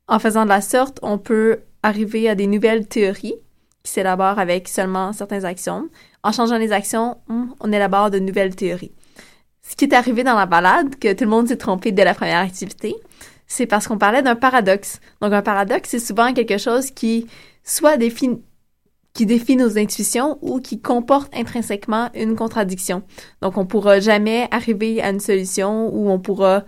En 0.07 0.19
faisant 0.19 0.43
de 0.43 0.49
la 0.49 0.61
sorte, 0.61 0.99
on 1.01 1.17
peut 1.17 1.59
arriver 1.81 2.29
à 2.29 2.35
des 2.35 2.47
nouvelles 2.47 2.87
théories 2.87 3.35
qui 3.83 3.91
s'élaborent 3.91 4.39
avec 4.39 4.67
seulement 4.67 5.13
certains 5.13 5.43
axiomes. 5.43 5.89
En 6.23 6.31
changeant 6.31 6.57
les 6.57 6.71
actions, 6.71 7.17
hum, 7.29 7.53
on 7.59 7.71
élabore 7.71 8.11
de 8.11 8.19
nouvelles 8.19 8.55
théories. 8.55 8.91
Ce 9.61 9.75
qui 9.75 9.85
est 9.85 9.93
arrivé 9.93 10.23
dans 10.23 10.35
la 10.35 10.45
balade, 10.45 10.95
que 10.97 11.13
tout 11.13 11.23
le 11.23 11.29
monde 11.29 11.47
s'est 11.47 11.57
trompé 11.57 11.91
dès 11.91 12.03
la 12.03 12.13
première 12.13 12.39
activité, 12.39 12.95
c'est 13.47 13.65
parce 13.65 13.87
qu'on 13.87 13.97
parlait 13.97 14.21
d'un 14.21 14.35
paradoxe. 14.35 14.99
Donc 15.21 15.33
un 15.33 15.41
paradoxe, 15.41 15.89
c'est 15.89 15.99
souvent 15.99 16.33
quelque 16.33 16.57
chose 16.57 16.91
qui 16.91 17.27
soit 17.63 17.97
défini 17.97 18.41
qui 19.15 19.25
défie 19.25 19.55
nos 19.55 19.77
intuitions 19.77 20.37
ou 20.41 20.59
qui 20.59 20.81
comporte 20.81 21.33
intrinsèquement 21.33 22.09
une 22.13 22.35
contradiction. 22.35 23.01
Donc, 23.41 23.57
on 23.57 23.65
pourra 23.65 24.01
jamais 24.01 24.49
arriver 24.51 25.01
à 25.01 25.09
une 25.09 25.21
solution 25.21 25.89
où 25.95 26.09
on 26.09 26.19
pourra, 26.19 26.65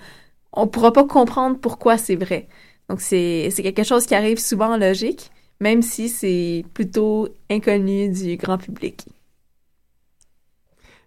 pourra 0.72 0.94
pas 0.94 1.04
comprendre 1.04 1.58
pourquoi 1.60 1.98
c'est 1.98 2.16
vrai. 2.16 2.48
Donc, 2.90 3.02
c'est, 3.02 3.50
c'est 3.52 3.64
quelque 3.64 3.84
chose 3.84 4.06
qui 4.06 4.16
arrive 4.16 4.40
souvent 4.40 4.74
en 4.74 4.78
logique, 4.78 5.32
même 5.60 5.82
si 5.82 6.10
c'est 6.10 6.64
plutôt 6.74 7.30
inconnu 7.50 8.10
du 8.10 8.38
grand 8.38 8.58
public. 8.58 9.06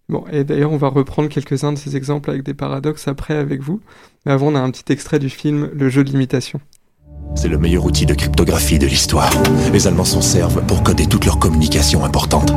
Bon, 0.08 0.24
et 0.32 0.42
d'ailleurs, 0.42 0.72
on 0.72 0.76
va 0.76 0.88
reprendre 0.88 1.28
quelques-uns 1.28 1.72
de 1.72 1.78
ces 1.78 1.96
exemples 1.96 2.30
avec 2.30 2.42
des 2.42 2.52
paradoxes 2.52 3.06
après 3.06 3.36
avec 3.36 3.60
vous. 3.60 3.80
Mais 4.26 4.32
avant, 4.32 4.48
on 4.48 4.56
a 4.56 4.60
un 4.60 4.70
petit 4.70 4.92
extrait 4.92 5.20
du 5.20 5.30
film 5.30 5.70
Le 5.72 5.88
jeu 5.88 6.02
de 6.02 6.10
l'imitation. 6.10 6.60
C'est 7.36 7.46
le 7.46 7.58
meilleur 7.58 7.84
outil 7.84 8.06
de 8.06 8.14
cryptographie 8.14 8.80
de 8.80 8.86
l'histoire. 8.86 9.32
Les 9.72 9.86
Allemands 9.86 10.04
s'en 10.04 10.20
servent 10.20 10.66
pour 10.66 10.82
coder 10.82 11.06
toutes 11.06 11.26
leurs 11.26 11.38
communications 11.38 12.04
importantes. 12.04 12.52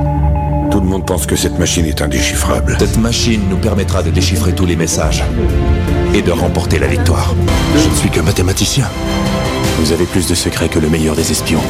Tout 0.74 0.80
le 0.80 0.88
monde 0.88 1.06
pense 1.06 1.28
que 1.28 1.36
cette 1.36 1.60
machine 1.60 1.86
est 1.86 2.02
indéchiffrable. 2.02 2.78
Cette 2.80 2.98
machine 2.98 3.42
nous 3.48 3.58
permettra 3.58 4.02
de 4.02 4.10
déchiffrer 4.10 4.56
tous 4.56 4.66
les 4.66 4.76
messages 4.76 5.24
et 6.16 6.24
de 6.24 6.32
remporter 6.32 6.80
la 6.80 6.88
victoire. 6.88 7.36
Je 7.78 7.88
ne 7.88 7.94
suis 7.94 8.10
qu'un 8.10 8.24
mathématicien. 8.24 8.90
Vous 9.78 9.92
avez 9.92 10.06
plus 10.06 10.28
de 10.28 10.34
secrets 10.34 10.70
que 10.70 10.80
le 10.80 10.90
meilleur 10.90 11.16
des 11.16 11.30
espions. 11.32 11.62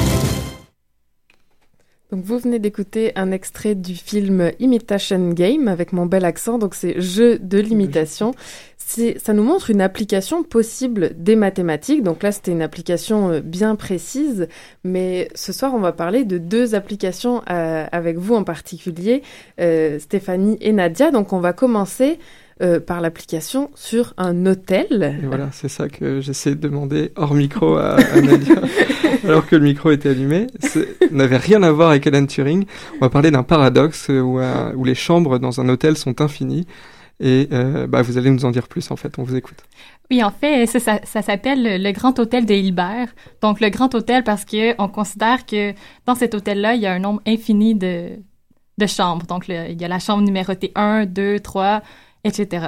Donc 2.14 2.26
vous 2.26 2.38
venez 2.38 2.60
d'écouter 2.60 3.12
un 3.16 3.32
extrait 3.32 3.74
du 3.74 3.96
film 3.96 4.52
Imitation 4.60 5.32
Game 5.32 5.68
avec 5.68 5.94
mon 5.94 6.06
bel 6.06 6.26
accent, 6.26 6.60
donc 6.60 6.76
c'est 6.76 7.02
jeu 7.02 7.40
de 7.40 7.58
l'imitation. 7.58 8.36
Ça 8.78 9.34
nous 9.34 9.42
montre 9.42 9.72
une 9.72 9.82
application 9.82 10.44
possible 10.44 11.14
des 11.18 11.36
mathématiques. 11.36 12.04
Donc 12.04 12.22
là, 12.22 12.32
c'était 12.32 12.52
une 12.52 12.62
application 12.62 13.32
euh, 13.32 13.40
bien 13.40 13.76
précise, 13.76 14.48
mais 14.84 15.28
ce 15.34 15.52
soir, 15.52 15.74
on 15.74 15.80
va 15.80 15.92
parler 15.92 16.24
de 16.24 16.38
deux 16.38 16.76
applications 16.76 17.42
euh, 17.50 17.88
avec 17.92 18.18
vous 18.18 18.36
en 18.36 18.44
particulier, 18.44 19.24
euh, 19.60 19.98
Stéphanie 19.98 20.60
et 20.62 20.72
Nadia. 20.72 21.10
Donc 21.10 21.34
on 21.34 21.40
va 21.40 21.52
commencer 21.52 22.20
euh, 22.62 22.80
par 22.80 23.02
l'application 23.02 23.72
sur 23.76 24.14
un 24.18 24.46
hôtel. 24.46 25.18
Et 25.24 25.26
voilà, 25.26 25.50
c'est 25.52 25.70
ça 25.70 25.90
que 25.90 26.22
j'essaie 26.22 26.56
de 26.56 26.60
demander 26.60 27.12
hors 27.16 27.34
micro 27.34 27.76
à, 27.78 27.96
à 27.96 28.22
Nadia, 28.22 28.56
alors 29.24 29.46
que 29.48 29.56
le 29.56 29.64
micro 29.64 29.92
était 29.92 30.10
allumé. 30.10 30.48
C'est- 30.60 31.12
n'avait 31.12 31.38
rien 31.38 31.64
à 31.64 31.72
voir 31.72 31.90
avec 31.90 32.06
Alan 32.08 32.26
Turing. 32.26 32.66
On 32.96 33.00
va 33.06 33.10
parler 33.10 33.32
d'un 33.32 33.44
paradoxe 33.44 34.10
où, 34.10 34.40
euh, 34.40 34.74
où 34.76 34.84
les 34.86 34.96
chambres 34.96 35.40
dans 35.40 35.60
un 35.62 35.70
hôtel 35.70 35.98
sont 35.98 36.22
infinies. 36.22 36.66
Et 37.20 37.48
euh, 37.52 37.88
bah, 37.88 38.02
vous 38.02 38.18
allez 38.18 38.32
nous 38.32 38.44
en 38.44 38.52
dire 38.52 38.68
plus 38.68 38.90
en 38.92 38.96
fait, 38.96 39.18
on 39.20 39.24
vous 39.24 39.36
écoute. 39.36 39.60
Oui, 40.12 40.24
en 40.24 40.32
fait, 40.32 40.66
ça, 40.66 40.80
ça, 40.80 41.00
ça 41.04 41.22
s'appelle 41.22 41.82
le 41.82 41.92
Grand 41.92 42.18
Hôtel 42.20 42.46
de 42.46 42.54
Hilbert. 42.54 43.08
Donc, 43.42 43.62
le 43.62 43.70
Grand 43.70 43.94
Hôtel 43.96 44.24
parce 44.24 44.46
que 44.46 44.74
on 44.82 44.88
considère 44.90 45.46
que 45.46 45.74
dans 46.06 46.16
cet 46.16 46.34
hôtel-là, 46.36 46.76
il 46.76 46.82
y 46.82 46.86
a 46.88 46.92
un 46.94 47.00
nombre 47.00 47.22
infini 47.26 47.76
de, 47.76 48.10
de 48.78 48.86
chambres. 48.88 49.26
Donc, 49.28 49.48
le- 49.48 49.70
il 49.70 49.80
y 49.82 49.86
a 49.86 49.88
la 49.88 50.00
chambre 50.00 50.24
numérotée 50.24 50.72
1, 50.76 51.06
2, 51.06 51.40
3, 51.40 51.82
etc. 52.28 52.68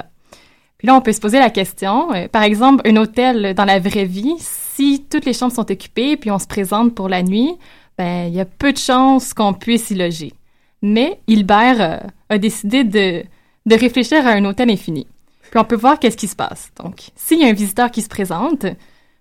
Puis 0.78 0.88
là, 0.88 0.94
on 0.94 1.00
peut 1.00 1.12
se 1.12 1.20
poser 1.20 1.38
la 1.38 1.50
question, 1.50 2.12
euh, 2.12 2.28
par 2.28 2.42
exemple, 2.42 2.86
un 2.86 2.96
hôtel 2.96 3.54
dans 3.54 3.64
la 3.64 3.78
vraie 3.78 4.04
vie, 4.04 4.34
si 4.38 5.04
toutes 5.08 5.24
les 5.24 5.32
chambres 5.32 5.54
sont 5.54 5.70
occupées 5.70 6.16
puis 6.16 6.30
on 6.30 6.38
se 6.38 6.46
présente 6.46 6.94
pour 6.94 7.08
la 7.08 7.22
nuit, 7.22 7.54
ben, 7.96 8.26
il 8.26 8.34
y 8.34 8.40
a 8.40 8.44
peu 8.44 8.72
de 8.72 8.78
chances 8.78 9.32
qu'on 9.32 9.54
puisse 9.54 9.90
y 9.90 9.94
loger. 9.94 10.34
Mais 10.82 11.18
Hilbert 11.26 11.80
euh, 11.80 11.98
a 12.28 12.38
décidé 12.38 12.84
de, 12.84 13.24
de 13.64 13.74
réfléchir 13.74 14.26
à 14.26 14.32
un 14.32 14.44
hôtel 14.44 14.70
infini. 14.70 15.06
Puis 15.50 15.58
on 15.58 15.64
peut 15.64 15.76
voir 15.76 15.98
qu'est-ce 15.98 16.16
qui 16.16 16.28
se 16.28 16.36
passe. 16.36 16.70
Donc, 16.82 17.10
s'il 17.14 17.40
y 17.40 17.44
a 17.44 17.48
un 17.48 17.54
visiteur 17.54 17.90
qui 17.90 18.02
se 18.02 18.08
présente, 18.08 18.66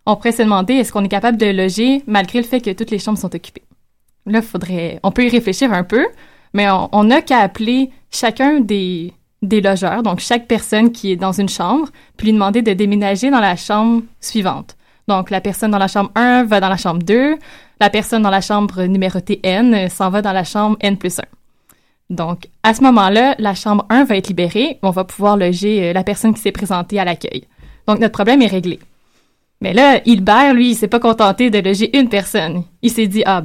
on 0.06 0.15
pourrait 0.17 0.34
se 0.34 0.41
demander 0.41 0.74
est-ce 0.74 0.91
qu'on 0.91 1.04
est 1.06 1.10
capable 1.10 1.38
de 1.38 1.45
loger 1.45 2.04
malgré 2.06 2.39
le 2.39 2.45
fait 2.45 2.60
que 2.60 2.71
toutes 2.71 2.91
les 2.91 3.00
chambres 3.00 3.17
sont 3.17 3.34
occupées? 3.34 3.63
Là, 4.26 4.41
faudrait, 4.41 5.00
on 5.04 5.12
peut 5.12 5.24
y 5.24 5.30
réfléchir 5.30 5.71
un 5.71 5.84
peu, 5.84 6.06
mais 6.54 6.69
on 6.69 6.89
on 6.91 7.06
n'a 7.06 7.21
qu'à 7.21 7.39
appeler 7.39 7.91
chacun 8.12 8.60
des, 8.60 9.13
des 9.48 9.62
logeurs, 9.62 10.04
donc 10.04 10.20
chaque 10.20 10.48
personne 10.48 10.92
qui 10.92 11.12
est 11.12 11.16
dans 11.16 11.32
une 11.32 11.50
chambre, 11.50 11.90
puis 12.18 12.28
lui 12.28 12.34
demander 12.34 12.62
de 12.62 12.74
déménager 12.74 13.30
dans 13.30 13.40
la 13.40 13.56
chambre 13.56 14.04
suivante. 14.20 14.76
Donc, 15.08 15.30
la 15.30 15.42
personne 15.42 15.72
dans 15.72 15.78
la 15.78 15.88
chambre 15.88 16.12
1 16.16 16.46
va 16.46 16.60
dans 16.60 16.70
la 16.70 16.78
chambre 16.78 17.04
2, 17.04 17.38
la 17.80 17.90
personne 17.90 18.24
dans 18.24 18.30
la 18.30 18.42
chambre 18.42 18.84
numérotée 18.84 19.40
N 19.44 19.90
s'en 19.90 20.10
va 20.10 20.22
dans 20.22 20.34
la 20.34 20.44
chambre 20.44 20.78
N 20.80 20.98
plus 20.98 21.20
1. 21.20 21.24
Donc, 22.10 22.48
à 22.64 22.74
ce 22.74 22.82
moment-là, 22.84 23.36
la 23.40 23.56
chambre 23.56 23.86
1 23.90 24.04
va 24.06 24.18
être 24.18 24.28
libérée, 24.28 24.80
on 24.82 24.92
va 24.92 25.04
pouvoir 25.04 25.38
loger 25.38 25.90
euh, 25.90 25.94
la 25.94 26.04
personne 26.04 26.34
qui 26.34 26.42
s'est 26.42 26.52
présentée 26.52 27.00
à 27.00 27.06
l'accueil. 27.06 27.48
Donc, 27.88 28.00
notre 28.00 28.14
problème 28.14 28.42
est 28.42 28.48
réglé. 28.48 28.80
Mais 29.62 29.74
là, 29.74 30.02
Hilbert, 30.06 30.54
lui, 30.54 30.72
il 30.72 30.76
s'est 30.76 30.88
pas 30.88 31.00
contenté 31.00 31.50
de 31.50 31.60
loger 31.60 31.98
une 31.98 32.10
personne. 32.10 32.64
Il 32.82 32.92
s'est 32.92 33.08
dit, 33.08 33.24
ah, 33.26 33.44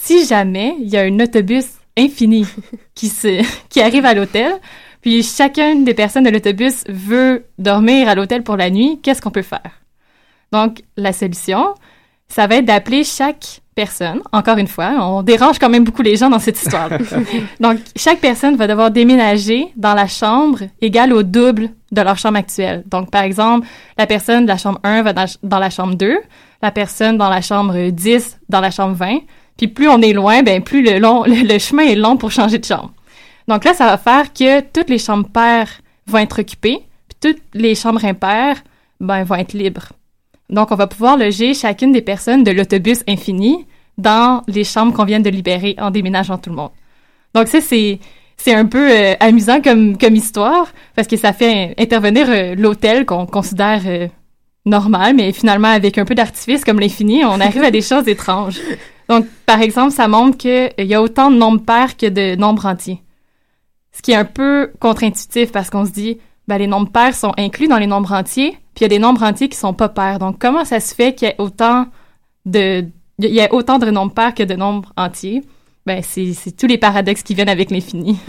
si 0.00 0.26
jamais 0.26 0.74
il 0.80 0.88
y 0.88 0.96
a 0.96 1.02
un 1.02 1.20
autobus 1.20 1.66
infini 1.96 2.46
qui, 2.94 3.08
se, 3.08 3.44
qui 3.68 3.80
arrive 3.80 4.04
à 4.06 4.14
l'hôtel, 4.14 4.52
puis 5.00 5.22
chacune 5.22 5.84
des 5.84 5.94
personnes 5.94 6.24
de 6.24 6.30
l'autobus 6.30 6.84
veut 6.88 7.46
dormir 7.58 8.08
à 8.08 8.14
l'hôtel 8.14 8.42
pour 8.42 8.56
la 8.56 8.70
nuit, 8.70 9.00
qu'est-ce 9.02 9.22
qu'on 9.22 9.30
peut 9.30 9.42
faire? 9.42 9.80
Donc, 10.52 10.82
la 10.96 11.12
solution, 11.12 11.74
ça 12.28 12.46
va 12.46 12.56
être 12.56 12.64
d'appeler 12.64 13.04
chaque 13.04 13.60
personne, 13.74 14.20
encore 14.32 14.58
une 14.58 14.66
fois, 14.66 14.92
on 15.00 15.22
dérange 15.22 15.58
quand 15.58 15.70
même 15.70 15.84
beaucoup 15.84 16.02
les 16.02 16.16
gens 16.16 16.28
dans 16.28 16.38
cette 16.38 16.60
histoire. 16.60 16.90
Donc, 17.60 17.78
chaque 17.96 18.20
personne 18.20 18.56
va 18.56 18.66
devoir 18.66 18.90
déménager 18.90 19.68
dans 19.76 19.94
la 19.94 20.06
chambre 20.06 20.58
égale 20.82 21.12
au 21.14 21.22
double 21.22 21.70
de 21.90 22.02
leur 22.02 22.18
chambre 22.18 22.36
actuelle. 22.36 22.82
Donc, 22.86 23.10
par 23.10 23.22
exemple, 23.22 23.66
la 23.96 24.06
personne 24.06 24.44
de 24.44 24.48
la 24.48 24.58
chambre 24.58 24.80
1 24.84 25.02
va 25.02 25.12
dans, 25.14 25.58
la 25.58 25.70
chambre 25.70 25.94
2, 25.94 26.18
la 26.62 26.70
personne 26.70 27.16
dans 27.16 27.30
la 27.30 27.40
chambre 27.40 27.90
10 27.90 28.40
dans 28.48 28.60
la 28.60 28.70
chambre 28.70 28.94
20, 28.94 29.20
puis 29.56 29.68
plus 29.68 29.88
on 29.88 30.00
est 30.02 30.12
loin, 30.12 30.42
ben 30.42 30.62
plus 30.62 30.82
le, 30.82 30.98
long, 30.98 31.24
le, 31.24 31.46
le 31.46 31.58
chemin 31.58 31.84
est 31.84 31.96
long 31.96 32.16
pour 32.16 32.30
changer 32.30 32.58
de 32.58 32.64
chambre. 32.64 32.92
Donc 33.50 33.64
là, 33.64 33.74
ça 33.74 33.86
va 33.86 33.98
faire 33.98 34.32
que 34.32 34.60
toutes 34.60 34.88
les 34.88 34.98
chambres 34.98 35.28
paires 35.28 35.80
vont 36.06 36.18
être 36.18 36.40
occupées, 36.40 36.84
puis 37.08 37.32
toutes 37.32 37.42
les 37.52 37.74
chambres 37.74 38.04
impaires 38.04 38.62
ben, 39.00 39.24
vont 39.24 39.34
être 39.34 39.54
libres. 39.54 39.88
Donc, 40.50 40.70
on 40.70 40.76
va 40.76 40.86
pouvoir 40.86 41.16
loger 41.16 41.52
chacune 41.52 41.90
des 41.90 42.00
personnes 42.00 42.44
de 42.44 42.52
l'autobus 42.52 43.02
infini 43.08 43.66
dans 43.98 44.44
les 44.46 44.62
chambres 44.62 44.92
qu'on 44.92 45.04
vient 45.04 45.18
de 45.18 45.28
libérer 45.30 45.74
en 45.80 45.90
déménageant 45.90 46.38
tout 46.38 46.50
le 46.50 46.54
monde. 46.54 46.70
Donc, 47.34 47.48
ça, 47.48 47.60
c'est, 47.60 47.98
c'est 48.36 48.54
un 48.54 48.66
peu 48.66 48.88
euh, 48.88 49.14
amusant 49.18 49.60
comme, 49.60 49.98
comme 49.98 50.14
histoire 50.14 50.68
parce 50.94 51.08
que 51.08 51.16
ça 51.16 51.32
fait 51.32 51.74
intervenir 51.76 52.26
euh, 52.28 52.54
l'hôtel 52.54 53.04
qu'on 53.04 53.26
considère 53.26 53.82
euh, 53.84 54.06
normal, 54.64 55.16
mais 55.16 55.32
finalement, 55.32 55.72
avec 55.72 55.98
un 55.98 56.04
peu 56.04 56.14
d'artifice 56.14 56.64
comme 56.64 56.78
l'infini, 56.78 57.24
on 57.24 57.40
arrive 57.40 57.64
à 57.64 57.72
des 57.72 57.82
choses 57.82 58.06
étranges. 58.06 58.60
Donc, 59.08 59.26
par 59.44 59.60
exemple, 59.60 59.90
ça 59.90 60.06
montre 60.06 60.38
qu'il 60.38 60.70
y 60.78 60.94
a 60.94 61.02
autant 61.02 61.32
de 61.32 61.36
nombres 61.36 61.64
pairs 61.64 61.96
que 61.96 62.06
de 62.06 62.36
nombres 62.36 62.66
entiers. 62.66 63.02
Ce 63.92 64.02
qui 64.02 64.12
est 64.12 64.16
un 64.16 64.24
peu 64.24 64.70
contre-intuitif 64.80 65.52
parce 65.52 65.70
qu'on 65.70 65.84
se 65.84 65.90
dit, 65.90 66.18
ben, 66.48 66.58
les 66.58 66.66
nombres 66.66 66.90
pairs 66.90 67.14
sont 67.14 67.32
inclus 67.38 67.68
dans 67.68 67.78
les 67.78 67.86
nombres 67.86 68.12
entiers, 68.12 68.52
puis 68.74 68.80
il 68.80 68.82
y 68.82 68.84
a 68.86 68.88
des 68.88 68.98
nombres 68.98 69.22
entiers 69.22 69.48
qui 69.48 69.56
sont 69.58 69.74
pas 69.74 69.88
pairs. 69.88 70.18
Donc, 70.18 70.38
comment 70.38 70.64
ça 70.64 70.80
se 70.80 70.94
fait 70.94 71.14
qu'il 71.14 71.28
y 71.28 71.30
ait 71.30 71.34
autant 71.38 71.86
de, 72.46 72.84
il 73.18 73.34
y 73.34 73.40
a 73.40 73.52
autant 73.52 73.78
de 73.78 73.90
nombres 73.90 74.14
pairs 74.14 74.34
que 74.34 74.42
de 74.42 74.54
nombres 74.54 74.92
entiers? 74.96 75.42
Ben, 75.86 76.02
c'est, 76.02 76.32
c'est 76.34 76.52
tous 76.52 76.66
les 76.66 76.78
paradoxes 76.78 77.22
qui 77.22 77.34
viennent 77.34 77.48
avec 77.48 77.70
l'infini. 77.70 78.18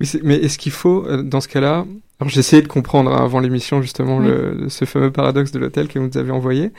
Oui, 0.00 0.06
c'est- 0.06 0.22
mais 0.24 0.34
est-ce 0.36 0.58
qu'il 0.58 0.72
faut, 0.72 1.06
euh, 1.06 1.22
dans 1.22 1.40
ce 1.40 1.48
cas-là, 1.48 1.84
alors 2.18 2.28
j'ai 2.28 2.40
essayé 2.40 2.62
de 2.62 2.66
comprendre 2.68 3.12
hein, 3.12 3.24
avant 3.24 3.38
l'émission 3.40 3.80
justement 3.80 4.16
Oui. 4.18 4.26
le, 4.26 4.68
ce 4.68 4.84
fameux 4.86 5.12
paradoxe 5.12 5.52
de 5.52 5.58
l'hôtel 5.60 5.86
que 5.88 5.98
vous 5.98 6.06
nous 6.08 6.18
avez 6.18 6.32
envoyé, 6.32 6.72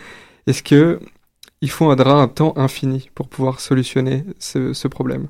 est-ce 0.47 0.61
que 0.61 0.99
il 1.61 1.69
faudra 1.69 2.21
un 2.21 2.27
temps 2.27 2.53
infini 2.57 3.09
pour 3.15 3.29
pouvoir 3.29 3.61
solutionner 3.61 4.25
ce, 4.37 4.73
ce 4.73 4.87
problème? 4.89 5.27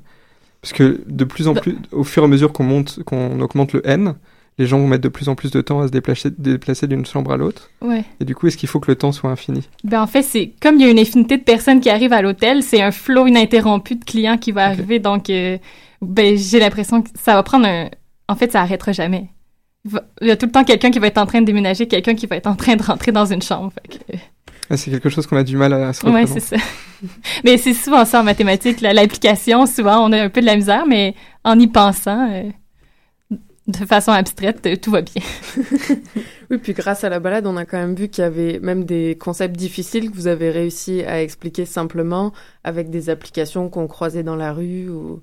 Parce 0.66 0.72
que 0.72 1.00
de 1.06 1.22
plus 1.24 1.46
en 1.46 1.52
Bah- 1.52 1.60
plus, 1.60 1.76
au 1.92 2.02
fur 2.02 2.24
et 2.24 2.26
à 2.26 2.28
mesure 2.28 2.52
qu'on 2.52 2.64
monte, 2.64 3.00
qu'on 3.04 3.38
augmente 3.40 3.72
le 3.72 3.86
n, 3.88 4.16
les 4.58 4.66
gens 4.66 4.78
vont 4.80 4.88
mettre 4.88 5.04
de 5.04 5.08
plus 5.08 5.28
en 5.28 5.36
plus 5.36 5.52
de 5.52 5.60
temps 5.60 5.80
à 5.80 5.86
se 5.86 5.92
déplacer, 5.92 6.30
déplacer 6.36 6.88
d'une 6.88 7.06
chambre 7.06 7.30
à 7.30 7.36
l'autre. 7.36 7.70
Ouais. 7.80 8.02
Et 8.18 8.24
du 8.24 8.34
coup, 8.34 8.48
est-ce 8.48 8.56
qu'il 8.56 8.68
faut 8.68 8.80
que 8.80 8.90
le 8.90 8.96
temps 8.96 9.12
soit 9.12 9.30
infini? 9.30 9.68
Ben, 9.84 10.02
en 10.02 10.08
fait, 10.08 10.22
c'est 10.22 10.54
comme 10.60 10.74
il 10.74 10.82
y 10.82 10.84
a 10.86 10.90
une 10.90 10.98
infinité 10.98 11.36
de 11.38 11.44
personnes 11.44 11.78
qui 11.80 11.88
arrivent 11.88 12.12
à 12.12 12.20
l'hôtel, 12.20 12.64
c'est 12.64 12.82
un 12.82 12.90
flot 12.90 13.28
ininterrompu 13.28 13.94
de 13.94 14.04
clients 14.04 14.38
qui 14.38 14.50
va 14.50 14.64
arriver. 14.64 14.98
Donc, 14.98 15.30
euh, 15.30 15.56
ben, 16.02 16.36
j'ai 16.36 16.58
l'impression 16.58 17.00
que 17.02 17.10
ça 17.14 17.34
va 17.34 17.44
prendre 17.44 17.64
un. 17.66 17.88
En 18.28 18.34
fait, 18.34 18.50
ça 18.50 18.60
arrêtera 18.62 18.90
jamais. 18.90 19.28
Il 20.20 20.26
y 20.26 20.32
a 20.32 20.36
tout 20.36 20.46
le 20.46 20.52
temps 20.52 20.64
quelqu'un 20.64 20.90
qui 20.90 20.98
va 20.98 21.06
être 21.06 21.18
en 21.18 21.26
train 21.26 21.42
de 21.42 21.46
déménager, 21.46 21.86
quelqu'un 21.86 22.16
qui 22.16 22.26
va 22.26 22.34
être 22.34 22.48
en 22.48 22.56
train 22.56 22.74
de 22.74 22.82
rentrer 22.82 23.12
dans 23.12 23.26
une 23.26 23.40
chambre. 23.42 23.72
Fait 23.72 23.98
que, 23.98 24.14
euh, 24.14 24.18
C'est 24.70 24.90
quelque 24.90 25.08
chose 25.08 25.26
qu'on 25.26 25.36
a 25.36 25.44
du 25.44 25.56
mal 25.56 25.72
à 25.72 25.92
se 25.92 26.04
représenter. 26.04 26.40
c'est 26.40 26.56
ça. 26.56 26.64
mais 27.44 27.56
c'est 27.58 27.74
souvent 27.74 28.04
ça 28.04 28.20
en 28.20 28.24
mathématiques. 28.24 28.80
L'application, 28.80 29.66
souvent, 29.66 30.08
on 30.08 30.12
a 30.12 30.22
un 30.22 30.28
peu 30.28 30.40
de 30.40 30.46
la 30.46 30.56
misère, 30.56 30.86
mais 30.86 31.14
en 31.44 31.58
y 31.58 31.68
pensant, 31.68 32.30
euh, 32.32 32.50
de 33.66 33.84
façon 33.84 34.12
abstraite, 34.12 34.66
euh, 34.66 34.76
tout 34.76 34.90
va 34.90 35.02
bien. 35.02 35.22
Oui, 36.48 36.58
puis 36.58 36.74
grâce 36.74 37.02
à 37.02 37.08
la 37.08 37.18
balade, 37.18 37.44
on 37.48 37.56
a 37.56 37.64
quand 37.64 37.76
même 37.76 37.96
vu 37.96 38.08
qu'il 38.08 38.22
y 38.22 38.24
avait 38.24 38.60
même 38.60 38.84
des 38.84 39.18
concepts 39.18 39.56
difficiles 39.56 40.12
que 40.12 40.14
vous 40.14 40.28
avez 40.28 40.50
réussi 40.50 41.02
à 41.02 41.20
expliquer 41.20 41.64
simplement 41.64 42.32
avec 42.62 42.88
des 42.88 43.10
applications 43.10 43.68
qu'on 43.68 43.88
croisait 43.88 44.22
dans 44.22 44.36
la 44.36 44.52
rue. 44.52 44.88
Ou... 44.88 45.22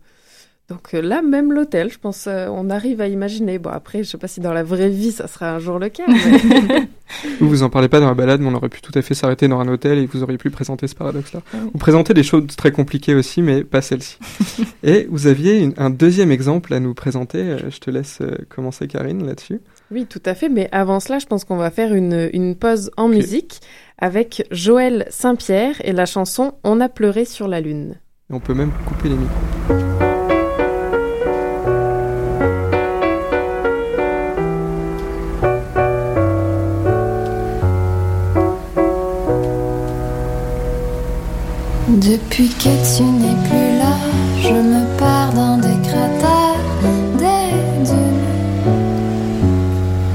Donc 0.70 0.94
euh, 0.94 1.02
là, 1.02 1.22
même 1.22 1.52
l'hôtel, 1.52 1.92
je 1.92 2.00
pense, 2.00 2.26
euh, 2.28 2.48
on 2.50 2.70
arrive 2.70 3.02
à 3.02 3.08
imaginer. 3.08 3.60
Bon, 3.60 3.70
après, 3.70 4.02
je 4.04 4.10
sais 4.10 4.18
pas 4.18 4.30
si 4.30 4.40
dans 4.40 4.54
la 4.54 4.64
vraie 4.64 4.90
vie, 4.90 5.12
ça 5.12 5.28
sera 5.28 5.52
un 5.54 5.60
jour 5.60 5.78
le 5.78 5.90
cas. 5.90 6.06
mais- 6.08 6.88
Vous 7.42 7.48
vous 7.50 7.64
en 7.64 7.70
parlez 7.70 7.90
pas 7.90 8.00
dans 8.00 8.08
la 8.08 8.14
balade, 8.16 8.40
mais 8.42 8.48
on 8.48 8.56
aurait 8.56 8.70
pu 8.70 8.82
tout 8.82 8.92
à 8.96 9.02
fait 9.02 9.14
s'arrêter 9.14 9.48
dans 9.50 9.60
un 9.60 9.68
hôtel 9.68 10.00
et 10.00 10.06
vous 10.08 10.24
auriez 10.24 10.38
pu 10.38 10.50
présenter 10.50 10.88
ce 10.88 10.96
paradoxe-là. 10.96 11.42
Vous 11.52 11.78
présentez 11.78 12.14
des 12.14 12.24
choses 12.24 12.48
très 12.56 12.72
compliquées 12.72 13.14
aussi, 13.14 13.42
mais 13.42 13.64
pas 13.66 13.82
celle-ci. 13.82 14.18
et 14.84 15.06
vous 15.12 15.28
aviez 15.28 15.60
une- 15.60 15.74
un 15.78 15.90
deuxième 15.90 16.32
exemple 16.32 16.74
à 16.74 16.80
nous 16.80 16.94
présenter. 16.94 17.40
Euh, 17.40 17.70
Je 17.70 17.80
te 17.80 17.92
laisse 17.92 18.20
euh, 18.22 18.36
commencer, 18.50 18.88
Karine, 18.88 19.26
là-dessus. 19.28 19.60
Oui, 19.92 20.06
tout 20.10 20.22
à 20.26 20.34
fait. 20.34 20.48
Mais 20.50 20.70
avant 20.72 21.00
cela, 21.02 21.20
je 21.20 21.26
pense 21.26 21.44
qu'on 21.44 21.58
va 21.58 21.70
faire 21.72 21.94
une, 21.94 22.30
une 22.34 22.56
pause 22.56 22.90
en 22.98 23.10
musique 23.10 23.60
avec 24.00 24.48
Joël 24.50 25.06
Saint-Pierre 25.10 25.76
et 25.84 25.92
la 25.92 26.06
chanson 26.06 26.54
On 26.64 26.80
a 26.80 26.88
pleuré 26.90 27.26
sur 27.26 27.48
la 27.50 27.60
lune. 27.60 27.96
Et 28.32 28.34
on 28.34 28.40
peut 28.40 28.54
même 28.56 28.72
couper 28.88 29.10
les 29.10 29.16
micros. 29.16 30.13
Depuis 42.04 42.50
que 42.50 42.98
tu 42.98 43.04
n'es 43.04 43.34
plus 43.48 43.78
là, 43.78 43.96
je 44.42 44.50
me 44.50 44.84
perds 44.98 45.32
dans 45.34 45.58
des 45.58 45.88
cratères, 45.88 46.60
des 47.18 47.54
dunes 47.86 48.28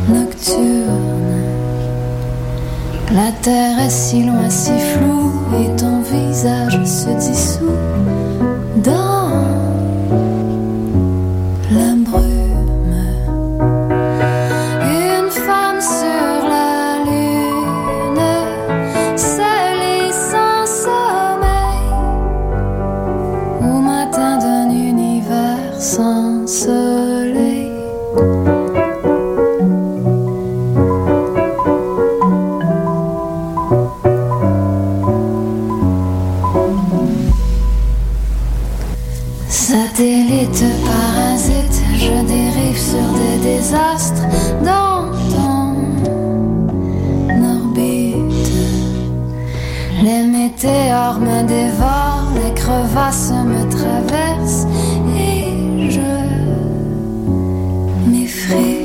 nocturnes. 0.07 1.47
La 3.11 3.33
terre 3.41 3.79
est 3.79 3.89
si 3.89 4.23
loin, 4.23 4.51
si 4.51 4.73
floue, 4.79 5.33
et 5.59 5.75
ton 5.77 6.03
visage 6.03 6.85
se 6.85 7.09
dissout 7.09 7.79
dans 8.85 9.68
sans 26.49 26.78
free. 58.49 58.78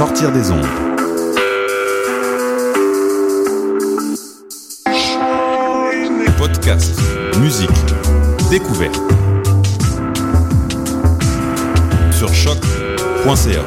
Sortir 0.00 0.32
des 0.32 0.50
ondes. 0.50 0.64
Podcast, 6.38 6.98
musique, 7.38 7.68
découverte. 8.50 8.96
Sur 12.12 12.32
choc.ca. 12.32 13.60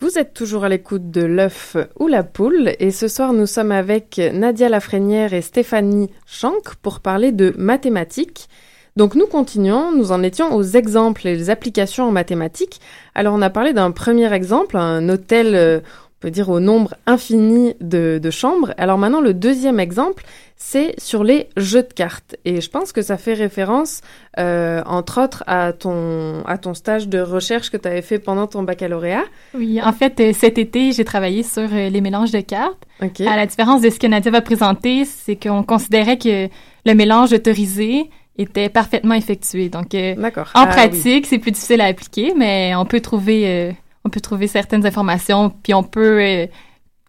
Vous 0.00 0.18
êtes 0.18 0.32
toujours 0.32 0.64
à 0.64 0.70
l'écoute 0.70 1.10
de 1.10 1.22
l'œuf 1.22 1.76
ou 1.98 2.06
la 2.06 2.22
poule 2.22 2.72
et 2.78 2.90
ce 2.90 3.08
soir 3.08 3.34
nous 3.34 3.44
sommes 3.44 3.72
avec 3.72 4.18
Nadia 4.32 4.70
Lafrenière 4.70 5.34
et 5.34 5.42
Stéphanie 5.42 6.08
Schank 6.24 6.76
pour 6.76 7.00
parler 7.00 7.32
de 7.32 7.52
mathématiques. 7.58 8.48
Donc 8.96 9.14
nous 9.14 9.26
continuons, 9.26 9.92
nous 9.92 10.10
en 10.10 10.22
étions 10.22 10.54
aux 10.54 10.62
exemples 10.62 11.26
et 11.26 11.36
les 11.36 11.50
applications 11.50 12.04
en 12.04 12.12
mathématiques. 12.12 12.80
Alors 13.14 13.34
on 13.34 13.42
a 13.42 13.50
parlé 13.50 13.72
d'un 13.72 13.90
premier 13.90 14.32
exemple, 14.32 14.76
un 14.76 15.08
hôtel, 15.08 15.54
euh, 15.54 15.80
on 15.80 16.20
peut 16.20 16.30
dire 16.30 16.48
au 16.48 16.60
nombre 16.60 16.94
infini 17.06 17.74
de, 17.80 18.18
de 18.22 18.30
chambres. 18.30 18.72
Alors 18.78 18.96
maintenant 18.96 19.20
le 19.20 19.34
deuxième 19.34 19.80
exemple, 19.80 20.24
c'est 20.56 20.94
sur 20.98 21.22
les 21.22 21.48
jeux 21.56 21.82
de 21.82 21.92
cartes. 21.92 22.36
Et 22.46 22.62
je 22.62 22.70
pense 22.70 22.92
que 22.92 23.02
ça 23.02 23.18
fait 23.18 23.34
référence, 23.34 24.00
euh, 24.38 24.82
entre 24.86 25.22
autres, 25.22 25.44
à 25.46 25.72
ton, 25.74 26.42
à 26.46 26.56
ton 26.56 26.72
stage 26.72 27.08
de 27.08 27.20
recherche 27.20 27.70
que 27.70 27.76
tu 27.76 27.86
avais 27.86 28.02
fait 28.02 28.18
pendant 28.18 28.46
ton 28.46 28.62
baccalauréat. 28.62 29.24
Oui, 29.54 29.80
en 29.82 29.92
fait, 29.92 30.18
euh, 30.20 30.32
cet 30.32 30.56
été, 30.56 30.92
j'ai 30.92 31.04
travaillé 31.04 31.42
sur 31.42 31.68
euh, 31.70 31.90
les 31.90 32.00
mélanges 32.00 32.32
de 32.32 32.40
cartes. 32.40 32.82
Ok. 33.02 33.20
À 33.20 33.36
la 33.36 33.44
différence 33.44 33.82
de 33.82 33.90
ce 33.90 33.98
que 33.98 34.06
Nadia 34.06 34.30
va 34.30 34.40
présenter, 34.40 35.04
c'est 35.04 35.36
qu'on 35.36 35.62
considérait 35.62 36.16
que 36.16 36.48
le 36.86 36.94
mélange 36.94 37.34
autorisé 37.34 38.08
était 38.38 38.68
parfaitement 38.68 39.14
effectué. 39.14 39.68
Donc, 39.68 39.94
euh, 39.94 40.14
en 40.16 40.44
Ah, 40.54 40.66
pratique, 40.66 41.26
c'est 41.26 41.38
plus 41.38 41.52
difficile 41.52 41.80
à 41.80 41.86
appliquer, 41.86 42.34
mais 42.36 42.74
on 42.74 42.84
peut 42.84 43.00
trouver, 43.00 43.48
euh, 43.48 43.72
on 44.04 44.10
peut 44.10 44.20
trouver 44.20 44.46
certaines 44.46 44.86
informations, 44.86 45.50
puis 45.62 45.74
on 45.74 45.82
peut 45.82 46.20
euh, 46.22 46.46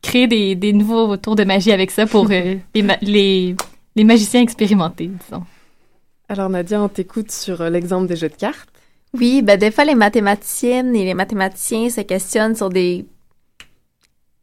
créer 0.01 0.27
des, 0.27 0.55
des 0.55 0.73
nouveaux 0.73 1.17
tours 1.17 1.35
de 1.35 1.43
magie 1.43 1.71
avec 1.71 1.91
ça 1.91 2.05
pour 2.05 2.27
euh, 2.31 2.55
les, 2.75 2.83
les, 3.01 3.55
les 3.95 4.03
magiciens 4.03 4.41
expérimentés, 4.41 5.07
disons. 5.07 5.43
Alors 6.29 6.49
Nadia, 6.49 6.81
on 6.81 6.89
t'écoute 6.89 7.31
sur 7.31 7.63
l'exemple 7.69 8.07
des 8.07 8.17
jeux 8.17 8.29
de 8.29 8.35
cartes. 8.35 8.69
Oui, 9.13 9.41
ben 9.41 9.57
des 9.57 9.71
fois 9.71 9.85
les 9.85 9.95
mathématiciennes 9.95 10.93
et 10.95 11.05
les 11.05 11.13
mathématiciens 11.13 11.89
se 11.89 12.01
questionnent 12.01 12.55
sur 12.55 12.69
des 12.69 13.05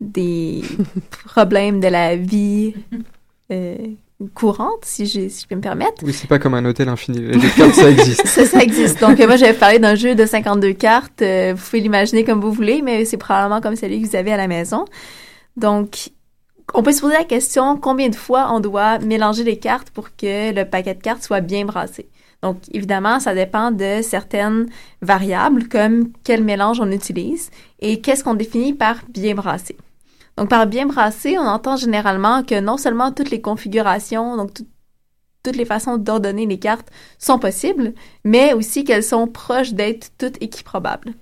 des 0.01 0.62
problèmes 1.29 1.81
de 1.81 1.88
la 1.88 2.16
vie 2.16 2.75
euh, 3.51 3.77
courante, 4.35 4.85
si 4.85 5.07
je, 5.07 5.29
si 5.29 5.42
je 5.42 5.48
peux 5.48 5.57
me 5.57 5.61
permettre. 5.61 6.03
Oui, 6.03 6.12
c'est 6.12 6.29
pas 6.29 6.38
comme 6.38 6.55
un 6.55 6.64
hôtel 6.64 6.88
infini. 6.88 7.18
Les 7.18 7.35
jeux 7.35 7.48
de 7.48 7.57
cartes, 7.57 7.74
ça 7.74 7.90
existe. 7.90 8.27
ça, 8.27 8.46
ça 8.46 8.62
existe. 8.62 9.00
Donc, 9.00 9.20
euh, 9.20 9.27
moi, 9.27 9.37
j'avais 9.37 9.55
parlé 9.55 9.79
d'un 9.79 9.94
jeu 9.94 10.14
de 10.14 10.24
52 10.24 10.72
cartes. 10.72 11.22
Euh, 11.22 11.55
vous 11.57 11.62
pouvez 11.62 11.81
l'imaginer 11.81 12.24
comme 12.24 12.40
vous 12.40 12.53
voulez, 12.53 12.81
mais 12.83 13.05
c'est 13.05 13.16
probablement 13.16 13.61
comme 13.61 13.77
celui 13.77 14.00
que 14.00 14.09
vous 14.09 14.16
avez 14.16 14.33
à 14.33 14.37
la 14.37 14.46
maison. 14.46 14.85
Donc, 15.57 16.11
on 16.72 16.83
peut 16.83 16.92
se 16.92 17.00
poser 17.00 17.14
la 17.14 17.24
question 17.24 17.77
combien 17.77 18.09
de 18.09 18.16
fois 18.16 18.48
on 18.53 18.61
doit 18.61 18.98
mélanger 19.00 19.44
les 19.44 19.59
cartes 19.59 19.90
pour 19.90 20.16
que 20.16 20.55
le 20.55 20.64
paquet 20.64 20.94
de 20.94 21.03
cartes 21.03 21.22
soit 21.22 21.40
bien 21.40 21.64
brassé? 21.64 22.09
Donc, 22.42 22.59
évidemment, 22.72 23.20
ça 23.20 23.35
dépend 23.35 23.70
de 23.70 24.00
certaines 24.03 24.66
variables, 25.03 25.68
comme 25.68 26.11
quel 26.24 26.44
mélange 26.44 26.79
on 26.81 26.90
utilise 26.90 27.50
et 27.81 28.00
qu'est-ce 28.00 28.22
qu'on 28.22 28.35
définit 28.35 28.74
par 28.74 28.96
bien 29.09 29.35
brassé. 29.35 29.77
Donc, 30.37 30.49
par 30.51 30.66
bien 30.66 30.87
brassé, 30.87 31.38
on 31.38 31.47
entend 31.47 31.77
généralement 31.77 32.42
que 32.42 32.59
non 32.61 32.77
seulement 32.77 33.12
toutes 33.12 33.31
les 33.31 33.40
configurations, 33.40 34.37
donc 34.37 34.53
tout- 34.55 34.66
toutes 35.44 35.57
les 35.57 35.64
façons 35.66 35.97
d'ordonner 35.99 36.47
les 36.47 36.59
cartes 36.59 36.88
sont 37.18 37.38
possibles, 37.38 37.92
mais 38.25 38.53
aussi 38.55 38.83
qu'elles 38.85 39.05
sont 39.05 39.27
proches 39.29 39.73
d'être 39.75 40.11
toutes 40.18 40.42
équiprobables. 40.42 41.12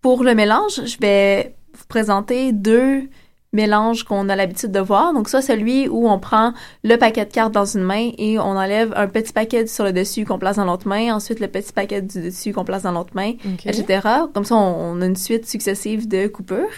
Pour 0.00 0.22
le 0.22 0.34
mélange, 0.34 0.84
je 0.84 0.96
vais 0.98 1.56
vous 1.74 1.84
présenter 1.88 2.52
deux 2.52 3.08
mélange 3.52 4.04
qu'on 4.04 4.28
a 4.28 4.36
l'habitude 4.36 4.70
de 4.70 4.80
voir. 4.80 5.14
Donc, 5.14 5.28
soit 5.30 5.40
celui 5.40 5.88
où 5.88 6.08
on 6.08 6.18
prend 6.18 6.52
le 6.84 6.96
paquet 6.96 7.24
de 7.24 7.32
cartes 7.32 7.52
dans 7.54 7.64
une 7.64 7.82
main 7.84 8.10
et 8.18 8.38
on 8.38 8.42
enlève 8.56 8.92
un 8.96 9.08
petit 9.08 9.32
paquet 9.32 9.66
sur 9.66 9.82
le 9.84 9.92
dessus 9.92 10.24
qu'on 10.26 10.38
place 10.38 10.56
dans 10.56 10.64
l'autre 10.66 10.86
main, 10.86 11.14
ensuite 11.14 11.40
le 11.40 11.48
petit 11.48 11.72
paquet 11.72 12.02
du 12.02 12.20
dessus 12.20 12.52
qu'on 12.52 12.64
place 12.64 12.82
dans 12.82 12.92
l'autre 12.92 13.14
main, 13.14 13.32
etc. 13.70 14.08
Comme 14.34 14.44
ça, 14.44 14.56
on, 14.56 14.98
on 14.98 15.00
a 15.00 15.06
une 15.06 15.16
suite 15.16 15.46
successive 15.48 16.06
de 16.06 16.26
coupures. 16.26 16.68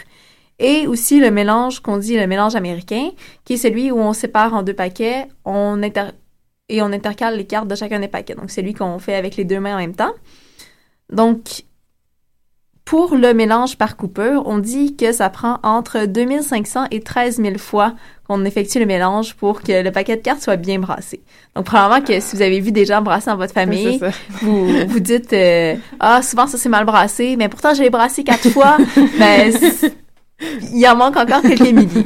Et 0.59 0.87
aussi 0.87 1.19
le 1.19 1.31
mélange 1.31 1.79
qu'on 1.79 1.97
dit 1.97 2.17
le 2.17 2.27
mélange 2.27 2.55
américain, 2.55 3.09
qui 3.45 3.53
est 3.53 3.57
celui 3.57 3.91
où 3.91 3.97
on 3.99 4.13
sépare 4.13 4.53
en 4.53 4.61
deux 4.61 4.73
paquets, 4.73 5.27
on 5.45 5.81
inter- 5.81 6.11
et 6.67 6.81
on 6.81 6.87
intercale 6.91 7.37
les 7.37 7.45
cartes 7.45 7.67
de 7.67 7.75
chacun 7.75 7.99
des 7.99 8.07
paquets. 8.09 8.35
Donc, 8.35 8.51
celui 8.51 8.73
qu'on 8.73 8.99
fait 8.99 9.15
avec 9.15 9.37
les 9.37 9.45
deux 9.45 9.59
mains 9.59 9.75
en 9.75 9.79
même 9.79 9.95
temps. 9.95 10.11
Donc, 11.11 11.63
pour 12.85 13.15
le 13.15 13.33
mélange 13.35 13.77
par 13.77 13.95
coupure, 13.97 14.43
on 14.47 14.57
dit 14.57 14.95
que 14.95 15.11
ça 15.11 15.29
prend 15.29 15.59
entre 15.61 16.05
2500 16.05 16.85
et 16.89 17.01
13 17.01 17.37
000 17.37 17.57
fois 17.59 17.93
qu'on 18.27 18.43
effectue 18.45 18.79
le 18.79 18.87
mélange 18.87 19.35
pour 19.35 19.61
que 19.61 19.83
le 19.83 19.91
paquet 19.91 20.17
de 20.17 20.21
cartes 20.23 20.41
soit 20.41 20.55
bien 20.55 20.79
brassé. 20.79 21.21
Donc, 21.55 21.65
probablement 21.65 22.03
que 22.03 22.19
si 22.19 22.35
vous 22.35 22.41
avez 22.41 22.59
vu 22.59 22.71
des 22.71 22.85
gens 22.85 23.01
brasser 23.03 23.27
dans 23.27 23.37
votre 23.37 23.53
famille, 23.53 23.99
c'est 23.99 24.11
vous 24.41 24.87
vous 24.87 24.99
dites 24.99 25.31
euh, 25.33 25.75
Ah, 25.99 26.21
souvent 26.23 26.47
ça 26.47 26.57
c'est 26.57 26.69
mal 26.69 26.83
brassé, 26.85 27.35
mais 27.37 27.47
pourtant 27.47 27.75
je 27.75 27.83
l'ai 27.83 27.91
brassé 27.91 28.23
quatre 28.23 28.49
fois. 28.49 28.77
mais 29.19 29.51
c- 29.51 29.93
il 30.73 30.87
en 30.87 30.95
manque 30.95 31.17
encore 31.17 31.41
quelques 31.41 31.61
milliers. 31.61 32.05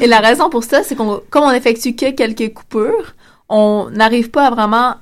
Et 0.00 0.06
la 0.06 0.20
raison 0.20 0.50
pour 0.50 0.64
ça, 0.64 0.82
c'est 0.82 0.94
qu'on, 0.94 1.20
comme 1.30 1.44
on 1.44 1.52
effectue 1.52 1.94
que 1.94 2.10
quelques 2.10 2.52
coupures, 2.54 3.14
on 3.48 3.88
n'arrive 3.90 4.30
pas 4.30 4.46
à 4.46 4.50
vraiment 4.50 4.94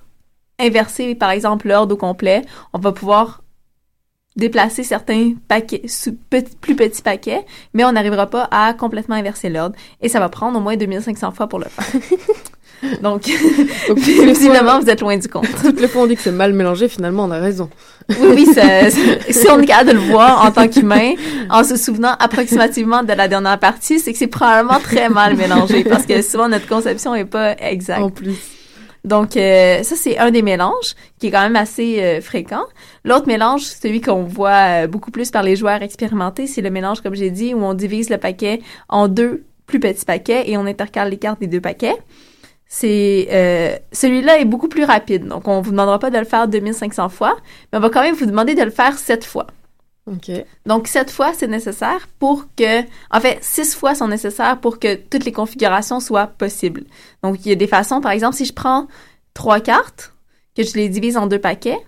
inverser, 0.58 1.14
par 1.14 1.30
exemple, 1.30 1.68
l'ordre 1.68 1.94
au 1.94 1.96
complet. 1.96 2.42
On 2.72 2.78
va 2.78 2.92
pouvoir 2.92 3.42
déplacer 4.36 4.84
certains 4.84 5.34
paquets, 5.48 5.82
plus 6.60 6.76
petits 6.76 7.02
paquets, 7.02 7.44
mais 7.74 7.84
on 7.84 7.92
n'arrivera 7.92 8.26
pas 8.26 8.48
à 8.50 8.74
complètement 8.74 9.16
inverser 9.16 9.48
l'ordre. 9.48 9.76
Et 10.00 10.08
ça 10.08 10.20
va 10.20 10.28
prendre 10.28 10.58
au 10.58 10.60
moins 10.60 10.76
2500 10.76 11.32
fois 11.32 11.46
pour 11.46 11.58
le 11.58 11.66
faire. 11.66 12.00
Donc, 13.02 13.28
Donc, 13.88 13.98
visiblement, 13.98 14.80
vous 14.80 14.88
êtes 14.88 15.00
loin 15.00 15.16
du 15.16 15.28
compte. 15.28 15.46
Toutes 15.62 15.80
les 15.80 15.88
fois, 15.88 16.02
on 16.02 16.06
dit 16.06 16.16
que 16.16 16.22
c'est 16.22 16.30
mal 16.32 16.52
mélangé, 16.52 16.88
finalement, 16.88 17.24
on 17.24 17.30
a 17.30 17.38
raison. 17.38 17.68
Oui, 18.08 18.28
oui, 18.34 18.46
ça- 18.46 18.90
ça- 18.90 18.98
si 19.30 19.48
on 19.50 19.60
est 19.60 19.66
capable 19.66 19.90
de 19.90 19.94
le 19.94 20.00
voir 20.10 20.44
en 20.44 20.50
tant 20.50 20.66
qu'humain, 20.68 21.12
en 21.50 21.62
se 21.62 21.76
souvenant 21.76 22.14
approximativement 22.18 23.02
de 23.02 23.12
la 23.12 23.28
dernière 23.28 23.58
partie, 23.58 23.98
c'est 24.00 24.12
que 24.12 24.18
c'est 24.18 24.26
probablement 24.26 24.80
très 24.80 25.08
mal 25.08 25.36
mélangé 25.36 25.84
parce 25.84 26.06
que 26.06 26.22
souvent 26.22 26.48
notre 26.48 26.66
conception 26.66 27.14
est 27.14 27.24
pas 27.26 27.54
exacte. 27.60 28.00
En 28.02 28.10
plus. 28.10 28.34
Donc, 29.04 29.36
euh, 29.36 29.82
ça, 29.82 29.96
c'est 29.96 30.18
un 30.18 30.30
des 30.30 30.42
mélanges 30.42 30.94
qui 31.18 31.28
est 31.28 31.30
quand 31.30 31.40
même 31.40 31.56
assez 31.56 32.02
euh, 32.02 32.20
fréquent. 32.20 32.64
L'autre 33.04 33.26
mélange, 33.26 33.62
celui 33.62 34.00
qu'on 34.02 34.24
voit 34.24 34.82
euh, 34.82 34.86
beaucoup 34.88 35.10
plus 35.10 35.30
par 35.30 35.42
les 35.42 35.56
joueurs 35.56 35.82
expérimentés, 35.82 36.46
c'est 36.46 36.60
le 36.60 36.68
mélange, 36.70 37.00
comme 37.00 37.14
j'ai 37.14 37.30
dit, 37.30 37.54
où 37.54 37.62
on 37.64 37.72
divise 37.72 38.10
le 38.10 38.18
paquet 38.18 38.60
en 38.90 39.08
deux 39.08 39.44
plus 39.66 39.80
petits 39.80 40.04
paquets 40.04 40.50
et 40.50 40.58
on 40.58 40.66
intercale 40.66 41.08
les 41.10 41.16
cartes 41.16 41.40
des 41.40 41.46
deux 41.46 41.60
paquets. 41.62 41.96
C'est 42.72 43.26
euh, 43.33 43.76
celui-là 43.90 44.38
est 44.38 44.44
beaucoup 44.44 44.68
plus 44.68 44.85
rapide. 44.85 45.26
Donc, 45.26 45.48
on 45.48 45.61
vous 45.61 45.72
demandera 45.72 45.98
pas 45.98 46.11
de 46.11 46.18
le 46.18 46.24
faire 46.24 46.46
2500 46.46 47.09
fois, 47.09 47.37
mais 47.72 47.78
on 47.78 47.83
va 47.83 47.90
quand 47.90 48.00
même 48.00 48.14
vous 48.14 48.26
demander 48.26 48.54
de 48.54 48.62
le 48.62 48.70
faire 48.70 48.96
7 48.96 49.24
fois. 49.24 49.48
OK. 50.06 50.30
Donc, 50.66 50.87
7 50.87 51.11
fois, 51.11 51.33
c'est 51.35 51.48
nécessaire 51.48 52.06
pour 52.20 52.46
que... 52.56 52.83
En 53.11 53.18
fait, 53.20 53.38
6 53.42 53.74
fois 53.74 53.96
sont 53.96 54.06
nécessaires 54.06 54.61
pour 54.61 54.78
que 54.78 54.94
toutes 54.94 55.24
les 55.24 55.33
configurations 55.33 55.98
soient 55.98 56.28
possibles. 56.28 56.85
Donc, 57.24 57.44
il 57.44 57.48
y 57.48 57.52
a 57.52 57.56
des 57.56 57.66
façons, 57.66 58.00
par 58.00 58.12
exemple, 58.12 58.37
si 58.37 58.44
je 58.44 58.52
prends 58.52 58.87
trois 59.35 59.59
cartes, 59.59 60.12
que 60.56 60.62
je 60.62 60.74
les 60.74 60.88
divise 60.88 61.16
en 61.16 61.26
deux 61.26 61.40
paquets, 61.40 61.78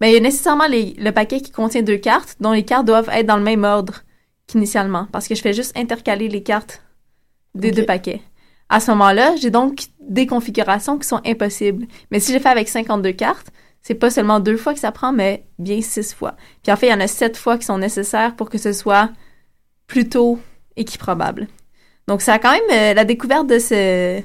ben, 0.00 0.08
il 0.08 0.14
y 0.14 0.16
a 0.16 0.20
nécessairement 0.20 0.66
les- 0.66 0.94
le 0.98 1.12
paquet 1.12 1.40
qui 1.40 1.52
contient 1.52 1.82
deux 1.82 1.98
cartes, 1.98 2.34
dont 2.40 2.50
les 2.50 2.64
cartes 2.64 2.84
doivent 2.86 3.10
être 3.12 3.26
dans 3.26 3.36
le 3.36 3.44
même 3.44 3.62
ordre 3.62 4.02
qu'initialement, 4.48 5.06
parce 5.12 5.28
que 5.28 5.36
je 5.36 5.40
fais 5.40 5.52
juste 5.52 5.76
intercaler 5.78 6.28
les 6.28 6.42
cartes 6.42 6.82
des 7.54 7.70
deux 7.70 7.82
paquets. 7.86 8.20
À 8.72 8.80
ce 8.80 8.90
moment-là, 8.92 9.36
j'ai 9.36 9.50
donc 9.50 9.82
des 10.00 10.26
configurations 10.26 10.96
qui 10.96 11.06
sont 11.06 11.20
impossibles. 11.26 11.86
Mais 12.10 12.20
si 12.20 12.32
je 12.32 12.38
fais 12.38 12.48
avec 12.48 12.70
52 12.70 13.12
cartes, 13.12 13.48
c'est 13.82 13.94
pas 13.94 14.08
seulement 14.08 14.40
deux 14.40 14.56
fois 14.56 14.72
que 14.72 14.80
ça 14.80 14.92
prend, 14.92 15.12
mais 15.12 15.44
bien 15.58 15.82
six 15.82 16.14
fois. 16.14 16.36
Puis 16.62 16.72
en 16.72 16.76
fait, 16.76 16.86
il 16.86 16.90
y 16.90 16.94
en 16.94 17.00
a 17.00 17.06
sept 17.06 17.36
fois 17.36 17.58
qui 17.58 17.66
sont 17.66 17.76
nécessaires 17.76 18.34
pour 18.34 18.48
que 18.48 18.56
ce 18.56 18.72
soit 18.72 19.10
plutôt 19.86 20.38
équiprobable. 20.76 21.48
Donc, 22.08 22.22
ça 22.22 22.32
a 22.32 22.38
quand 22.38 22.50
même, 22.50 22.62
euh, 22.72 22.94
la 22.94 23.04
découverte 23.04 23.46
de 23.46 23.58
ce, 23.58 24.22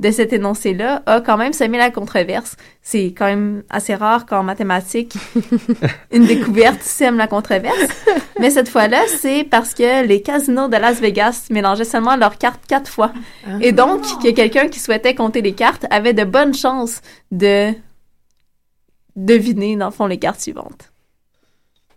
de 0.00 0.10
cet 0.12 0.32
énoncé-là 0.32 1.02
a 1.06 1.20
quand 1.20 1.36
même 1.36 1.52
semé 1.52 1.76
la 1.76 1.90
controverse. 1.90 2.56
C'est 2.82 3.06
quand 3.06 3.26
même 3.26 3.64
assez 3.68 3.94
rare 3.94 4.26
qu'en 4.26 4.44
mathématiques, 4.44 5.14
une 6.12 6.26
découverte 6.26 6.82
sème 6.82 7.16
la 7.16 7.26
controverse. 7.26 7.76
Mais 8.38 8.50
cette 8.50 8.68
fois-là, 8.68 9.00
c'est 9.20 9.44
parce 9.44 9.74
que 9.74 10.06
les 10.06 10.22
casinos 10.22 10.68
de 10.68 10.76
Las 10.76 11.00
Vegas 11.00 11.48
mélangeaient 11.50 11.84
seulement 11.84 12.16
leurs 12.16 12.38
cartes 12.38 12.62
quatre 12.68 12.90
fois. 12.90 13.12
Et 13.60 13.72
donc, 13.72 14.02
que 14.22 14.30
quelqu'un 14.30 14.68
qui 14.68 14.78
souhaitait 14.78 15.16
compter 15.16 15.42
les 15.42 15.54
cartes 15.54 15.86
avait 15.90 16.14
de 16.14 16.24
bonnes 16.24 16.54
chances 16.54 17.00
de 17.32 17.72
deviner, 19.16 19.74
dans 19.74 19.86
le 19.86 19.92
fond, 19.92 20.06
les 20.06 20.18
cartes 20.18 20.40
suivantes. 20.40 20.92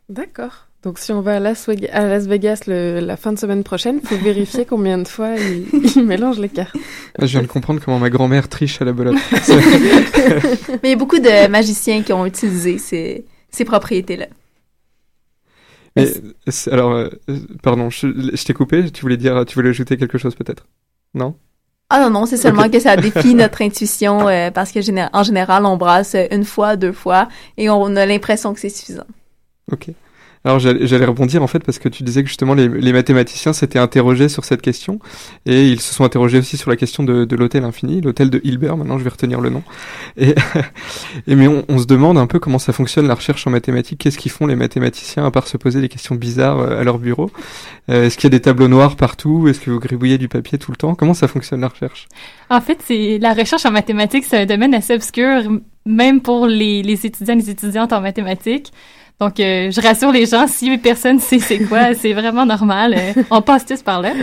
D'accord. 0.09 0.70
Donc, 0.83 0.97
si 0.97 1.11
on 1.11 1.21
va 1.21 1.35
à 1.35 1.39
Las, 1.39 1.67
Vegas, 1.67 2.61
le- 2.65 2.99
la 3.01 3.15
fin 3.15 3.31
de 3.33 3.37
semaine 3.39 3.63
prochaine, 3.63 3.99
il 4.01 4.07
faut 4.07 4.15
vérifier 4.23 4.65
combien 4.65 4.97
de 4.97 5.07
fois 5.07 5.35
il, 5.37 5.67
il 5.95 6.03
mélange 6.05 6.39
les 6.39 6.49
cartes. 6.49 6.75
Je 7.19 7.25
viens 7.27 7.43
de 7.43 7.47
comprendre 7.47 7.79
comment 7.83 7.99
ma 7.99 8.09
grand-mère 8.09 8.49
triche 8.49 8.81
à 8.81 8.85
la 8.85 8.91
belote. 8.93 9.15
Mais 9.47 10.79
il 10.83 10.89
y 10.89 10.93
a 10.93 10.95
beaucoup 10.95 11.19
de 11.19 11.47
magiciens 11.47 12.01
qui 12.01 12.13
ont 12.13 12.25
utilisé 12.25 12.77
ces, 12.79 13.25
ces 13.51 13.63
propriétés-là. 13.65 14.25
Mais, 15.95 16.07
alors, 16.71 16.91
euh, 16.93 17.09
pardon, 17.61 17.89
je, 17.89 18.07
je 18.33 18.43
t'ai 18.45 18.53
coupé. 18.53 18.89
Tu 18.91 19.01
voulais 19.01 19.17
dire, 19.17 19.45
tu 19.45 19.55
voulais 19.55 19.69
ajouter 19.69 19.97
quelque 19.97 20.17
chose 20.17 20.35
peut-être? 20.35 20.65
Non? 21.13 21.35
Ah 21.89 21.99
non, 21.99 22.09
non, 22.09 22.25
c'est 22.25 22.37
seulement 22.37 22.69
que 22.69 22.79
ça 22.79 22.95
défie 22.95 23.35
notre 23.35 23.61
intuition 23.61 24.29
euh, 24.29 24.49
parce 24.49 24.71
que 24.71 24.79
en 25.13 25.23
général, 25.23 25.65
on 25.65 25.75
brasse 25.75 26.15
une 26.31 26.45
fois, 26.45 26.77
deux 26.77 26.93
fois 26.93 27.27
et 27.57 27.69
on 27.69 27.95
a 27.97 28.05
l'impression 28.05 28.53
que 28.53 28.61
c'est 28.61 28.69
suffisant. 28.69 29.03
Ok. 29.69 29.89
Alors 30.43 30.57
j'allais 30.57 31.05
rebondir 31.05 31.43
en 31.43 31.47
fait 31.47 31.59
parce 31.63 31.77
que 31.77 31.87
tu 31.87 32.01
disais 32.01 32.23
que 32.23 32.27
justement 32.27 32.55
les, 32.55 32.67
les 32.67 32.93
mathématiciens 32.93 33.53
s'étaient 33.53 33.77
interrogés 33.77 34.27
sur 34.27 34.43
cette 34.43 34.61
question 34.63 34.97
et 35.45 35.67
ils 35.67 35.79
se 35.79 35.93
sont 35.93 36.03
interrogés 36.03 36.39
aussi 36.39 36.57
sur 36.57 36.71
la 36.71 36.75
question 36.75 37.03
de, 37.03 37.25
de 37.25 37.35
l'hôtel 37.35 37.63
infini, 37.63 38.01
l'hôtel 38.01 38.31
de 38.31 38.41
Hilbert. 38.43 38.75
Maintenant 38.75 38.97
je 38.97 39.03
vais 39.03 39.11
retenir 39.11 39.39
le 39.39 39.51
nom. 39.51 39.61
Et, 40.17 40.33
et 41.27 41.35
mais 41.35 41.47
on, 41.47 41.63
on 41.69 41.77
se 41.77 41.85
demande 41.85 42.17
un 42.17 42.25
peu 42.25 42.39
comment 42.39 42.57
ça 42.57 42.73
fonctionne 42.73 43.07
la 43.07 43.13
recherche 43.13 43.45
en 43.45 43.51
mathématiques. 43.51 43.99
Qu'est-ce 43.99 44.17
qu'ils 44.17 44.31
font 44.31 44.47
les 44.47 44.55
mathématiciens 44.55 45.25
à 45.25 45.29
part 45.31 45.47
se 45.47 45.57
poser 45.57 45.79
des 45.79 45.89
questions 45.89 46.15
bizarres 46.15 46.59
euh, 46.59 46.79
à 46.79 46.83
leur 46.83 46.97
bureau? 46.97 47.29
Euh, 47.89 48.05
Est-ce 48.05 48.17
qu'il 48.17 48.25
y 48.25 48.33
a 48.33 48.37
des 48.37 48.41
tableaux 48.41 48.67
noirs 48.67 48.95
partout? 48.95 49.47
Est-ce 49.47 49.59
que 49.59 49.69
vous 49.69 49.79
gribouillez 49.79 50.17
du 50.17 50.27
papier 50.27 50.57
tout 50.57 50.71
le 50.71 50.77
temps? 50.77 50.95
Comment 50.95 51.13
ça 51.13 51.27
fonctionne 51.27 51.61
la 51.61 51.67
recherche? 51.67 52.07
En 52.49 52.61
fait, 52.61 52.79
c'est 52.83 53.19
la 53.19 53.33
recherche 53.33 53.65
en 53.65 53.71
mathématiques, 53.71 54.25
c'est 54.25 54.39
un 54.39 54.45
domaine 54.47 54.73
assez 54.73 54.95
obscur, 54.95 55.43
même 55.85 56.21
pour 56.21 56.47
les, 56.47 56.81
les 56.81 57.05
étudiants 57.05 57.35
et 57.35 57.37
les 57.37 57.49
étudiantes 57.51 57.93
en 57.93 58.01
mathématiques. 58.01 58.71
Donc, 59.21 59.39
euh, 59.39 59.69
je 59.71 59.79
rassure 59.79 60.11
les 60.11 60.25
gens, 60.25 60.47
si 60.47 60.75
personne 60.79 61.19
sait 61.19 61.37
c'est 61.39 61.59
quoi, 61.59 61.93
c'est 62.01 62.13
vraiment 62.13 62.45
normal. 62.45 62.95
euh, 62.97 63.23
on 63.29 63.41
passe 63.41 63.65
tous 63.65 63.81
par 63.83 64.01
là. 64.01 64.13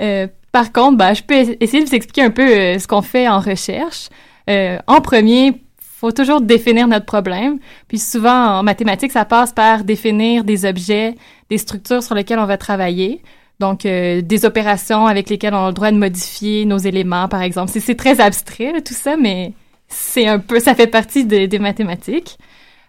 Euh, 0.00 0.26
par 0.50 0.72
contre, 0.72 0.96
ben, 0.98 1.14
je 1.14 1.22
peux 1.22 1.34
es- 1.34 1.56
essayer 1.60 1.82
de 1.82 1.88
vous 1.88 1.94
expliquer 1.94 2.22
un 2.22 2.30
peu 2.30 2.42
euh, 2.46 2.78
ce 2.78 2.88
qu'on 2.88 3.02
fait 3.02 3.28
en 3.28 3.38
recherche. 3.38 4.08
Euh, 4.50 4.78
en 4.88 5.00
premier, 5.00 5.52
faut 5.80 6.10
toujours 6.12 6.40
définir 6.40 6.88
notre 6.88 7.06
problème. 7.06 7.58
Puis 7.88 7.98
souvent, 8.00 8.58
en 8.58 8.62
mathématiques, 8.64 9.12
ça 9.12 9.24
passe 9.24 9.52
par 9.52 9.84
définir 9.84 10.42
des 10.44 10.64
objets, 10.64 11.14
des 11.48 11.58
structures 11.58 12.02
sur 12.02 12.14
lesquelles 12.16 12.38
on 12.40 12.46
va 12.46 12.56
travailler. 12.58 13.22
Donc, 13.60 13.86
euh, 13.86 14.20
des 14.22 14.44
opérations 14.44 15.06
avec 15.06 15.30
lesquelles 15.30 15.54
on 15.54 15.64
a 15.64 15.68
le 15.68 15.72
droit 15.72 15.90
de 15.90 15.96
modifier 15.96 16.64
nos 16.66 16.78
éléments, 16.78 17.28
par 17.28 17.42
exemple. 17.42 17.70
C'est- 17.70 17.80
C'est 17.80 17.94
très 17.94 18.20
abstrait, 18.20 18.72
là, 18.72 18.80
tout 18.80 18.92
ça, 18.94 19.16
mais 19.16 19.52
c'est 19.88 20.26
un 20.26 20.38
peu, 20.40 20.58
ça 20.58 20.74
fait 20.74 20.88
partie 20.88 21.24
de- 21.24 21.46
des 21.46 21.58
mathématiques. 21.60 22.38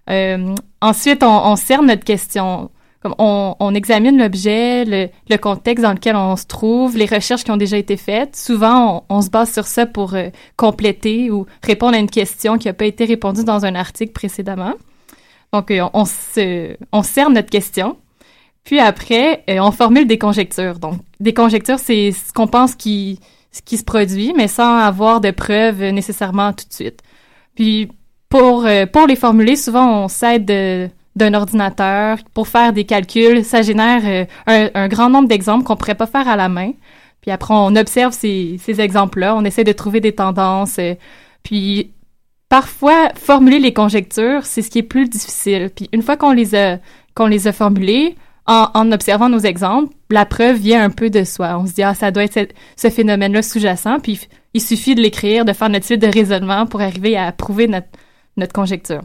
Euh, 0.09 0.55
ensuite, 0.81 1.23
on, 1.23 1.51
on 1.51 1.55
cerne 1.55 1.87
notre 1.87 2.03
question. 2.03 2.69
Comme 2.99 3.13
on, 3.19 3.55
on 3.59 3.75
examine 3.75 4.17
l'objet, 4.17 4.83
le, 4.83 5.09
le 5.29 5.37
contexte 5.37 5.83
dans 5.83 5.93
lequel 5.93 6.15
on 6.15 6.35
se 6.35 6.45
trouve, 6.45 6.97
les 6.97 7.05
recherches 7.05 7.43
qui 7.43 7.51
ont 7.51 7.57
déjà 7.57 7.77
été 7.77 7.95
faites. 7.95 8.35
Souvent, 8.35 9.05
on, 9.09 9.17
on 9.17 9.21
se 9.21 9.29
base 9.29 9.53
sur 9.53 9.67
ça 9.67 9.85
pour 9.85 10.15
euh, 10.15 10.29
compléter 10.55 11.29
ou 11.29 11.45
répondre 11.61 11.93
à 11.93 11.99
une 11.99 12.09
question 12.09 12.57
qui 12.57 12.67
n'a 12.67 12.73
pas 12.73 12.85
été 12.85 13.05
répondue 13.05 13.43
dans 13.43 13.65
un 13.65 13.75
article 13.75 14.13
précédemment. 14.13 14.73
Donc, 15.53 15.69
euh, 15.69 15.87
on, 15.93 16.05
se, 16.05 16.75
on 16.91 17.03
cerne 17.03 17.35
notre 17.35 17.51
question. 17.51 17.97
Puis 18.63 18.79
après, 18.79 19.43
euh, 19.47 19.59
on 19.59 19.71
formule 19.71 20.07
des 20.07 20.17
conjectures. 20.17 20.79
Donc, 20.79 20.95
des 21.19 21.35
conjectures, 21.35 21.79
c'est 21.79 22.11
ce 22.11 22.33
qu'on 22.33 22.47
pense 22.47 22.75
qui, 22.75 23.19
qui 23.63 23.77
se 23.77 23.83
produit, 23.83 24.33
mais 24.35 24.47
sans 24.47 24.75
avoir 24.75 25.21
de 25.21 25.29
preuves 25.29 25.83
nécessairement 25.91 26.51
tout 26.51 26.67
de 26.67 26.73
suite. 26.73 27.01
Puis, 27.53 27.89
pour, 28.29 28.65
euh, 28.65 28.85
pour 28.85 29.07
les 29.07 29.15
formuler, 29.15 29.55
souvent, 29.55 30.03
on 30.03 30.07
s'aide 30.07 30.45
de- 30.45 30.89
d'un 31.15 31.33
ordinateur 31.33 32.17
pour 32.33 32.47
faire 32.47 32.73
des 32.73 32.83
calculs. 32.83 33.43
Ça 33.43 33.61
génère 33.61 34.01
euh, 34.05 34.25
un, 34.45 34.69
un 34.73 34.87
grand 34.87 35.09
nombre 35.09 35.27
d'exemples 35.27 35.63
qu'on 35.63 35.75
pourrait 35.75 35.95
pas 35.95 36.05
faire 36.07 36.27
à 36.27 36.35
la 36.35 36.49
main. 36.49 36.71
Puis 37.21 37.31
après, 37.31 37.53
on 37.55 37.75
observe 37.75 38.13
ces, 38.13 38.57
ces 38.61 38.79
exemples-là, 38.81 39.35
on 39.35 39.43
essaie 39.43 39.63
de 39.63 39.71
trouver 39.71 39.99
des 39.99 40.13
tendances. 40.13 40.77
euh, 40.79 40.93
puis 41.43 41.91
parfois, 42.49 43.09
formuler 43.15 43.59
les 43.59 43.73
conjectures, 43.73 44.45
c'est 44.45 44.61
ce 44.61 44.69
qui 44.69 44.79
est 44.79 44.83
plus 44.83 45.09
difficile. 45.09 45.69
Puis 45.75 45.89
une 45.91 46.01
fois 46.01 46.17
qu'on 46.17 46.31
les 46.31 46.55
a 46.55 46.77
qu'on 47.15 47.25
les 47.27 47.47
a 47.47 47.51
formulées, 47.51 48.15
en, 48.45 48.67
en 48.75 48.91
observant 48.91 49.27
nos 49.27 49.39
exemples, 49.39 49.91
la 50.11 50.25
preuve 50.25 50.57
vient 50.57 50.83
un 50.83 50.91
peu 50.91 51.09
de 51.09 51.23
soi. 51.23 51.57
On 51.59 51.65
se 51.65 51.73
dit, 51.73 51.83
ah, 51.83 51.95
ça 51.95 52.11
doit 52.11 52.23
être 52.25 52.33
ce, 52.33 52.47
ce 52.77 52.89
phénomène-là 52.93 53.41
sous-jacent, 53.41 53.99
puis 53.99 54.19
il 54.53 54.61
suffit 54.61 54.93
de 54.95 55.01
l'écrire, 55.01 55.43
de 55.43 55.51
faire 55.51 55.67
notre 55.69 55.85
suite 55.85 56.01
de 56.01 56.07
raisonnement 56.07 56.65
pour 56.67 56.79
arriver 56.79 57.17
à 57.17 57.31
prouver 57.31 57.67
notre, 57.67 57.87
notre 58.37 58.53
conjecture. 58.53 59.01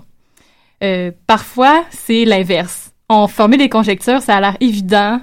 Euh, 0.83 1.11
parfois, 1.27 1.85
c'est 1.91 2.25
l'inverse. 2.25 2.93
On 3.09 3.29
formule 3.29 3.59
des 3.59 3.69
conjectures, 3.69 4.23
ça 4.23 4.37
a 4.37 4.41
l'air 4.41 4.57
évident, 4.61 5.21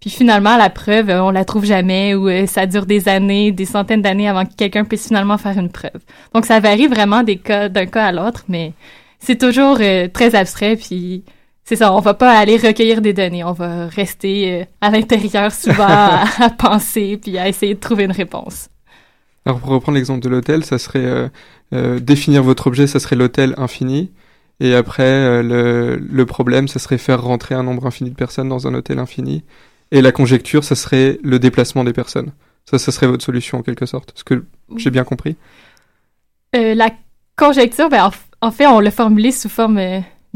puis 0.00 0.10
finalement, 0.10 0.56
la 0.56 0.70
preuve, 0.70 1.10
on 1.10 1.30
la 1.30 1.44
trouve 1.44 1.64
jamais, 1.64 2.14
ou 2.14 2.28
euh, 2.28 2.46
ça 2.46 2.66
dure 2.66 2.86
des 2.86 3.08
années, 3.08 3.50
des 3.50 3.64
centaines 3.64 4.02
d'années 4.02 4.28
avant 4.28 4.44
que 4.44 4.54
quelqu'un 4.54 4.84
puisse 4.84 5.08
finalement 5.08 5.38
faire 5.38 5.58
une 5.58 5.70
preuve. 5.70 6.00
Donc, 6.34 6.46
ça 6.46 6.60
varie 6.60 6.86
vraiment 6.86 7.24
des 7.24 7.36
cas, 7.36 7.68
d'un 7.68 7.86
cas 7.86 8.06
à 8.06 8.12
l'autre, 8.12 8.44
mais 8.48 8.74
c'est 9.18 9.38
toujours 9.38 9.78
euh, 9.80 10.06
très 10.06 10.36
abstrait, 10.36 10.76
puis 10.76 11.24
c'est 11.64 11.76
ça, 11.76 11.92
on 11.92 12.00
va 12.00 12.14
pas 12.14 12.38
aller 12.38 12.56
recueillir 12.56 13.00
des 13.00 13.12
données, 13.12 13.42
on 13.42 13.52
va 13.52 13.86
rester 13.88 14.60
euh, 14.60 14.64
à 14.80 14.90
l'intérieur 14.90 15.50
souvent 15.52 15.86
à, 15.88 16.24
à 16.44 16.50
penser, 16.50 17.18
puis 17.20 17.36
à 17.36 17.48
essayer 17.48 17.74
de 17.74 17.80
trouver 17.80 18.04
une 18.04 18.12
réponse. 18.12 18.68
Alors 19.48 19.60
pour 19.60 19.70
reprendre 19.70 19.96
l'exemple 19.96 20.20
de 20.20 20.28
l'hôtel, 20.28 20.62
ça 20.62 20.76
serait 20.76 21.06
euh, 21.06 21.28
euh, 21.72 21.98
définir 22.00 22.42
votre 22.42 22.66
objet, 22.66 22.86
ça 22.86 23.00
serait 23.00 23.16
l'hôtel 23.16 23.54
infini. 23.56 24.12
Et 24.60 24.74
après, 24.74 25.04
euh, 25.04 25.96
le, 25.98 26.26
problème, 26.26 26.68
ça 26.68 26.78
serait 26.78 26.98
faire 26.98 27.22
rentrer 27.22 27.54
un 27.54 27.62
nombre 27.62 27.86
infini 27.86 28.10
de 28.10 28.14
personnes 28.14 28.50
dans 28.50 28.66
un 28.66 28.74
hôtel 28.74 28.98
infini. 28.98 29.44
Et 29.90 30.02
la 30.02 30.12
conjecture, 30.12 30.64
ça 30.64 30.74
serait 30.74 31.18
le 31.22 31.38
déplacement 31.38 31.82
des 31.82 31.94
personnes. 31.94 32.32
Ça, 32.66 32.78
ça 32.78 32.92
serait 32.92 33.06
votre 33.06 33.24
solution 33.24 33.56
en 33.56 33.62
quelque 33.62 33.86
sorte. 33.86 34.12
Est-ce 34.14 34.24
que 34.24 34.44
j'ai 34.76 34.90
bien 34.90 35.04
compris? 35.04 35.34
La 36.52 36.90
conjecture, 37.34 37.88
ben, 37.88 38.10
en, 38.42 38.50
fait, 38.50 38.66
on 38.66 38.80
l'a 38.80 38.90
formulée 38.90 39.32
sous 39.32 39.48
forme 39.48 39.80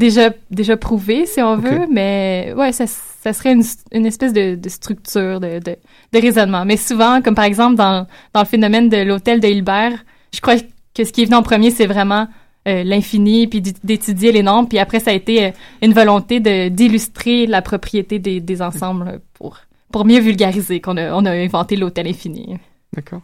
déjà, 0.03 0.27
déjà 0.51 0.77
prouvée, 0.77 1.27
si 1.27 1.41
on 1.41 1.57
veut, 1.57 1.87
mais 1.89 2.53
ouais, 2.57 2.73
ça, 2.73 2.87
ça 2.87 3.33
serait 3.33 3.53
une, 3.53 3.65
une 3.93 4.07
espèce 4.13 4.33
de, 4.33 4.57
de 4.57 4.69
structure, 4.69 5.39
de, 5.39 5.61
de, 5.61 5.77
de 6.13 6.19
raisonnement. 6.27 6.65
Mais 6.65 6.77
souvent, 6.77 7.23
comme 7.23 7.37
par 7.37 7.45
exemple 7.53 7.77
dans, 7.77 8.07
dans 8.35 8.41
le 8.47 8.47
phénomène 8.55 8.89
de 8.89 9.01
l'hôtel 9.09 9.39
de 9.41 9.49
Hilbert, 9.49 9.97
je 10.35 10.41
crois 10.41 10.57
que 10.95 11.05
ce 11.05 11.13
qui 11.13 11.23
est 11.23 11.27
venu 11.27 11.37
en 11.37 11.43
premier, 11.43 11.71
c'est 11.71 11.87
vraiment 11.87 12.27
euh, 12.69 12.83
l'infini, 12.85 13.47
puis 13.47 13.61
d'é- 13.61 13.81
d'étudier 13.85 14.33
les 14.33 14.43
nombres, 14.43 14.69
puis 14.69 14.81
après, 14.81 15.01
ça 15.01 15.11
a 15.11 15.15
été 15.15 15.35
euh, 15.47 15.51
une 15.83 15.93
volonté 15.93 16.41
de 16.41 16.69
d'illustrer 16.69 17.47
la 17.47 17.63
propriété 17.63 18.19
des, 18.19 18.41
des 18.41 18.61
ensembles 18.61 19.21
pour, 19.35 19.59
pour 19.93 20.05
mieux 20.05 20.21
vulgariser 20.21 20.81
qu'on 20.81 20.97
a, 20.97 21.13
on 21.15 21.25
a 21.25 21.31
inventé 21.33 21.77
l'hôtel 21.77 22.07
infini. 22.09 22.59
D'accord. 22.93 23.23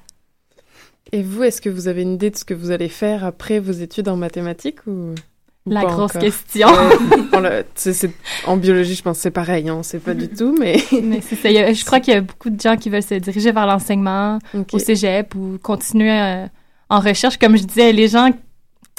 Et 1.11 1.23
vous, 1.23 1.43
est-ce 1.43 1.61
que 1.61 1.71
vous 1.71 1.89
avez 1.89 2.03
une 2.03 2.15
idée 2.15 2.31
de 2.31 2.37
ce 2.37 2.45
que 2.45 2.55
vous 2.55 2.71
allez 2.71 2.89
faire 2.91 3.25
après 3.25 3.59
vos 3.59 3.73
études 3.73 4.09
en 4.09 4.17
mathématiques 4.17 4.87
ou 4.87 4.93
ou? 4.93 5.15
La 5.75 5.83
grosse 5.85 6.11
encore 6.11 6.21
question. 6.23 6.69
On 8.47 8.53
en 8.53 8.57
biologie, 8.57 8.95
je 8.95 9.03
pense 9.03 9.17
que 9.19 9.23
c'est 9.23 9.31
pareil, 9.31 9.69
hein, 9.69 9.77
on 9.79 9.83
sait 9.83 9.99
pas 9.99 10.15
du 10.15 10.29
tout, 10.29 10.55
mais... 10.59 10.79
Ça. 11.21 11.49
a- 11.49 11.73
je 11.73 11.85
crois 11.85 12.01
qu'il 12.01 12.15
y 12.15 12.17
a 12.17 12.21
beaucoup 12.21 12.51
de 12.51 12.61
gens 12.61 12.77
qui 12.77 12.91
veulent 12.91 13.03
se 13.03 13.15
diriger 13.15 13.53
vers 13.53 13.67
l'enseignement 13.67 14.39
Ok. 14.55 14.69
au 14.75 14.79
cégep 14.79 15.35
ou 15.35 15.59
continuer 15.63 16.11
euh, 16.21 16.47
en 16.89 17.01
recherche. 17.01 17.37
Comme 17.39 17.57
je 17.57 17.65
disais, 17.65 17.93
les 17.93 18.09
gens 18.09 18.31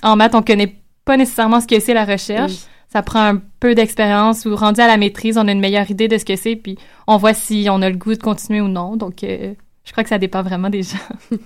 en 0.04 0.16
maths, 0.16 0.36
on 0.36 0.42
connaît 0.42 0.76
pas 1.06 1.18
nécessairement 1.18 1.60
ce 1.62 1.68
que 1.68 1.80
c'est 1.80 1.94
la 1.94 2.06
recherche. 2.06 2.52
Oui. 2.52 2.60
Ça 2.92 3.04
prend 3.04 3.22
un 3.24 3.42
peu 3.60 3.76
d'expérience 3.76 4.46
ou 4.46 4.56
rendu 4.56 4.82
à 4.82 4.88
la 4.88 4.98
maîtrise, 4.98 5.38
on 5.38 5.48
a 5.48 5.52
une 5.52 5.60
meilleure 5.60 5.90
idée 5.92 6.08
de 6.08 6.18
ce 6.18 6.26
que 6.26 6.36
c'est, 6.36 6.56
puis 6.56 6.78
on 7.08 7.18
voit 7.18 7.34
si 7.36 7.68
on 7.70 7.82
a 7.84 7.90
le 7.90 7.96
goût 7.98 8.14
de 8.16 8.22
continuer 8.22 8.62
ou 8.62 8.68
non. 8.68 8.96
Donc, 8.96 9.24
euh, 9.24 9.54
je 9.86 9.92
crois 9.92 10.04
que 10.04 10.10
ça 10.10 10.18
dépend 10.18 10.42
vraiment 10.42 10.70
des 10.70 10.84
gens. 10.84 10.98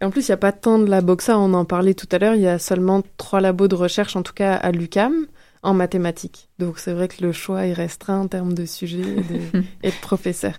Et 0.00 0.04
en 0.04 0.10
plus, 0.10 0.28
il 0.28 0.30
n'y 0.30 0.34
a 0.34 0.38
pas 0.38 0.52
tant 0.52 0.78
de 0.78 0.88
labos 0.88 1.16
que 1.16 1.22
ça, 1.24 1.38
on 1.38 1.52
en 1.54 1.64
parlait 1.64 1.94
tout 1.94 2.06
à 2.12 2.18
l'heure, 2.18 2.34
il 2.34 2.42
y 2.42 2.48
a 2.48 2.58
seulement 2.58 3.02
trois 3.16 3.40
labos 3.40 3.68
de 3.68 3.74
recherche, 3.74 4.14
en 4.14 4.22
tout 4.22 4.32
cas 4.32 4.54
à 4.54 4.70
l'UCAM, 4.70 5.26
en 5.62 5.74
mathématiques. 5.74 6.48
Donc 6.58 6.78
c'est 6.78 6.92
vrai 6.92 7.08
que 7.08 7.22
le 7.24 7.32
choix 7.32 7.66
est 7.66 7.72
restreint 7.72 8.20
en 8.20 8.28
termes 8.28 8.54
de 8.54 8.64
sujets 8.64 9.00
et 9.00 9.22
de, 9.22 9.62
et 9.82 9.90
de 9.90 10.00
professeurs. 10.00 10.56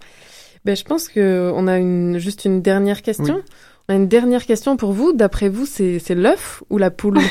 Ben, 0.65 0.75
je 0.75 0.83
pense 0.83 1.07
qu'on 1.07 1.67
a 1.67 1.77
une, 1.77 2.17
juste 2.17 2.43
une 2.43 2.61
dernière 2.61 3.01
question. 3.01 3.35
Oui. 3.35 3.41
On 3.87 3.93
a 3.93 3.95
une 3.95 4.07
dernière 4.07 4.45
question 4.45 4.75
pour 4.77 4.91
vous. 4.91 5.13
D'après 5.13 5.47
vous, 5.49 5.65
c'est 5.65 5.99
c'est 5.99 6.15
l'œuf 6.15 6.61
ou 6.69 6.77
la 6.77 6.91
poule? 6.91 7.19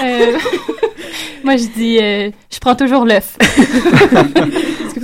Euh, 0.00 0.38
moi, 1.44 1.56
je 1.56 1.66
dis, 1.74 1.98
euh, 2.00 2.30
je 2.50 2.58
prends 2.60 2.76
toujours 2.76 3.04
l'œuf. 3.04 3.36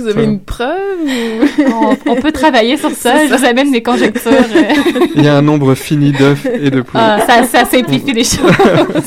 Vous 0.05 0.11
avez 0.11 0.23
une 0.25 0.39
preuve 0.39 0.99
ou... 1.03 1.63
on, 2.05 2.11
on 2.11 2.15
peut 2.17 2.31
travailler 2.31 2.77
sur 2.77 2.91
ça. 2.95 3.25
Je 3.27 3.33
vous 3.33 3.43
amène 3.45 3.71
mes 3.71 3.81
conjectures. 3.81 4.31
euh. 4.31 5.05
Il 5.15 5.23
y 5.23 5.27
a 5.27 5.35
un 5.35 5.41
nombre 5.41 5.73
fini 5.75 6.11
d'œufs 6.11 6.45
et 6.45 6.69
de 6.69 6.81
poules. 6.81 6.99
Ah, 7.03 7.19
ça, 7.25 7.43
ça 7.43 7.65
simplifie 7.65 8.13
les 8.13 8.23
choses. 8.23 8.51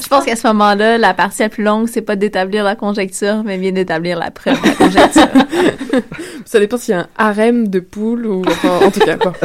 Je 0.03 0.09
pense 0.09 0.25
qu'à 0.25 0.35
ce 0.37 0.47
moment-là, 0.49 0.99
la 0.99 1.15
partie 1.15 1.43
la 1.43 1.49
plus 1.49 1.63
longue, 1.63 1.89
c'est 1.93 2.03
pas 2.03 2.17
d'établir 2.17 2.65
la 2.65 2.75
conjecture, 2.75 3.43
mais 3.45 3.59
bien 3.59 3.73
d'établir 3.73 4.19
la 4.19 4.31
preuve 4.31 4.61
de 4.61 4.67
la 4.69 4.75
conjecture. 4.75 5.29
Ça 6.45 6.59
dépend 6.61 6.79
s'il 6.79 6.95
y 6.95 6.97
a 6.97 7.01
un 7.01 7.07
harem 7.19 7.69
de 7.69 7.79
poules 7.81 8.27
ou... 8.27 8.43
Enfin, 8.47 8.87
en 8.87 8.91
tout 8.91 9.01
cas, 9.01 9.17
bon. 9.17 9.33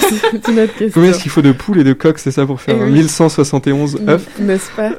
c'est 0.00 0.48
une 0.48 0.60
autre 0.60 0.72
question. 0.72 0.90
Combien 0.94 1.10
est-ce 1.10 1.18
qu'il 1.20 1.30
faut 1.30 1.42
de 1.42 1.52
poules 1.52 1.80
et 1.80 1.84
de 1.84 1.92
coqs, 1.92 2.18
c'est 2.18 2.30
ça, 2.30 2.46
pour 2.46 2.60
faire 2.62 2.76
Eh 2.80 2.84
oui. 2.84 2.90
1171 2.92 3.98
œufs? 4.08 4.26
N'est-ce 4.38 4.70
pas? 4.70 4.90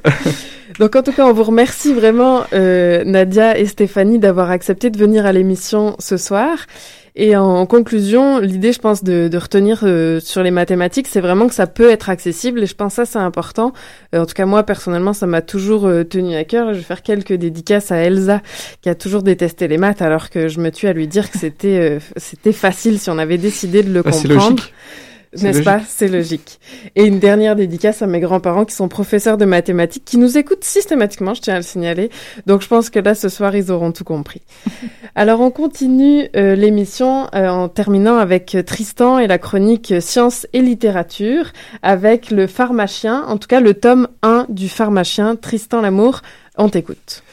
Donc 0.80 0.96
en 0.96 1.02
tout 1.02 1.12
cas, 1.12 1.26
on 1.26 1.34
vous 1.34 1.44
remercie 1.44 1.94
vraiment, 1.94 2.44
euh, 2.54 3.04
Nadia 3.04 3.58
et 3.58 3.66
Stéphanie, 3.66 4.20
d'avoir 4.20 4.52
accepté 4.52 4.90
de 4.90 4.98
venir 4.98 5.26
à 5.26 5.32
l'émission 5.32 5.96
ce 6.00 6.18
soir. 6.18 6.58
Et 7.20 7.36
en 7.36 7.66
conclusion, 7.66 8.38
l'idée, 8.38 8.72
je 8.72 8.78
pense, 8.78 9.04
de, 9.04 9.28
de 9.28 9.38
retenir 9.40 9.80
euh, 9.82 10.20
sur 10.20 10.44
les 10.44 10.52
mathématiques, 10.52 11.08
c'est 11.08 11.20
vraiment 11.20 11.48
que 11.48 11.56
ça 11.56 11.66
peut 11.66 11.90
être 11.90 12.12
accessible. 12.12 12.62
Et 12.62 12.68
je 12.68 12.76
pense 12.76 12.92
que 12.92 12.98
ça, 12.98 13.06
c'est 13.06 13.18
important. 13.18 13.74
Euh, 14.14 14.20
en 14.22 14.28
tout 14.28 14.36
cas, 14.36 14.46
moi, 14.46 14.62
personnellement, 14.62 15.14
ça 15.14 15.26
m'a 15.26 15.42
toujours 15.42 15.88
euh, 15.88 16.04
tenu 16.04 16.36
à 16.36 16.44
cœur. 16.44 16.74
Je 16.76 16.78
vais 16.78 16.84
faire 16.84 17.02
quelques 17.02 17.34
dédicaces 17.34 17.92
à 17.92 17.98
Elsa, 17.98 18.42
qui 18.84 18.90
a 18.90 18.94
toujours 18.94 19.24
détesté 19.24 19.68
les 19.68 19.80
maths, 19.80 20.04
alors 20.04 20.30
que 20.30 20.48
je 20.48 20.60
me 20.60 20.70
tue 20.70 20.86
à 20.86 20.94
lui 20.94 21.08
dire 21.08 21.32
que 21.32 21.40
c'était 21.40 21.80
euh, 21.80 22.00
c'était 22.18 22.52
facile 22.52 23.00
si 23.00 23.10
on 23.10 23.18
avait 23.18 23.40
décidé 23.40 23.82
de 23.82 23.92
le 23.92 24.04
Bah, 24.04 24.12
comprendre. 24.12 24.62
N'est-ce 25.42 25.64
pas? 25.64 25.82
C'est 25.88 26.08
logique. 26.08 26.60
Et 26.96 27.06
une 27.06 27.20
dernière 27.20 27.56
dédicace 27.56 28.02
à 28.02 28.08
mes 28.08 28.20
grands-parents 28.20 28.66
qui 28.66 28.76
sont 28.76 28.88
professeurs 28.88 29.38
de 29.38 29.46
mathématiques, 29.46 30.06
qui 30.06 30.18
nous 30.18 30.38
écoutent 30.38 30.64
systématiquement, 30.64 31.34
je 31.34 31.42
tiens 31.42 31.56
à 31.56 31.58
le 31.58 31.64
signaler. 31.64 32.10
Donc 32.46 32.62
je 32.62 32.68
pense 32.68 32.90
que 32.90 33.00
là, 33.00 33.16
ce 33.16 33.30
soir, 33.30 33.56
ils 33.56 33.72
auront 33.72 33.92
tout 33.92 34.04
compris. 34.04 34.42
Alors 35.16 35.42
on 35.42 35.52
continue 35.52 36.28
euh, 36.36 36.56
l'émission 36.56 37.28
euh, 37.34 37.48
en 37.48 37.70
terminant 37.70 38.18
avec 38.18 38.56
euh, 38.56 38.64
Tristan 38.64 39.20
et 39.20 39.28
la 39.28 39.38
chronique 39.38 39.92
euh, 39.92 40.02
Sciences 40.02 40.48
et 40.54 40.62
littérature, 40.62 41.52
avec 41.82 42.32
le 42.32 42.48
pharmacien, 42.48 43.24
en 43.28 43.38
tout 43.38 43.48
cas 43.48 43.60
le 43.60 43.74
tome 43.74 44.08
1 44.24 44.48
du 44.50 44.70
pharmacien, 44.70 45.36
Tristan 45.36 45.82
Lamour. 45.82 46.22
On 46.58 46.70
t'écoute. 46.70 47.24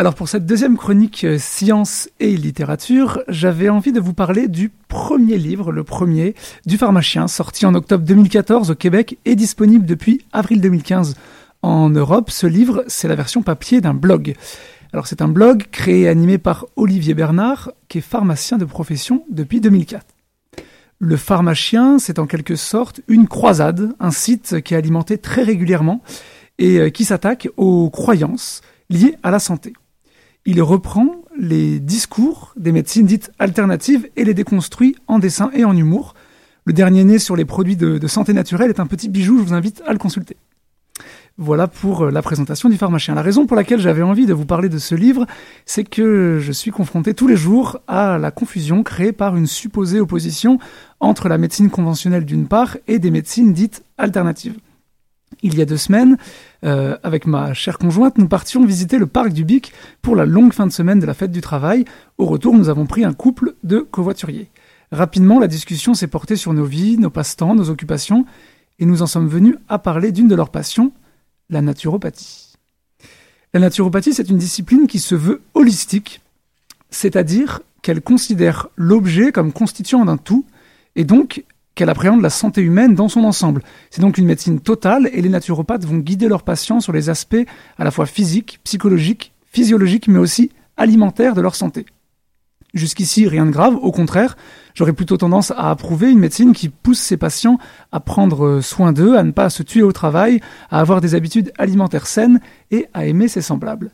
Alors 0.00 0.14
pour 0.14 0.30
cette 0.30 0.46
deuxième 0.46 0.78
chronique 0.78 1.24
euh, 1.24 1.36
science 1.38 2.08
et 2.20 2.34
littérature, 2.34 3.20
j'avais 3.28 3.68
envie 3.68 3.92
de 3.92 4.00
vous 4.00 4.14
parler 4.14 4.48
du 4.48 4.70
premier 4.88 5.36
livre, 5.36 5.72
le 5.72 5.84
premier, 5.84 6.34
du 6.64 6.78
pharmacien, 6.78 7.28
sorti 7.28 7.66
en 7.66 7.74
octobre 7.74 8.02
2014 8.06 8.70
au 8.70 8.74
Québec 8.74 9.18
et 9.26 9.34
disponible 9.34 9.84
depuis 9.84 10.24
avril 10.32 10.62
2015 10.62 11.16
en 11.60 11.90
Europe. 11.90 12.30
Ce 12.30 12.46
livre, 12.46 12.82
c'est 12.86 13.08
la 13.08 13.14
version 13.14 13.42
papier 13.42 13.82
d'un 13.82 13.92
blog. 13.92 14.36
Alors 14.94 15.06
c'est 15.06 15.20
un 15.20 15.28
blog 15.28 15.66
créé 15.70 16.04
et 16.04 16.08
animé 16.08 16.38
par 16.38 16.64
Olivier 16.76 17.12
Bernard, 17.12 17.70
qui 17.88 17.98
est 17.98 18.00
pharmacien 18.00 18.56
de 18.56 18.64
profession 18.64 19.26
depuis 19.28 19.60
2004. 19.60 20.06
Le 20.98 21.16
pharmacien, 21.18 21.98
c'est 21.98 22.18
en 22.18 22.26
quelque 22.26 22.56
sorte 22.56 23.02
une 23.06 23.28
croisade, 23.28 23.92
un 24.00 24.12
site 24.12 24.62
qui 24.62 24.72
est 24.72 24.78
alimenté 24.78 25.18
très 25.18 25.42
régulièrement 25.42 26.00
et 26.58 26.78
euh, 26.78 26.88
qui 26.88 27.04
s'attaque 27.04 27.50
aux 27.58 27.90
croyances 27.90 28.62
liées 28.88 29.16
à 29.22 29.30
la 29.30 29.38
santé. 29.38 29.74
Il 30.46 30.62
reprend 30.62 31.16
les 31.38 31.80
discours 31.80 32.54
des 32.56 32.72
médecines 32.72 33.06
dites 33.06 33.30
alternatives 33.38 34.08
et 34.16 34.24
les 34.24 34.32
déconstruit 34.32 34.96
en 35.06 35.18
dessin 35.18 35.50
et 35.52 35.64
en 35.64 35.76
humour. 35.76 36.14
Le 36.64 36.72
dernier 36.72 37.04
né 37.04 37.18
sur 37.18 37.36
les 37.36 37.44
produits 37.44 37.76
de, 37.76 38.06
santé 38.06 38.32
naturelle 38.32 38.70
est 38.70 38.80
un 38.80 38.86
petit 38.86 39.08
bijou, 39.08 39.38
je 39.38 39.44
vous 39.44 39.54
invite 39.54 39.82
à 39.86 39.92
le 39.92 39.98
consulter. 39.98 40.36
Voilà 41.36 41.68
pour 41.68 42.02
euh, 42.02 42.10
la 42.10 42.20
présentation 42.20 42.68
du 42.68 42.76
pharmacien. 42.76 43.14
La 43.14 43.22
raison 43.22 43.46
pour 43.46 43.56
laquelle 43.56 43.80
j'avais 43.80 44.02
envie 44.02 44.26
de 44.26 44.34
vous 44.34 44.44
parler 44.44 44.68
de 44.68 44.78
ce 44.78 44.94
livre, 44.94 45.26
c'est 45.64 45.84
que 45.84 46.38
je 46.40 46.52
suis 46.52 46.70
confronté 46.70 47.14
tous 47.14 47.28
les 47.28 47.36
jours 47.36 47.78
à 47.86 48.18
la 48.18 48.30
confusion 48.30 48.82
créée 48.82 49.12
par 49.12 49.36
une 49.36 49.46
supposée 49.46 50.00
opposition 50.00 50.58
entre 51.00 51.28
la 51.28 51.38
médecine 51.38 51.70
conventionnelle 51.70 52.26
d'une 52.26 52.46
part 52.46 52.76
et 52.88 52.98
des 52.98 53.10
médecines 53.10 53.52
dites 53.52 53.82
alternatives. 53.96 54.56
Il 55.42 55.56
y 55.56 55.62
a 55.62 55.64
deux 55.64 55.76
semaines, 55.76 56.18
euh, 56.64 56.98
avec 57.02 57.26
ma 57.26 57.54
chère 57.54 57.78
conjointe, 57.78 58.18
nous 58.18 58.28
partions 58.28 58.64
visiter 58.64 58.98
le 58.98 59.06
parc 59.06 59.32
du 59.32 59.44
Bic 59.44 59.72
pour 60.02 60.16
la 60.16 60.26
longue 60.26 60.52
fin 60.52 60.66
de 60.66 60.72
semaine 60.72 61.00
de 61.00 61.06
la 61.06 61.14
fête 61.14 61.30
du 61.30 61.40
travail. 61.40 61.84
Au 62.18 62.26
retour, 62.26 62.54
nous 62.54 62.68
avons 62.68 62.86
pris 62.86 63.04
un 63.04 63.14
couple 63.14 63.54
de 63.64 63.78
covoituriers. 63.78 64.50
Rapidement, 64.92 65.38
la 65.38 65.46
discussion 65.46 65.94
s'est 65.94 66.08
portée 66.08 66.36
sur 66.36 66.52
nos 66.52 66.64
vies, 66.64 66.98
nos 66.98 67.10
passe-temps, 67.10 67.54
nos 67.54 67.70
occupations, 67.70 68.26
et 68.80 68.86
nous 68.86 69.02
en 69.02 69.06
sommes 69.06 69.28
venus 69.28 69.56
à 69.68 69.78
parler 69.78 70.10
d'une 70.10 70.28
de 70.28 70.34
leurs 70.34 70.50
passions, 70.50 70.92
la 71.48 71.62
naturopathie. 71.62 72.54
La 73.54 73.60
naturopathie, 73.60 74.14
c'est 74.14 74.28
une 74.28 74.38
discipline 74.38 74.86
qui 74.86 74.98
se 74.98 75.14
veut 75.14 75.42
holistique, 75.54 76.20
c'est-à-dire 76.90 77.60
qu'elle 77.82 78.00
considère 78.02 78.68
l'objet 78.76 79.32
comme 79.32 79.52
constituant 79.52 80.04
d'un 80.04 80.16
tout, 80.16 80.44
et 80.96 81.04
donc 81.04 81.44
qu'elle 81.80 81.88
appréhende 81.88 82.20
la 82.20 82.28
santé 82.28 82.60
humaine 82.60 82.94
dans 82.94 83.08
son 83.08 83.24
ensemble. 83.24 83.62
C'est 83.88 84.02
donc 84.02 84.18
une 84.18 84.26
médecine 84.26 84.60
totale 84.60 85.08
et 85.14 85.22
les 85.22 85.30
naturopathes 85.30 85.86
vont 85.86 85.96
guider 85.96 86.28
leurs 86.28 86.42
patients 86.42 86.80
sur 86.80 86.92
les 86.92 87.08
aspects 87.08 87.46
à 87.78 87.84
la 87.84 87.90
fois 87.90 88.04
physiques, 88.04 88.60
psychologiques, 88.64 89.32
physiologiques, 89.46 90.06
mais 90.06 90.18
aussi 90.18 90.50
alimentaires 90.76 91.34
de 91.34 91.40
leur 91.40 91.54
santé. 91.54 91.86
Jusqu'ici, 92.74 93.26
rien 93.26 93.46
de 93.46 93.50
grave, 93.50 93.76
au 93.80 93.92
contraire, 93.92 94.36
j'aurais 94.74 94.92
plutôt 94.92 95.16
tendance 95.16 95.52
à 95.52 95.70
approuver 95.70 96.10
une 96.10 96.18
médecine 96.18 96.52
qui 96.52 96.68
pousse 96.68 96.98
ses 96.98 97.16
patients 97.16 97.58
à 97.92 98.00
prendre 98.00 98.60
soin 98.60 98.92
d'eux, 98.92 99.16
à 99.16 99.22
ne 99.22 99.30
pas 99.30 99.48
se 99.48 99.62
tuer 99.62 99.80
au 99.80 99.92
travail, 99.92 100.42
à 100.70 100.80
avoir 100.80 101.00
des 101.00 101.14
habitudes 101.14 101.50
alimentaires 101.56 102.06
saines 102.06 102.40
et 102.70 102.88
à 102.92 103.06
aimer 103.06 103.28
ses 103.28 103.40
semblables. 103.40 103.92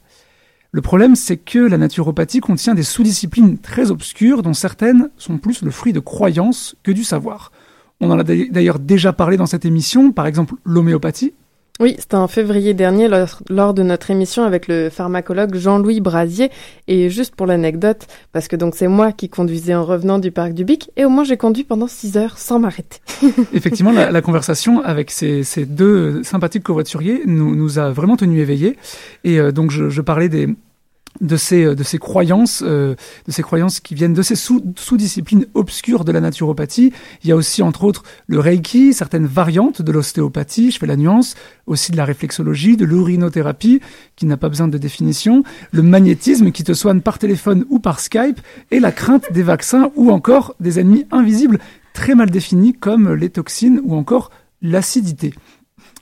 Le 0.73 0.83
problème, 0.83 1.15
c'est 1.15 1.37
que 1.37 1.61
la 1.61 1.79
naturopathie 1.79 2.41
contient 2.41 2.75
des 2.75 2.83
sous-disciplines 2.83 3.59
très 3.59 3.93
obscures 3.93 4.43
dont 4.43 4.55
certaines 4.55 5.09
sont 5.19 5.39
plus 5.39 5.63
le 5.63 5.71
fruit 5.71 5.93
de 5.93 6.01
croyances 6.01 6.75
que 6.83 6.91
du 6.91 7.05
savoir. 7.05 7.53
On 8.01 8.11
en 8.11 8.19
a 8.19 8.25
d'ailleurs 8.25 8.79
déjà 8.79 9.13
parlé 9.13 9.37
dans 9.37 9.47
cette 9.47 9.65
émission, 9.65 10.13
par 10.13 10.27
exemple 10.27 10.55
l'homéopathie, 10.65 11.33
oui, 11.79 11.95
c'était 11.99 12.15
en 12.15 12.27
février 12.27 12.73
dernier 12.73 13.07
lors, 13.07 13.43
lors, 13.51 13.75
de 13.75 13.83
notre 13.83 14.11
émission 14.11 14.45
avec 14.45 14.67
le 14.67 14.89
pharmacologue 14.89 15.57
Jean-Louis 15.57 16.01
Brasier. 16.01 16.51
Et 16.89 17.11
juste 17.11 17.35
pour 17.35 17.47
l'anecdote, 17.47 18.07
parce 18.33 18.49
que 18.49 18.57
donc 18.57 18.75
c'est 18.75 18.89
moi 18.89 19.13
qui 19.13 19.29
conduisais 19.29 19.75
en 19.75 19.85
revenant 19.85 20.19
du 20.19 20.31
parc 20.31 20.55
du 20.55 20.65
Bic, 20.65 20.91
et 20.97 21.05
au 21.05 21.11
moins 21.11 21.25
j'ai 21.25 21.37
conduit 21.37 21.65
pendant 21.65 21.87
six 21.87 22.17
heures 22.17 22.39
sans 22.39 22.59
m'arrêter. 22.59 23.01
Effectivement, 23.53 23.93
la, 23.93 24.11
la, 24.11 24.23
conversation 24.23 24.81
avec 24.83 25.11
ces, 25.11 25.45
ces 25.45 25.67
deux 25.67 26.23
sympathiques 26.23 26.63
covoituriers 26.63 27.23
nous, 27.27 27.55
nous 27.55 27.79
a 27.79 27.91
vraiment 27.91 28.17
tenus 28.17 28.41
éveillés. 28.41 28.79
Et 29.25 29.39
euh, 29.39 29.53
donc 29.53 29.71
je, 29.71 29.91
je 29.91 30.01
parlais 30.01 30.31
des, 30.31 30.49
de 31.21 31.37
ces, 31.37 31.65
euh, 31.65 31.75
de 31.75 31.83
ces 31.83 31.99
croyances, 31.99 32.63
euh, 32.67 32.95
de 33.27 33.33
ces 33.33 33.43
croyances 33.43 33.81
qui 33.81 33.95
viennent 33.95 34.15
de 34.15 34.23
ces 34.23 34.37
sous, 34.37 34.63
sous-disciplines 34.77 35.47
obscures 35.55 36.05
de 36.05 36.13
la 36.13 36.21
naturopathie. 36.21 36.93
Il 37.23 37.29
y 37.29 37.33
a 37.33 37.37
aussi, 37.37 37.63
entre 37.63 37.85
autres, 37.85 38.03
le 38.27 38.41
Reiki, 38.41 38.93
certaines 38.93 39.27
variantes 39.27 39.83
de 39.83 39.93
l'ostéopathie, 39.93 40.71
je 40.71 40.79
fais 40.79 40.87
la 40.87 40.97
nuance, 40.97 41.35
aussi 41.67 41.93
de 41.93 41.97
la 41.97 42.05
réflexologie, 42.05 42.77
de 42.77 42.85
l'urinothérapie, 42.85 43.81
qui 44.17 44.27
n'a 44.27 44.37
pas 44.37 44.49
besoin 44.49 44.69
de 44.69 44.79
définition, 44.79 45.43
le 45.73 45.83
magnétisme 45.83 46.51
qui 46.53 46.65
te 46.65 46.73
soigne 46.73 47.01
par 47.01 47.19
téléphone 47.19 47.65
ou 47.71 47.79
par 47.79 48.01
Skype, 48.01 48.41
et 48.71 48.81
la 48.81 48.93
crainte 48.93 49.33
des 49.33 49.43
vaccins 49.43 49.91
ou 49.97 50.11
encore 50.11 50.55
des 50.61 50.79
ennemis 50.81 51.07
invisibles 51.11 51.59
très 51.93 52.15
mal 52.15 52.31
définis 52.31 52.75
comme 52.75 53.15
les 53.15 53.31
toxines 53.31 53.81
ou 53.85 53.95
encore 53.95 54.31
l'acidité. 54.63 55.33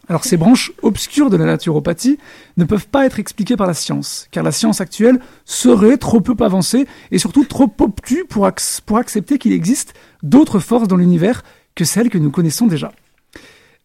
Alors 0.09 0.25
ces 0.25 0.37
branches 0.37 0.73
obscures 0.83 1.31
de 1.31 1.37
la 1.37 1.47
naturopathie 1.47 2.19
ne 2.57 2.65
peuvent 2.65 2.89
pas 2.89 3.07
être 3.07 3.19
expliquées 3.19 3.57
par 3.57 3.67
la 3.67 3.75
science, 3.75 4.29
car 4.31 4.45
la 4.45 4.53
science 4.53 4.81
actuelle 4.81 5.19
serait 5.45 5.97
trop 5.97 6.21
peu 6.21 6.35
avancée 6.45 6.87
et 7.11 7.19
surtout 7.19 7.45
trop 7.45 7.73
obtue 7.81 8.25
pour, 8.29 8.47
accepter 8.47 9.39
qu'il 9.39 9.53
existe 9.53 9.95
d'autres 10.23 10.59
forces 10.59 10.89
dans 10.89 10.97
l'univers 10.97 11.43
que 11.75 11.85
celles 11.85 12.11
que 12.11 12.19
nous 12.19 12.31
connaissons 12.31 12.67
déjà. 12.67 12.93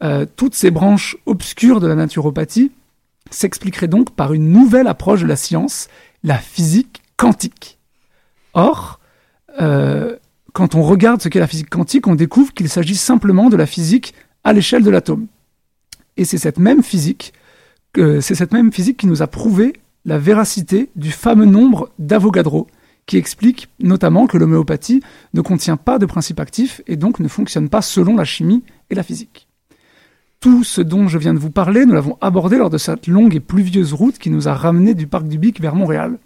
Euh, 0.04 0.26
toutes 0.36 0.56
ces 0.56 0.72
branches 0.72 1.18
obscures 1.26 1.80
de 1.80 1.88
la 1.88 1.96
naturopathie 1.96 2.72
s'expliqueraient 3.32 3.88
donc 3.88 4.12
par 4.12 4.34
une 4.34 4.52
nouvelle 4.52 4.88
approche 4.88 5.22
de 5.22 5.28
la 5.28 5.36
science, 5.36 5.88
la 6.24 6.38
physique 6.38 7.02
quantique. 7.18 7.78
Or, 8.54 9.00
euh, 9.62 10.18
quand 10.54 10.76
on 10.76 10.84
regarde 10.84 11.22
ce 11.22 11.30
qu'est 11.30 11.40
la 11.40 11.48
physique 11.48 11.70
quantique, 11.70 12.08
on 12.08 12.16
découvre 12.16 12.54
qu'il 12.54 12.70
s'agit 12.70 12.96
simplement 12.96 13.50
de 13.50 13.58
la 13.58 13.66
physique 13.66 14.14
à 14.44 14.54
l'échelle 14.54 14.84
de 14.84 14.90
l'atome. 14.90 15.28
Et 16.20 16.26
c'est 16.26 16.38
cette 16.38 16.60
même 16.60 16.84
physique, 16.84 17.32
qui 17.94 19.08
nous 19.08 19.22
a 19.22 19.28
prouvé 19.28 19.74
la 20.04 20.18
véracité 20.18 20.90
du 20.98 21.12
fameux 21.12 21.46
nombre 21.46 21.92
d'Avogadro, 21.98 22.68
qui 23.06 23.16
explique 23.16 23.70
notamment 23.80 24.28
que 24.28 24.38
l'homéopathie 24.38 25.02
ne 25.34 25.40
contient 25.40 25.78
pas 25.78 25.98
de 25.98 26.06
principe 26.06 26.42
actif 26.42 26.82
et 26.88 26.98
donc 26.98 27.22
ne 27.22 27.30
fonctionne 27.30 27.70
pas 27.70 27.82
selon 27.82 28.18
la 28.18 28.26
chimie 28.26 28.64
et 28.90 28.96
la 28.96 29.04
physique. 29.04 29.48
Tout 30.42 30.66
ce 30.66 30.82
dont 30.82 31.08
je 31.08 31.18
viens 31.18 31.34
de 31.34 31.40
vous 31.40 31.52
parler, 31.52 31.86
nous 31.86 31.94
l'avons 31.94 32.18
abordé 32.20 32.58
lors 32.58 32.70
de 32.70 32.78
cette 32.78 33.08
longue 33.08 33.36
et 33.36 33.40
pluvieuse 33.40 33.94
route 33.94 34.20
qui 34.20 34.30
nous 34.30 34.50
a 34.50 34.54
ramenés 34.54 34.96
du 34.96 35.08
parc 35.08 35.26
du 35.26 35.38
Bic 35.38 35.62
vers 35.62 35.74
Montréal. 35.74 36.20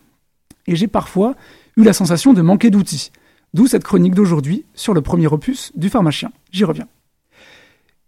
Et 0.66 0.76
j'ai 0.76 0.88
parfois 0.88 1.36
eu 1.78 1.84
la 1.84 1.94
sensation 1.94 2.34
de 2.34 2.42
manquer 2.42 2.72
d'outils. 2.72 3.12
D'où 3.54 3.68
cette 3.68 3.84
chronique 3.84 4.16
d'aujourd'hui 4.16 4.66
sur 4.74 4.96
le 4.96 5.02
premier 5.02 5.28
opus 5.28 5.72
du 5.76 5.90
pharmacien. 5.90 6.32
J'y 6.52 6.64
reviens. 6.64 6.88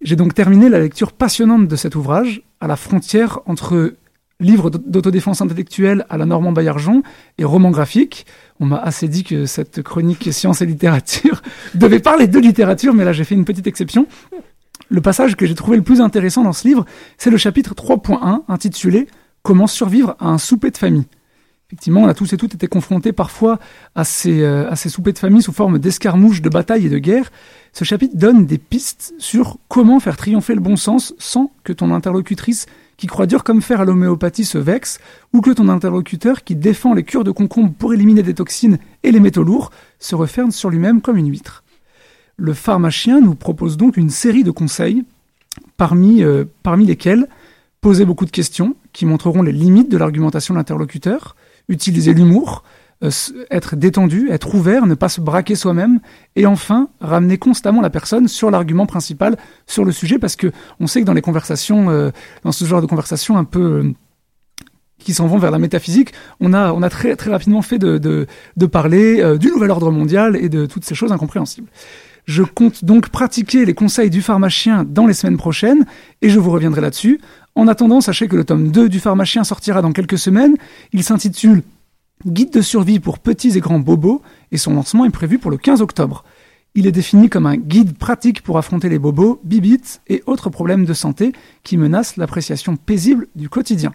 J'ai 0.06 0.16
donc 0.16 0.36
terminé 0.36 0.70
la 0.70 0.78
lecture 0.78 1.12
passionnante 1.14 1.68
de 1.68 1.76
cet 1.76 1.96
ouvrage, 1.96 2.44
à 2.62 2.68
la 2.68 2.76
frontière 2.76 3.40
entre 3.48 3.96
livre 4.40 4.70
d'autodéfense 4.70 5.42
intellectuelle 5.42 6.06
à 6.12 6.18
la 6.18 6.28
Normand 6.28 6.52
Baillargeon 6.52 7.02
et 7.40 7.44
roman 7.44 7.72
graphique. 7.72 8.28
On 8.60 8.68
m'a 8.68 8.78
assez 8.78 9.08
dit 9.08 9.24
que 9.24 9.48
cette 9.48 9.82
chronique 9.82 10.32
science 10.32 10.62
et 10.62 10.68
littérature 10.68 11.42
devait 11.74 11.98
parler 11.98 12.28
de 12.28 12.38
littérature, 12.38 12.94
mais 12.94 13.04
là 13.04 13.14
j'ai 13.14 13.24
fait 13.24 13.34
une 13.34 13.46
petite 13.46 13.66
exception. 13.66 14.06
Le 14.90 15.02
passage 15.02 15.36
que 15.36 15.48
j'ai 15.48 15.56
trouvé 15.56 15.76
le 15.76 15.84
plus 15.84 16.02
intéressant 16.02 16.44
dans 16.44 16.54
ce 16.54 16.68
livre, 16.68 16.86
c'est 17.18 17.32
le 17.32 17.38
chapitre 17.38 17.74
3.1 17.74 18.44
intitulé 18.48 19.08
Comment 19.42 19.66
survivre 19.66 20.16
à 20.20 20.28
un 20.28 20.38
souper 20.38 20.70
de 20.70 20.78
famille. 20.78 21.08
Effectivement, 21.68 22.04
on 22.04 22.08
a 22.08 22.14
tous 22.14 22.32
et 22.32 22.38
toutes 22.38 22.54
été 22.54 22.68
confrontés 22.68 23.12
parfois 23.12 23.60
à 23.96 24.04
ces, 24.04 24.44
euh, 24.44 24.74
soupers 24.76 25.14
de 25.14 25.18
famille 25.18 25.42
sous 25.42 25.52
forme 25.52 25.80
d'escarmouches, 25.80 26.44
de 26.44 26.50
batailles 26.50 26.86
et 26.86 26.90
de 26.90 27.00
guerres. 27.00 27.32
Ce 27.74 27.84
chapitre 27.84 28.16
donne 28.16 28.46
des 28.46 28.60
pistes 28.60 29.16
sur 29.18 29.58
comment 29.68 30.00
faire 30.00 30.16
triompher 30.16 30.54
le 30.54 30.62
bon 30.62 30.76
sens 30.76 31.16
sans 31.18 31.52
que 31.64 31.74
ton 31.74 31.92
interlocutrice 31.92 32.68
qui 32.98 33.08
croit 33.08 33.26
dur 33.26 33.44
comme 33.44 33.64
fer 33.64 33.82
à 33.82 33.86
l'homéopathie 33.86 34.46
se 34.46 34.60
vexe, 34.60 35.00
ou 35.34 35.42
que 35.42 35.50
ton 35.52 35.68
interlocuteur 35.68 36.44
qui 36.44 36.56
défend 36.56 36.94
les 36.94 37.04
cures 37.04 37.24
de 37.24 37.32
concombre 37.32 37.74
pour 37.74 37.94
éliminer 37.94 38.24
des 38.24 38.36
toxines 38.36 38.78
et 39.04 39.12
les 39.12 39.20
métaux 39.20 39.44
lourds 39.44 39.72
se 40.00 40.16
referme 40.16 40.52
sur 40.52 40.70
lui-même 40.70 41.02
comme 41.02 41.18
une 41.18 41.30
huître. 41.30 41.64
Le 42.38 42.54
pharmacien 42.54 43.22
nous 43.22 43.36
propose 43.36 43.76
donc 43.76 43.98
une 43.98 44.12
série 44.12 44.44
de 44.44 44.52
conseils, 44.52 45.04
parmi, 45.78 46.24
euh, 46.24 46.46
parmi 46.64 46.86
lesquels 46.86 47.28
poser 47.82 48.06
beaucoup 48.06 48.26
de 48.26 48.32
questions 48.32 48.76
qui 48.94 49.06
montreront 49.06 49.42
les 49.42 49.52
limites 49.52 49.90
de 49.90 49.98
l'argumentation 49.98 50.54
de 50.54 50.60
l'interlocuteur, 50.60 51.36
utiliser 51.68 52.14
l'humour, 52.14 52.64
euh, 53.04 53.10
être 53.52 53.76
détendu, 53.76 54.30
être 54.32 54.56
ouvert, 54.56 54.86
ne 54.86 54.94
pas 54.96 55.10
se 55.10 55.20
braquer 55.20 55.56
soi-même, 55.56 56.00
et 56.36 56.46
enfin 56.46 56.90
ramener 57.02 57.38
constamment 57.38 57.82
la 57.82 57.90
personne 57.90 58.28
sur 58.28 58.50
l'argument 58.52 58.86
principal 58.86 59.38
sur 59.68 59.84
le 59.84 59.92
sujet, 59.92 60.18
parce 60.18 60.36
que 60.36 60.52
on 60.80 60.88
sait 60.88 61.02
que 61.02 61.06
dans 61.06 61.14
les 61.14 61.22
conversations, 61.22 61.90
euh, 61.90 62.12
dans 62.44 62.52
ce 62.52 62.64
genre 62.66 62.82
de 62.82 62.88
conversations 62.88 63.38
un 63.38 63.44
peu 63.44 63.60
euh, 63.60 63.94
qui 64.98 65.14
s'en 65.14 65.28
vont 65.28 65.38
vers 65.38 65.52
la 65.52 65.60
métaphysique, 65.60 66.14
on 66.40 66.54
a, 66.54 66.72
on 66.72 66.82
a 66.82 66.90
très, 66.90 67.16
très 67.16 67.32
rapidement 67.32 67.62
fait 67.62 67.78
de, 67.78 67.98
de, 67.98 68.28
de 68.56 68.66
parler 68.66 69.38
du 69.38 69.50
nouvel 69.50 69.70
ordre 69.70 69.92
mondial 69.92 70.36
et 70.36 70.50
de 70.50 70.66
toutes 70.66 70.86
ces 70.86 70.96
choses 70.96 71.12
incompréhensibles. 71.12 71.68
Je 72.26 72.42
compte 72.42 72.84
donc 72.84 73.10
pratiquer 73.10 73.66
les 73.66 73.76
conseils 73.76 74.10
du 74.10 74.22
pharmacien 74.22 74.84
dans 74.84 75.06
les 75.06 75.14
semaines 75.14 75.38
prochaines, 75.38 75.86
et 76.22 76.30
je 76.30 76.40
vous 76.40 76.50
reviendrai 76.50 76.82
là-dessus. 76.82 77.20
En 77.56 77.68
attendant, 77.68 78.02
sachez 78.02 78.28
que 78.28 78.36
le 78.36 78.44
tome 78.44 78.70
2 78.70 78.90
du 78.90 79.00
pharmacien 79.00 79.46
sortira 79.46 79.82
dans 79.82 79.94
quelques 79.94 80.18
semaines. 80.18 80.56
Il 80.92 81.04
s'intitule 81.04 81.64
Guide 82.26 82.52
de 82.52 82.62
survie 82.62 83.00
pour 83.00 83.20
petits 83.20 83.58
et 83.58 83.60
grands 83.60 83.80
bobos, 83.80 84.22
et 84.52 84.58
son 84.58 84.74
lancement 84.74 85.06
est 85.06 85.10
prévu 85.10 85.38
pour 85.38 85.52
le 85.52 85.58
15 85.58 85.82
octobre. 85.82 86.24
Il 86.74 86.88
est 86.88 86.92
défini 86.92 87.30
comme 87.30 87.46
un 87.46 87.56
guide 87.56 87.98
pratique 87.98 88.42
pour 88.42 88.58
affronter 88.58 88.90
les 88.90 89.00
bobos, 89.00 89.40
bibites 89.44 90.02
et 90.08 90.24
autres 90.26 90.50
problèmes 90.50 90.86
de 90.86 90.94
santé 90.94 91.32
qui 91.64 91.78
menacent 91.78 92.18
l'appréciation 92.18 92.76
paisible 92.76 93.28
du 93.36 93.48
quotidien. 93.48 93.94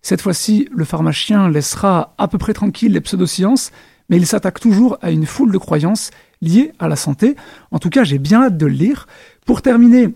Cette 0.00 0.22
fois-ci, 0.22 0.68
le 0.72 0.84
pharmacien 0.84 1.50
laissera 1.50 2.14
à 2.16 2.28
peu 2.28 2.38
près 2.38 2.54
tranquille 2.54 2.92
les 2.92 3.00
pseudosciences, 3.00 3.72
mais 4.08 4.16
il 4.16 4.26
s'attaque 4.26 4.60
toujours 4.60 4.96
à 5.02 5.10
une 5.10 5.26
foule 5.26 5.52
de 5.52 5.58
croyances 5.58 6.10
liées 6.40 6.72
à 6.78 6.88
la 6.88 6.96
santé. 6.96 7.36
En 7.70 7.78
tout 7.78 7.90
cas, 7.90 8.04
j'ai 8.04 8.18
bien 8.18 8.44
hâte 8.44 8.56
de 8.56 8.66
le 8.66 8.72
lire. 8.72 9.06
Pour 9.44 9.60
terminer, 9.60 10.08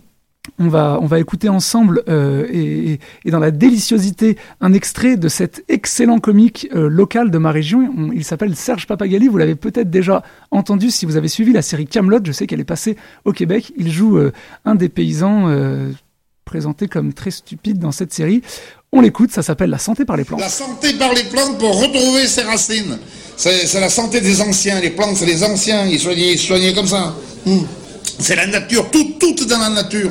on 0.58 0.68
va, 0.68 1.20
écouter 1.20 1.48
ensemble 1.48 2.02
euh, 2.08 2.46
et, 2.52 2.98
dans 3.30 3.38
la 3.38 3.50
déliciosité 3.50 4.36
un 4.60 4.72
extrait 4.72 5.16
de 5.16 5.28
cet 5.28 5.64
excellent 5.68 6.18
comique 6.18 6.68
euh, 6.74 6.88
local 6.88 7.30
de 7.30 7.38
ma 7.38 7.52
région. 7.52 8.10
il 8.12 8.24
s'appelle 8.24 8.56
Serge 8.56 8.86
Papagali. 8.86 9.28
Vous 9.28 9.38
l'avez 9.38 9.54
peut-être 9.54 9.90
déjà 9.90 10.22
entendu 10.50 10.90
si 10.90 11.06
vous 11.06 11.16
avez 11.16 11.28
suivi 11.28 11.52
la 11.52 11.62
série 11.62 11.86
Camelot. 11.86 12.20
Je 12.24 12.32
sais 12.32 12.46
qu'elle 12.46 12.60
est 12.60 12.64
passée 12.64 12.96
au 13.24 13.32
Québec. 13.32 13.72
Il 13.76 13.90
joue 13.90 14.18
euh, 14.18 14.32
un 14.64 14.74
des 14.74 14.88
paysans 14.88 15.48
présenté 16.44 16.88
comme 16.88 17.12
très 17.12 17.30
stupide 17.30 17.78
dans 17.78 17.92
cette 17.92 18.12
série. 18.12 18.42
On 18.92 19.00
l'écoute. 19.00 19.30
Ça 19.32 19.42
s'appelle 19.42 19.70
La 19.70 19.78
santé 19.78 20.04
par 20.04 20.16
les 20.16 20.24
plantes. 20.24 20.40
La 20.40 20.48
santé 20.48 20.92
par 20.94 21.12
les 21.14 21.24
plantes 21.24 21.58
pour 21.58 21.80
retrouver 21.80 22.26
ses 22.26 22.42
racines. 22.42 22.98
C'est 23.36 23.80
la 23.80 23.88
santé 23.88 24.20
des 24.20 24.40
anciens. 24.40 24.80
Les 24.80 24.90
plantes, 24.90 25.16
c'est 25.16 25.26
les 25.26 25.42
anciens. 25.44 25.86
Ils 25.86 25.98
soignaient, 26.38 26.74
comme 26.74 26.86
ça. 26.86 27.14
Hmm. 27.46 27.62
C'est 28.18 28.36
la 28.36 28.46
nature. 28.46 28.90
Tout, 28.90 29.14
tout 29.18 29.44
dans 29.46 29.58
la 29.58 29.70
nature. 29.70 30.10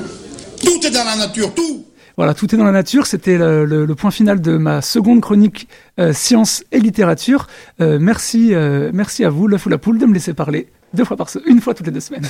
Tout 0.64 0.86
est 0.86 0.91
dans 0.91 1.03
la 1.03 1.16
nature, 1.16 1.53
tout. 1.53 1.86
Voilà, 2.18 2.34
tout 2.34 2.53
est 2.53 2.57
dans 2.57 2.66
la 2.66 2.72
nature. 2.72 3.07
C'était 3.07 3.38
le, 3.38 3.93
point 3.95 4.12
final 4.12 4.41
de 4.41 4.57
ma 4.57 4.82
seconde 4.82 5.22
chronique 5.22 5.68
euh, 5.99 6.14
science 6.14 6.64
et 6.72 6.80
littérature. 6.80 7.47
Euh, 7.80 7.97
merci, 7.99 8.53
euh, 8.53 8.91
merci 8.93 9.24
à 9.24 9.30
vous, 9.30 9.47
l'œuf 9.47 9.66
ou 9.66 9.70
la 9.70 9.78
poule, 9.78 9.97
de 9.97 10.05
me 10.05 10.14
laisser 10.14 10.34
parler 10.34 10.68
deux 10.94 11.06
fois 11.06 11.18
par 11.18 11.30
semaine, 11.30 11.48
une 11.48 11.62
fois 11.62 11.74
toutes 11.74 11.88
les 11.88 11.92
deux 11.92 12.00
semaines. 12.00 12.26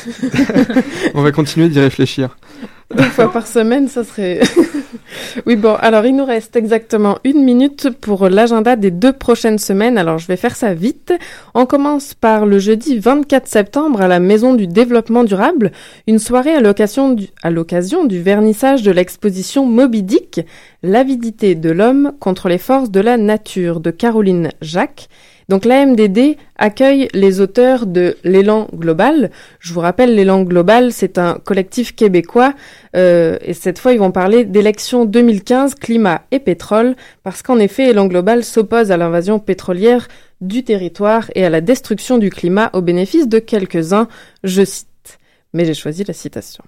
On 1.13 1.21
va 1.21 1.31
continuer 1.31 1.69
d'y 1.69 1.79
réfléchir. 1.79 2.37
Deux 2.95 3.03
fois 3.03 3.31
par 3.31 3.47
semaine, 3.47 3.87
ça 3.87 4.03
serait. 4.03 4.41
oui, 5.45 5.55
bon, 5.55 5.75
alors 5.75 6.05
il 6.05 6.15
nous 6.15 6.25
reste 6.25 6.55
exactement 6.55 7.19
une 7.23 7.43
minute 7.43 7.89
pour 7.89 8.27
l'agenda 8.27 8.75
des 8.75 8.91
deux 8.91 9.13
prochaines 9.13 9.59
semaines. 9.59 9.97
Alors 9.97 10.17
je 10.17 10.27
vais 10.27 10.35
faire 10.35 10.55
ça 10.55 10.73
vite. 10.73 11.13
On 11.53 11.65
commence 11.65 12.13
par 12.13 12.45
le 12.45 12.59
jeudi 12.59 12.99
24 12.99 13.47
septembre 13.47 14.01
à 14.01 14.07
la 14.07 14.19
Maison 14.19 14.53
du 14.53 14.67
Développement 14.67 15.23
Durable, 15.23 15.71
une 16.05 16.19
soirée 16.19 16.53
à 16.53 16.61
l'occasion 16.61 17.13
du, 17.13 17.29
à 17.43 17.49
l'occasion 17.49 18.05
du 18.05 18.21
vernissage 18.21 18.83
de 18.83 18.91
l'exposition 18.91 19.65
Moby 19.65 20.03
Dick, 20.03 20.41
l'avidité 20.83 21.55
de 21.55 21.69
l'homme 21.69 22.11
contre 22.19 22.49
les 22.49 22.57
forces 22.57 22.91
de 22.91 22.99
la 22.99 23.17
nature 23.17 23.79
de 23.79 23.91
Caroline 23.91 24.49
Jacques. 24.61 25.07
Donc 25.51 25.65
l'AMDD 25.65 26.37
accueille 26.55 27.09
les 27.13 27.41
auteurs 27.41 27.85
de 27.85 28.15
l'élan 28.23 28.69
global. 28.73 29.31
Je 29.59 29.73
vous 29.73 29.81
rappelle, 29.81 30.15
l'élan 30.15 30.43
global, 30.43 30.93
c'est 30.93 31.17
un 31.17 31.33
collectif 31.43 31.93
québécois 31.93 32.53
euh, 32.95 33.37
et 33.41 33.53
cette 33.53 33.77
fois 33.77 33.91
ils 33.91 33.99
vont 33.99 34.11
parler 34.11 34.45
d'élections 34.45 35.03
2015, 35.03 35.75
climat 35.75 36.21
et 36.31 36.39
pétrole 36.39 36.95
parce 37.23 37.41
qu'en 37.41 37.59
effet, 37.59 37.87
l'élan 37.87 38.05
global 38.05 38.45
s'oppose 38.45 38.93
à 38.93 38.97
l'invasion 38.97 39.39
pétrolière 39.39 40.07
du 40.39 40.63
territoire 40.63 41.29
et 41.35 41.43
à 41.43 41.49
la 41.49 41.59
destruction 41.59 42.17
du 42.17 42.29
climat 42.29 42.69
au 42.71 42.79
bénéfice 42.79 43.27
de 43.27 43.39
quelques-uns, 43.39 44.07
je 44.45 44.63
cite 44.63 44.87
mais 45.53 45.65
j'ai 45.65 45.73
choisi 45.73 46.03
la 46.03 46.13
citation. 46.13 46.63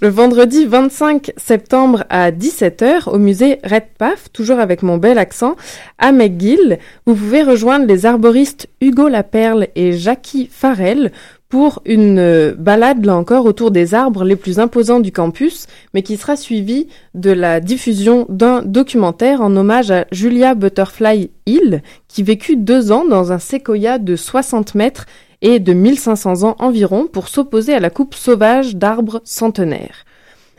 Le 0.00 0.08
vendredi 0.08 0.66
25 0.66 1.32
septembre 1.36 2.04
à 2.10 2.30
17h 2.30 3.08
au 3.08 3.18
musée 3.18 3.58
Redpath, 3.64 4.30
toujours 4.32 4.58
avec 4.58 4.82
mon 4.82 4.98
bel 4.98 5.18
accent, 5.18 5.56
à 5.98 6.12
McGill, 6.12 6.78
vous 7.06 7.14
pouvez 7.14 7.42
rejoindre 7.42 7.86
les 7.86 8.06
arboristes 8.06 8.68
Hugo 8.80 9.08
Laperle 9.08 9.68
et 9.74 9.92
Jackie 9.92 10.48
Farrell 10.52 11.12
pour 11.48 11.80
une 11.86 12.18
euh, 12.18 12.54
balade, 12.54 13.06
là 13.06 13.16
encore, 13.16 13.46
autour 13.46 13.70
des 13.70 13.94
arbres 13.94 14.24
les 14.24 14.36
plus 14.36 14.58
imposants 14.58 15.00
du 15.00 15.12
campus, 15.12 15.66
mais 15.94 16.02
qui 16.02 16.18
sera 16.18 16.36
suivie 16.36 16.88
de 17.14 17.30
la 17.30 17.60
diffusion 17.60 18.26
d'un 18.28 18.60
documentaire 18.62 19.40
en 19.40 19.56
hommage 19.56 19.90
à 19.90 20.04
Julia 20.12 20.54
Butterfly 20.54 21.30
Hill, 21.46 21.82
qui 22.06 22.22
vécut 22.22 22.56
deux 22.56 22.92
ans 22.92 23.06
dans 23.06 23.32
un 23.32 23.38
séquoia 23.38 23.98
de 23.98 24.14
60 24.14 24.74
mètres 24.74 25.06
et 25.42 25.60
de 25.60 25.72
1500 25.72 26.44
ans 26.44 26.56
environ 26.58 27.06
pour 27.06 27.28
s'opposer 27.28 27.74
à 27.74 27.80
la 27.80 27.90
coupe 27.90 28.14
sauvage 28.14 28.76
d'arbres 28.76 29.20
centenaires. 29.24 30.04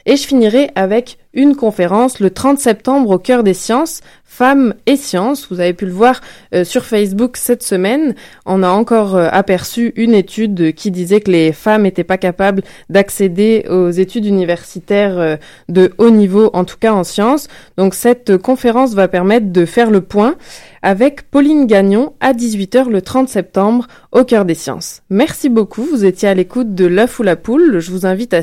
Et 0.05 0.15
je 0.15 0.25
finirai 0.25 0.71
avec 0.75 1.17
une 1.33 1.55
conférence 1.55 2.19
le 2.19 2.31
30 2.31 2.57
septembre 2.57 3.11
au 3.11 3.19
cœur 3.19 3.43
des 3.43 3.53
sciences, 3.53 4.01
Femmes 4.39 4.73
et 4.85 4.95
sciences. 4.95 5.47
Vous 5.51 5.59
avez 5.59 5.73
pu 5.73 5.85
le 5.85 5.91
voir 5.91 6.21
euh, 6.55 6.63
sur 6.63 6.85
Facebook 6.85 7.35
cette 7.35 7.61
semaine. 7.61 8.15
On 8.45 8.63
a 8.63 8.69
encore 8.69 9.17
euh, 9.17 9.27
aperçu 9.33 9.91
une 9.97 10.13
étude 10.13 10.73
qui 10.75 10.91
disait 10.91 11.19
que 11.19 11.29
les 11.29 11.51
femmes 11.51 11.81
n'étaient 11.81 12.05
pas 12.05 12.17
capables 12.17 12.61
d'accéder 12.89 13.65
aux 13.69 13.89
études 13.89 14.25
universitaires 14.25 15.19
euh, 15.19 15.35
de 15.67 15.91
haut 15.97 16.09
niveau, 16.09 16.51
en 16.53 16.63
tout 16.63 16.77
cas 16.79 16.93
en 16.93 17.03
sciences. 17.03 17.49
Donc 17.75 17.93
cette 17.93 18.37
conférence 18.37 18.93
va 18.93 19.09
permettre 19.09 19.51
de 19.51 19.65
faire 19.65 19.91
le 19.91 19.99
point 19.99 20.37
avec 20.83 21.29
Pauline 21.29 21.67
Gagnon 21.67 22.13
à 22.21 22.31
18h 22.31 22.87
le 22.87 23.01
30 23.01 23.27
septembre 23.27 23.87
au 24.13 24.23
cœur 24.23 24.45
des 24.45 24.55
sciences. 24.55 25.01
Merci 25.09 25.49
beaucoup. 25.49 25.83
Vous 25.83 26.05
étiez 26.05 26.29
à 26.29 26.33
l'écoute 26.33 26.73
de 26.73 26.85
l'œuf 26.85 27.19
ou 27.19 27.23
la 27.23 27.35
poule. 27.35 27.79
Je 27.79 27.91
vous 27.91 28.05
invite 28.05 28.33
à 28.33 28.39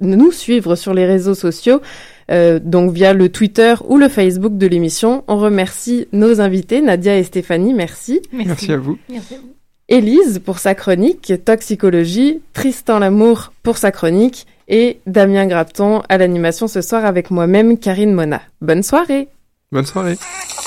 nous 0.00 0.32
suivre 0.32 0.76
sur 0.76 0.94
les 0.94 1.04
réseaux 1.04 1.34
sociaux. 1.34 1.82
Euh, 2.30 2.60
donc 2.62 2.92
via 2.92 3.12
le 3.12 3.28
Twitter 3.28 3.74
ou 3.88 3.98
le 3.98 4.08
Facebook 4.08 4.56
de 4.56 4.66
l'émission. 4.66 5.24
On 5.26 5.36
remercie 5.38 6.06
nos 6.12 6.40
invités, 6.40 6.80
Nadia 6.80 7.16
et 7.16 7.24
Stéphanie, 7.24 7.74
merci. 7.74 8.20
Merci, 8.32 8.72
à 8.72 8.76
vous. 8.76 8.98
Merci 9.08 9.34
à 9.34 9.38
vous. 9.38 9.54
Élise 9.88 10.40
pour 10.44 10.60
sa 10.60 10.76
chronique 10.76 11.32
Toxicologie, 11.44 12.40
Tristan 12.52 13.00
Lamour 13.00 13.52
pour 13.64 13.76
sa 13.76 13.90
chronique 13.90 14.46
et 14.68 15.00
Damien 15.06 15.46
Grapton 15.46 16.02
à 16.08 16.16
l'animation 16.16 16.68
ce 16.68 16.80
soir 16.80 17.04
avec 17.04 17.32
moi-même, 17.32 17.76
Karine 17.76 18.12
Mona. 18.12 18.40
Bonne 18.60 18.84
soirée 18.84 19.26
Bonne 19.72 19.86
soirée 19.86 20.16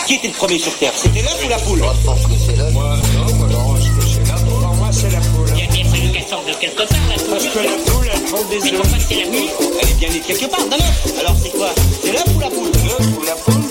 Qui 0.07 0.15
était 0.15 0.27
le 0.27 0.33
premier 0.33 0.57
sur 0.57 0.77
Terre? 0.77 0.91
C'était 0.93 1.21
l'œuf 1.21 1.45
ou 1.45 1.49
la 1.49 1.57
poule? 1.57 1.79
Moi, 1.79 1.93
non, 3.15 3.35
moi, 3.35 3.47
non, 3.49 3.75
je 3.77 3.89
pense 3.91 3.97
que 3.97 4.05
c'est 4.05 4.27
la 4.27 4.37
poule. 4.39 4.61
Pour 4.61 4.75
moi, 4.75 4.89
c'est 4.91 5.11
la 5.11 5.19
poule. 5.19 5.47
Il 5.55 5.59
y 5.59 5.67
a 5.67 5.71
bien 5.71 5.85
fallu 5.85 6.11
qu'elle 6.11 6.23
sorte 6.23 6.47
de 6.47 6.53
quelque 6.59 6.87
part, 6.87 7.09
la 7.09 7.15
poule. 7.15 7.29
Parce 7.29 7.47
que 7.47 7.59
la 7.59 7.91
poule, 7.91 8.07
vendre 8.33 8.49
des 8.49 8.57
œufs. 8.57 8.81
Mais 9.09 9.15
la 9.15 9.29
nuit. 9.29 9.49
Elle 9.81 9.89
est 9.89 9.93
bien 9.93 10.09
née 10.09 10.19
quelque 10.19 10.45
part, 10.49 10.65
d'un. 10.65 11.19
Alors 11.19 11.35
c'est 11.41 11.51
quoi? 11.51 11.69
C'est 12.01 12.11
l'œuf 12.11 12.25
ou 12.35 12.39
la 12.39 12.49
poule? 12.49 12.71
L'œuf 12.85 13.07
ou 13.17 13.23
la 13.23 13.35
poule 13.35 13.62